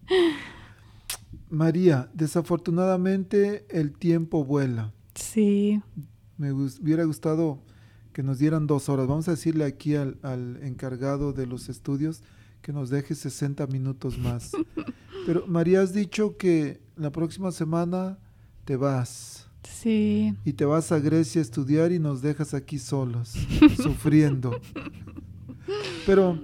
María, 1.49 2.09
desafortunadamente 2.13 3.65
el 3.69 3.93
tiempo 3.93 4.43
vuela. 4.43 4.91
sí, 5.15 5.81
Me 6.37 6.51
hubiera 6.51 7.05
gustado 7.05 7.63
que 8.11 8.21
nos 8.21 8.37
dieran 8.37 8.67
dos 8.67 8.89
horas. 8.89 9.07
Vamos 9.07 9.29
a 9.29 9.31
decirle 9.31 9.63
aquí 9.63 9.95
al, 9.95 10.17
al 10.23 10.59
encargado 10.61 11.31
de 11.31 11.45
los 11.45 11.69
estudios 11.69 12.21
que 12.61 12.73
nos 12.73 12.89
deje 12.89 13.15
60 13.15 13.65
minutos 13.67 14.17
más. 14.17 14.51
Pero 15.25 15.45
María, 15.47 15.81
has 15.81 15.93
dicho 15.93 16.37
que 16.37 16.79
la 16.95 17.11
próxima 17.11 17.51
semana 17.51 18.17
te 18.65 18.75
vas 18.75 19.47
sí. 19.63 20.33
y 20.45 20.53
te 20.53 20.65
vas 20.65 20.91
a 20.91 20.99
Grecia 20.99 21.39
a 21.39 21.43
estudiar 21.43 21.91
y 21.91 21.99
nos 21.99 22.21
dejas 22.21 22.53
aquí 22.53 22.79
solos, 22.79 23.33
sufriendo. 23.81 24.59
Pero 26.05 26.39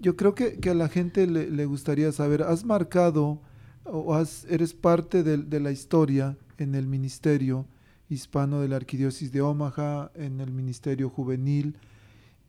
yo 0.00 0.16
creo 0.16 0.34
que, 0.34 0.58
que 0.58 0.70
a 0.70 0.74
la 0.74 0.88
gente 0.88 1.26
le, 1.26 1.50
le 1.50 1.64
gustaría 1.66 2.10
saber, 2.12 2.42
¿has 2.42 2.64
marcado 2.64 3.40
o 3.84 4.14
has- 4.14 4.44
eres 4.48 4.74
parte 4.74 5.22
de, 5.22 5.38
de 5.38 5.60
la 5.60 5.70
historia 5.72 6.36
en 6.58 6.74
el 6.74 6.86
ministerio 6.86 7.66
hispano 8.08 8.60
de 8.60 8.68
la 8.68 8.76
Arquidiócesis 8.76 9.32
de 9.32 9.42
Omaha, 9.42 10.10
en 10.14 10.40
el 10.40 10.50
ministerio 10.50 11.08
juvenil? 11.10 11.76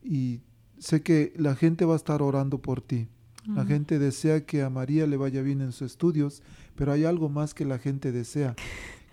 Y 0.02 0.40
sé 0.80 1.02
que 1.02 1.32
la 1.36 1.54
gente 1.54 1.84
va 1.84 1.92
a 1.92 1.96
estar 1.96 2.22
orando 2.22 2.58
por 2.58 2.80
ti. 2.80 3.06
La 3.46 3.64
gente 3.64 3.98
desea 3.98 4.44
que 4.44 4.62
a 4.62 4.70
María 4.70 5.06
le 5.06 5.16
vaya 5.16 5.40
bien 5.40 5.60
en 5.60 5.72
sus 5.72 5.92
estudios, 5.92 6.42
pero 6.76 6.92
hay 6.92 7.04
algo 7.04 7.28
más 7.30 7.54
que 7.54 7.64
la 7.64 7.78
gente 7.78 8.12
desea, 8.12 8.54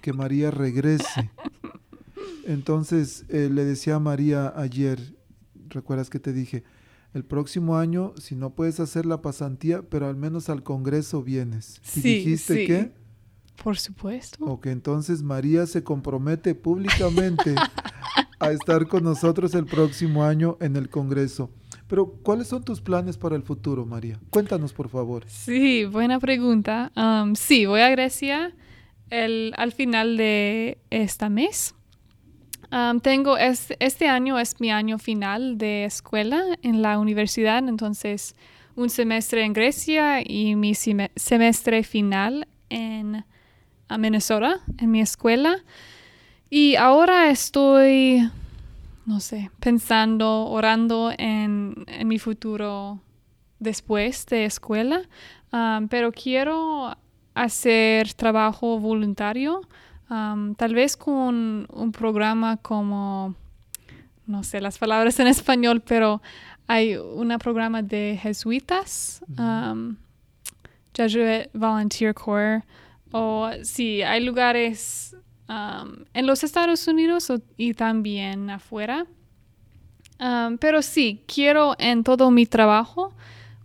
que 0.01 0.11
María 0.13 0.51
regrese. 0.51 1.31
Entonces 2.45 3.25
eh, 3.29 3.49
le 3.51 3.63
decía 3.63 3.95
a 3.95 3.99
María 3.99 4.53
ayer, 4.55 5.15
recuerdas 5.69 6.09
que 6.09 6.19
te 6.19 6.33
dije, 6.33 6.63
el 7.13 7.23
próximo 7.23 7.77
año, 7.77 8.13
si 8.17 8.35
no 8.35 8.53
puedes 8.53 8.79
hacer 8.79 9.05
la 9.05 9.21
pasantía, 9.21 9.81
pero 9.81 10.07
al 10.07 10.17
menos 10.17 10.49
al 10.49 10.61
Congreso 10.61 11.23
vienes. 11.23 11.81
¿Y 11.95 12.01
dijiste 12.01 12.53
sí. 12.53 12.67
qué? 12.67 12.91
Por 13.63 13.77
supuesto. 13.77 14.43
Ok, 14.45 14.67
entonces 14.67 15.23
María 15.23 15.65
se 15.65 15.83
compromete 15.83 16.53
públicamente 16.53 17.55
a 18.39 18.51
estar 18.51 18.87
con 18.87 19.03
nosotros 19.03 19.55
el 19.55 19.65
próximo 19.65 20.23
año 20.23 20.57
en 20.59 20.75
el 20.75 20.89
Congreso. 20.89 21.49
Pero, 21.87 22.11
¿cuáles 22.23 22.47
son 22.47 22.63
tus 22.63 22.81
planes 22.81 23.17
para 23.17 23.35
el 23.35 23.43
futuro, 23.43 23.85
María? 23.85 24.19
Cuéntanos, 24.29 24.73
por 24.73 24.89
favor. 24.89 25.23
Sí, 25.27 25.85
buena 25.85 26.19
pregunta. 26.19 26.91
Sí, 27.35 27.65
voy 27.65 27.81
a 27.81 27.89
Grecia 27.89 28.53
al 29.09 29.71
final 29.71 30.17
de 30.17 30.79
este 30.89 31.29
mes. 31.29 31.73
Tengo 33.01 33.37
este, 33.37 34.07
año 34.09 34.37
es 34.37 34.59
mi 34.59 34.71
año 34.71 34.99
final 34.99 35.57
de 35.57 35.85
escuela 35.85 36.43
en 36.61 36.81
la 36.81 36.99
universidad, 36.99 37.59
entonces 37.67 38.35
un 38.75 38.89
semestre 38.89 39.45
en 39.45 39.53
Grecia 39.53 40.21
y 40.21 40.55
mi 40.55 40.75
semestre 40.75 41.83
final 41.83 42.47
en 42.69 43.23
Minnesota, 43.97 44.59
en 44.77 44.91
mi 44.91 44.99
escuela. 44.99 45.63
Y 46.49 46.75
ahora 46.75 47.29
estoy, 47.29 48.29
no 49.05 49.19
sé, 49.19 49.51
pensando, 49.59 50.45
orando 50.47 51.11
en, 51.17 51.83
en 51.87 52.07
mi 52.07 52.19
futuro 52.19 53.01
después 53.59 54.25
de 54.27 54.45
escuela, 54.45 55.01
um, 55.51 55.89
pero 55.89 56.11
quiero 56.13 56.95
hacer 57.33 58.13
trabajo 58.13 58.79
voluntario, 58.79 59.61
um, 60.09 60.55
tal 60.55 60.73
vez 60.73 60.95
con 60.95 61.67
un 61.69 61.91
programa 61.91 62.55
como, 62.57 63.35
no 64.25 64.43
sé 64.43 64.61
las 64.61 64.77
palabras 64.77 65.19
en 65.19 65.27
español, 65.27 65.81
pero 65.81 66.21
hay 66.67 66.95
un 66.95 67.35
programa 67.39 67.81
de 67.81 68.17
jesuitas, 68.21 69.21
um, 69.37 69.97
Jesuit 70.93 71.49
Volunteer 71.53 72.13
Corps, 72.13 72.63
o 73.11 73.49
sí, 73.63 74.01
hay 74.01 74.23
lugares 74.23 75.16
en 75.49 76.27
los 76.27 76.43
Estados 76.43 76.87
Unidos 76.87 77.31
y 77.55 77.73
también 77.73 78.49
afuera. 78.49 79.05
Pero 80.59 80.81
sí, 80.81 81.23
quiero 81.27 81.75
en 81.77 82.03
todo 82.03 82.31
mi 82.31 82.45
trabajo, 82.45 83.13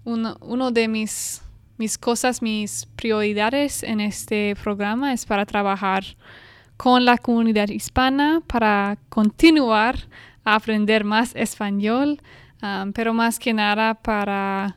uno, 0.04 0.70
de 0.70 0.88
mis, 0.88 1.42
mis 1.78 1.96
cosas, 1.98 2.42
mis 2.42 2.86
prioridades 2.96 3.82
en 3.82 4.00
este 4.00 4.56
programa 4.62 5.12
es 5.12 5.24
para 5.24 5.46
trabajar 5.46 6.04
con 6.76 7.04
la 7.04 7.16
comunidad 7.16 7.68
hispana, 7.68 8.42
para 8.46 8.98
continuar 9.08 9.96
a 10.44 10.56
aprender 10.56 11.04
más 11.04 11.34
español, 11.36 12.20
pero 12.94 13.14
más 13.14 13.38
que 13.38 13.52
nada 13.52 13.94
para 13.94 14.76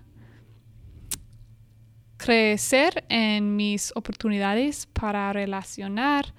crecer 2.17 3.03
en 3.09 3.55
mis 3.55 3.91
oportunidades 3.95 4.87
para 4.87 5.33
relacionar, 5.33 6.33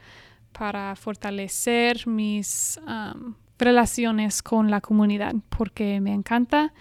para 0.56 0.96
fortalecer 0.96 2.06
mis 2.06 2.80
relaciones 3.58 4.42
con 4.42 4.70
la 4.70 4.80
comunidad, 4.80 5.34
porque 5.50 6.00
me 6.00 6.14
encanta 6.14 6.72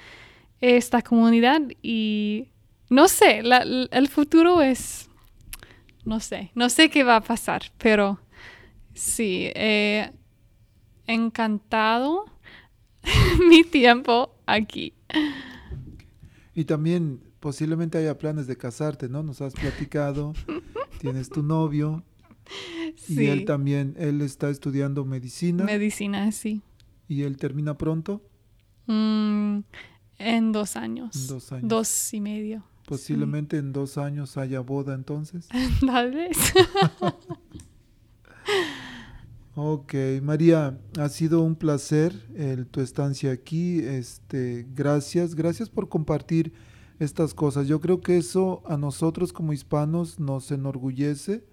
esta 0.62 1.02
comunidad 1.02 1.62
y 1.82 2.48
no 2.90 3.08
sé, 3.08 3.42
el 3.92 4.08
futuro 4.08 4.62
es, 4.62 5.10
no 6.06 6.20
sé, 6.20 6.52
no 6.56 6.70
sé 6.70 6.90
qué 6.90 7.04
va 7.04 7.18
a 7.18 7.22
pasar, 7.22 7.64
pero 7.78 8.20
sí, 8.94 9.52
he 9.56 10.12
encantado 11.08 12.26
mi 13.50 13.64
tiempo 13.64 14.36
aquí. 14.46 14.94
Y 16.54 16.64
también 16.64 17.22
posiblemente 17.42 17.98
haya 17.98 18.18
planes 18.18 18.48
de 18.48 18.56
casarte, 18.56 19.10
¿no? 19.10 19.22
Nos 19.22 19.42
has 19.42 19.54
platicado, 19.54 20.34
tienes 21.00 21.30
tu 21.30 21.44
novio 21.44 22.04
y 23.08 23.26
él 23.26 23.46
también, 23.46 23.96
él 23.98 24.22
está 24.22 24.50
estudiando 24.50 25.06
medicina 25.06 25.64
Medicina, 25.64 26.32
sí. 26.32 26.62
y 27.08 27.24
él 27.24 27.38
termina 27.38 27.78
pronto, 27.78 28.22
Mm, 28.88 29.60
en 30.20 30.52
dos 30.52 30.76
años. 30.76 31.16
En 31.16 31.28
dos 31.28 31.52
años. 31.52 31.68
Dos 31.68 32.14
y 32.14 32.22
medio. 32.22 32.64
posiblemente 32.88 33.58
en 33.58 33.74
dos 33.74 33.98
años 33.98 34.38
haya 34.38 34.60
boda 34.60 34.94
entonces. 34.94 35.48
Tal 35.86 36.12
vez. 36.12 36.38
Ok, 39.58 39.94
María, 40.22 40.78
ha 41.00 41.08
sido 41.08 41.42
un 41.42 41.56
placer 41.56 42.14
el, 42.36 42.68
tu 42.68 42.82
estancia 42.82 43.32
aquí. 43.32 43.80
Este, 43.80 44.68
gracias, 44.76 45.34
gracias 45.34 45.70
por 45.70 45.88
compartir 45.88 46.52
estas 47.00 47.34
cosas. 47.34 47.66
Yo 47.66 47.80
creo 47.80 48.02
que 48.02 48.18
eso 48.18 48.62
a 48.66 48.76
nosotros 48.76 49.32
como 49.32 49.54
hispanos 49.54 50.20
nos 50.20 50.52
enorgullece 50.52 51.46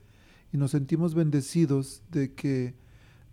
y 0.53 0.59
nos 0.59 0.73
sentimos 0.73 1.15
bendecidos 1.15 2.03
de 2.11 2.33
que, 2.35 2.75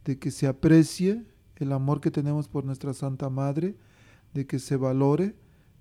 de 0.05 0.17
que 0.17 0.31
se 0.31 0.47
aprecie 0.47 1.25
el 1.57 1.71
amor 1.73 1.99
que 2.01 2.11
tenemos 2.11 2.47
por 2.47 2.63
nuestra 2.65 2.93
Santa 2.93 3.29
Madre, 3.29 3.75
de 4.33 4.47
que 4.47 4.59
se 4.59 4.77
valore 4.77 5.35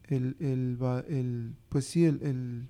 el, 0.04 0.36
el, 0.40 0.78
el- 1.08 1.54
pues 1.68 1.84
sí, 1.86 2.04
el, 2.04 2.20
el- 2.22 2.68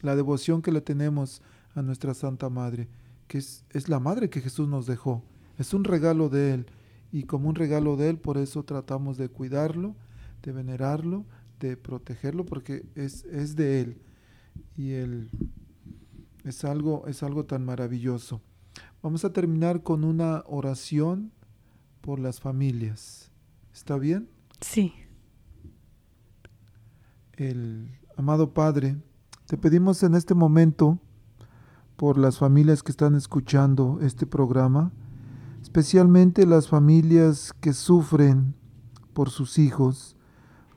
la 0.00 0.16
devoción 0.16 0.62
que 0.62 0.72
le 0.72 0.80
tenemos 0.80 1.42
a 1.74 1.82
nuestra 1.82 2.12
Santa 2.14 2.50
Madre, 2.50 2.88
que 3.28 3.38
es, 3.38 3.64
es 3.70 3.88
la 3.88 4.00
madre 4.00 4.28
que 4.28 4.40
Jesús 4.40 4.68
nos 4.68 4.86
dejó. 4.86 5.22
Es 5.58 5.72
un 5.74 5.84
regalo 5.84 6.28
de 6.28 6.54
Él. 6.54 6.66
Y 7.12 7.22
como 7.24 7.48
un 7.48 7.54
regalo 7.54 7.96
de 7.96 8.10
Él, 8.10 8.18
por 8.18 8.36
eso 8.36 8.64
tratamos 8.64 9.16
de 9.16 9.28
cuidarlo, 9.28 9.94
de 10.42 10.50
venerarlo, 10.52 11.24
de 11.60 11.76
protegerlo, 11.76 12.44
porque 12.44 12.84
es, 12.96 13.24
es 13.26 13.54
de 13.54 13.80
Él. 13.80 13.96
Y 14.76 14.90
Él 14.92 15.30
es 16.44 16.64
algo, 16.64 17.06
es 17.06 17.22
algo 17.22 17.44
tan 17.44 17.64
maravilloso. 17.64 18.40
Vamos 19.02 19.24
a 19.24 19.32
terminar 19.32 19.82
con 19.82 20.04
una 20.04 20.42
oración 20.46 21.32
por 22.00 22.18
las 22.18 22.40
familias. 22.40 23.30
¿Está 23.72 23.98
bien? 23.98 24.28
Sí. 24.60 24.94
el 27.36 27.98
amado 28.16 28.52
Padre, 28.52 28.96
te 29.46 29.56
pedimos 29.56 30.02
en 30.02 30.14
este 30.14 30.34
momento 30.34 31.00
por 31.96 32.18
las 32.18 32.38
familias 32.38 32.82
que 32.82 32.92
están 32.92 33.14
escuchando 33.14 33.98
este 34.02 34.26
programa, 34.26 34.92
especialmente 35.60 36.46
las 36.46 36.68
familias 36.68 37.52
que 37.60 37.72
sufren 37.72 38.54
por 39.12 39.30
sus 39.30 39.58
hijos, 39.58 40.16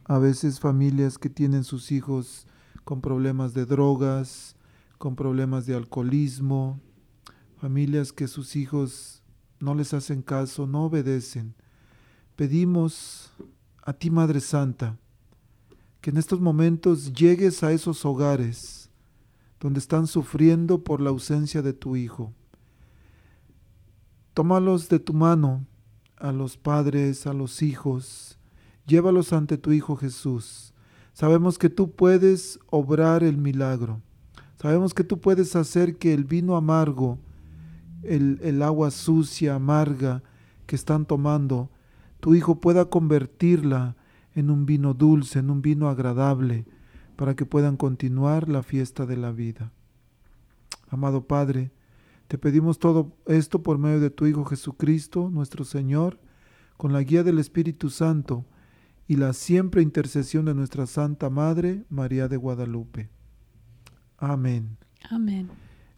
a 0.06 0.20
veces 0.20 0.60
familias 0.60 1.18
que 1.18 1.30
tienen 1.30 1.64
sus 1.64 1.92
hijos 1.92 2.48
con 2.84 3.02
problemas 3.02 3.54
de 3.54 3.66
drogas, 3.66 4.55
con 4.98 5.16
problemas 5.16 5.66
de 5.66 5.76
alcoholismo, 5.76 6.80
familias 7.58 8.12
que 8.12 8.28
sus 8.28 8.56
hijos 8.56 9.24
no 9.60 9.76
les 9.76 9.94
hacen 9.94 10.22
caso, 10.22 10.68
no 10.68 10.86
obedecen. 10.86 11.56
Pedimos 12.36 13.32
a 13.82 13.94
ti, 13.94 14.10
Madre 14.10 14.40
Santa, 14.40 14.98
que 16.02 16.10
en 16.10 16.18
estos 16.18 16.40
momentos 16.40 17.14
llegues 17.14 17.64
a 17.64 17.72
esos 17.72 18.06
hogares 18.06 18.90
donde 19.60 19.80
están 19.80 20.08
sufriendo 20.08 20.84
por 20.84 21.02
la 21.02 21.10
ausencia 21.10 21.62
de 21.62 21.74
tu 21.74 21.96
Hijo. 21.96 22.34
Tómalos 24.34 24.90
de 24.90 25.00
tu 25.00 25.14
mano 25.14 25.66
a 26.18 26.32
los 26.32 26.58
padres, 26.58 27.26
a 27.26 27.34
los 27.34 27.62
hijos, 27.62 28.38
llévalos 28.86 29.34
ante 29.34 29.58
tu 29.58 29.72
Hijo 29.72 29.96
Jesús. 29.96 30.74
Sabemos 31.14 31.58
que 31.58 31.70
tú 31.70 31.92
puedes 31.92 32.60
obrar 32.68 33.24
el 33.24 33.38
milagro. 33.38 34.02
Sabemos 34.62 34.94
que 34.94 35.04
tú 35.04 35.20
puedes 35.20 35.56
hacer 35.56 35.98
que 35.98 36.14
el 36.14 36.24
vino 36.24 36.56
amargo, 36.56 37.20
el, 38.04 38.40
el 38.42 38.62
agua 38.62 38.92
sucia, 38.92 39.56
amarga 39.56 40.24
que 40.66 40.76
están 40.76 41.06
tomando, 41.06 41.70
tu 42.20 42.36
Hijo 42.36 42.60
pueda 42.60 42.86
convertirla 42.86 43.96
en 44.34 44.50
un 44.50 44.66
vino 44.66 44.94
dulce, 44.94 45.40
en 45.40 45.50
un 45.50 45.62
vino 45.62 45.90
agradable, 45.90 46.66
para 47.16 47.36
que 47.36 47.46
puedan 47.46 47.78
continuar 47.78 48.50
la 48.50 48.64
fiesta 48.64 49.06
de 49.06 49.18
la 49.18 49.32
vida. 49.32 49.72
Amado 50.90 51.26
Padre, 51.26 51.72
te 52.28 52.38
pedimos 52.38 52.80
todo 52.80 53.16
esto 53.28 53.62
por 53.62 53.78
medio 53.78 54.00
de 54.00 54.10
tu 54.10 54.26
Hijo 54.26 54.46
Jesucristo, 54.46 55.30
nuestro 55.30 55.64
Señor, 55.64 56.20
con 56.78 56.92
la 56.92 57.02
guía 57.02 57.24
del 57.24 57.40
Espíritu 57.40 57.90
Santo 57.90 58.46
y 59.08 59.16
la 59.16 59.34
siempre 59.34 59.82
intercesión 59.82 60.46
de 60.46 60.56
nuestra 60.56 60.88
Santa 60.88 61.30
Madre, 61.30 61.86
María 61.90 62.28
de 62.28 62.38
Guadalupe. 62.38 63.10
Amén. 64.18 64.78
Amén. 65.10 65.50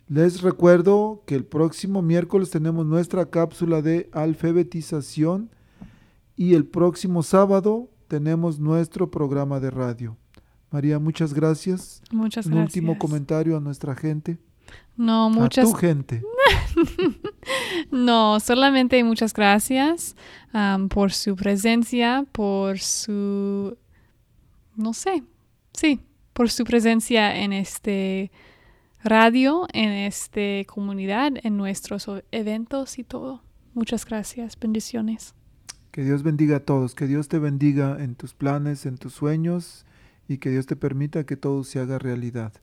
Les 0.09 0.41
recuerdo 0.41 1.23
que 1.25 1.35
el 1.35 1.43
próximo 1.43 2.01
miércoles 2.01 2.49
tenemos 2.49 2.85
nuestra 2.85 3.29
cápsula 3.29 3.81
de 3.81 4.09
alfabetización 4.13 5.49
y 6.35 6.53
el 6.53 6.65
próximo 6.65 7.23
sábado 7.23 7.89
tenemos 8.07 8.59
nuestro 8.59 9.11
programa 9.11 9.59
de 9.59 9.69
radio. 9.69 10.17
María, 10.71 10.99
muchas 10.99 11.33
gracias. 11.33 12.01
Muchas 12.11 12.45
Un 12.45 12.53
gracias. 12.53 12.75
último 12.75 12.97
comentario 12.97 13.57
a 13.57 13.59
nuestra 13.59 13.95
gente. 13.95 14.37
No, 14.95 15.29
muchas. 15.29 15.67
A 15.67 15.71
tu 15.71 15.77
gente. 15.77 16.23
no, 17.91 18.39
solamente 18.39 19.03
muchas 19.03 19.33
gracias 19.33 20.15
um, 20.53 20.87
por 20.89 21.11
su 21.11 21.35
presencia, 21.35 22.25
por 22.31 22.79
su, 22.79 23.77
no 24.75 24.93
sé, 24.93 25.23
sí, 25.73 25.99
por 26.37 26.51
su 26.51 26.65
presencia 26.65 27.35
en 27.35 27.51
este 27.51 28.31
radio, 29.03 29.65
en 29.73 29.89
esta 29.89 30.63
comunidad, 30.67 31.31
en 31.41 31.57
nuestros 31.57 32.07
eventos 32.31 32.99
y 32.99 33.03
todo. 33.03 33.41
Muchas 33.73 34.05
gracias, 34.05 34.55
bendiciones. 34.59 35.33
Que 35.89 36.03
Dios 36.03 36.21
bendiga 36.21 36.57
a 36.57 36.59
todos, 36.59 36.93
que 36.93 37.07
Dios 37.07 37.27
te 37.27 37.39
bendiga 37.39 37.97
en 37.99 38.13
tus 38.13 38.35
planes, 38.35 38.85
en 38.85 38.99
tus 38.99 39.13
sueños 39.13 39.87
y 40.27 40.37
que 40.37 40.51
Dios 40.51 40.67
te 40.67 40.75
permita 40.75 41.25
que 41.25 41.37
todo 41.37 41.63
se 41.63 41.79
haga 41.79 41.97
realidad. 41.97 42.53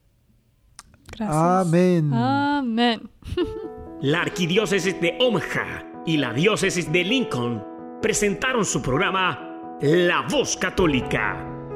Gracias. 1.11 1.37
Amén. 1.37 2.13
Amén. 2.13 3.09
La 4.01 4.21
arquidiócesis 4.21 5.01
de 5.01 5.17
Omaha 5.19 6.03
y 6.05 6.15
la 6.15 6.31
diócesis 6.31 6.89
de 6.93 7.03
Lincoln 7.03 7.61
presentaron 8.01 8.63
su 8.63 8.81
programa 8.81 9.77
La 9.81 10.25
Voz 10.29 10.55
Católica, 10.55 11.54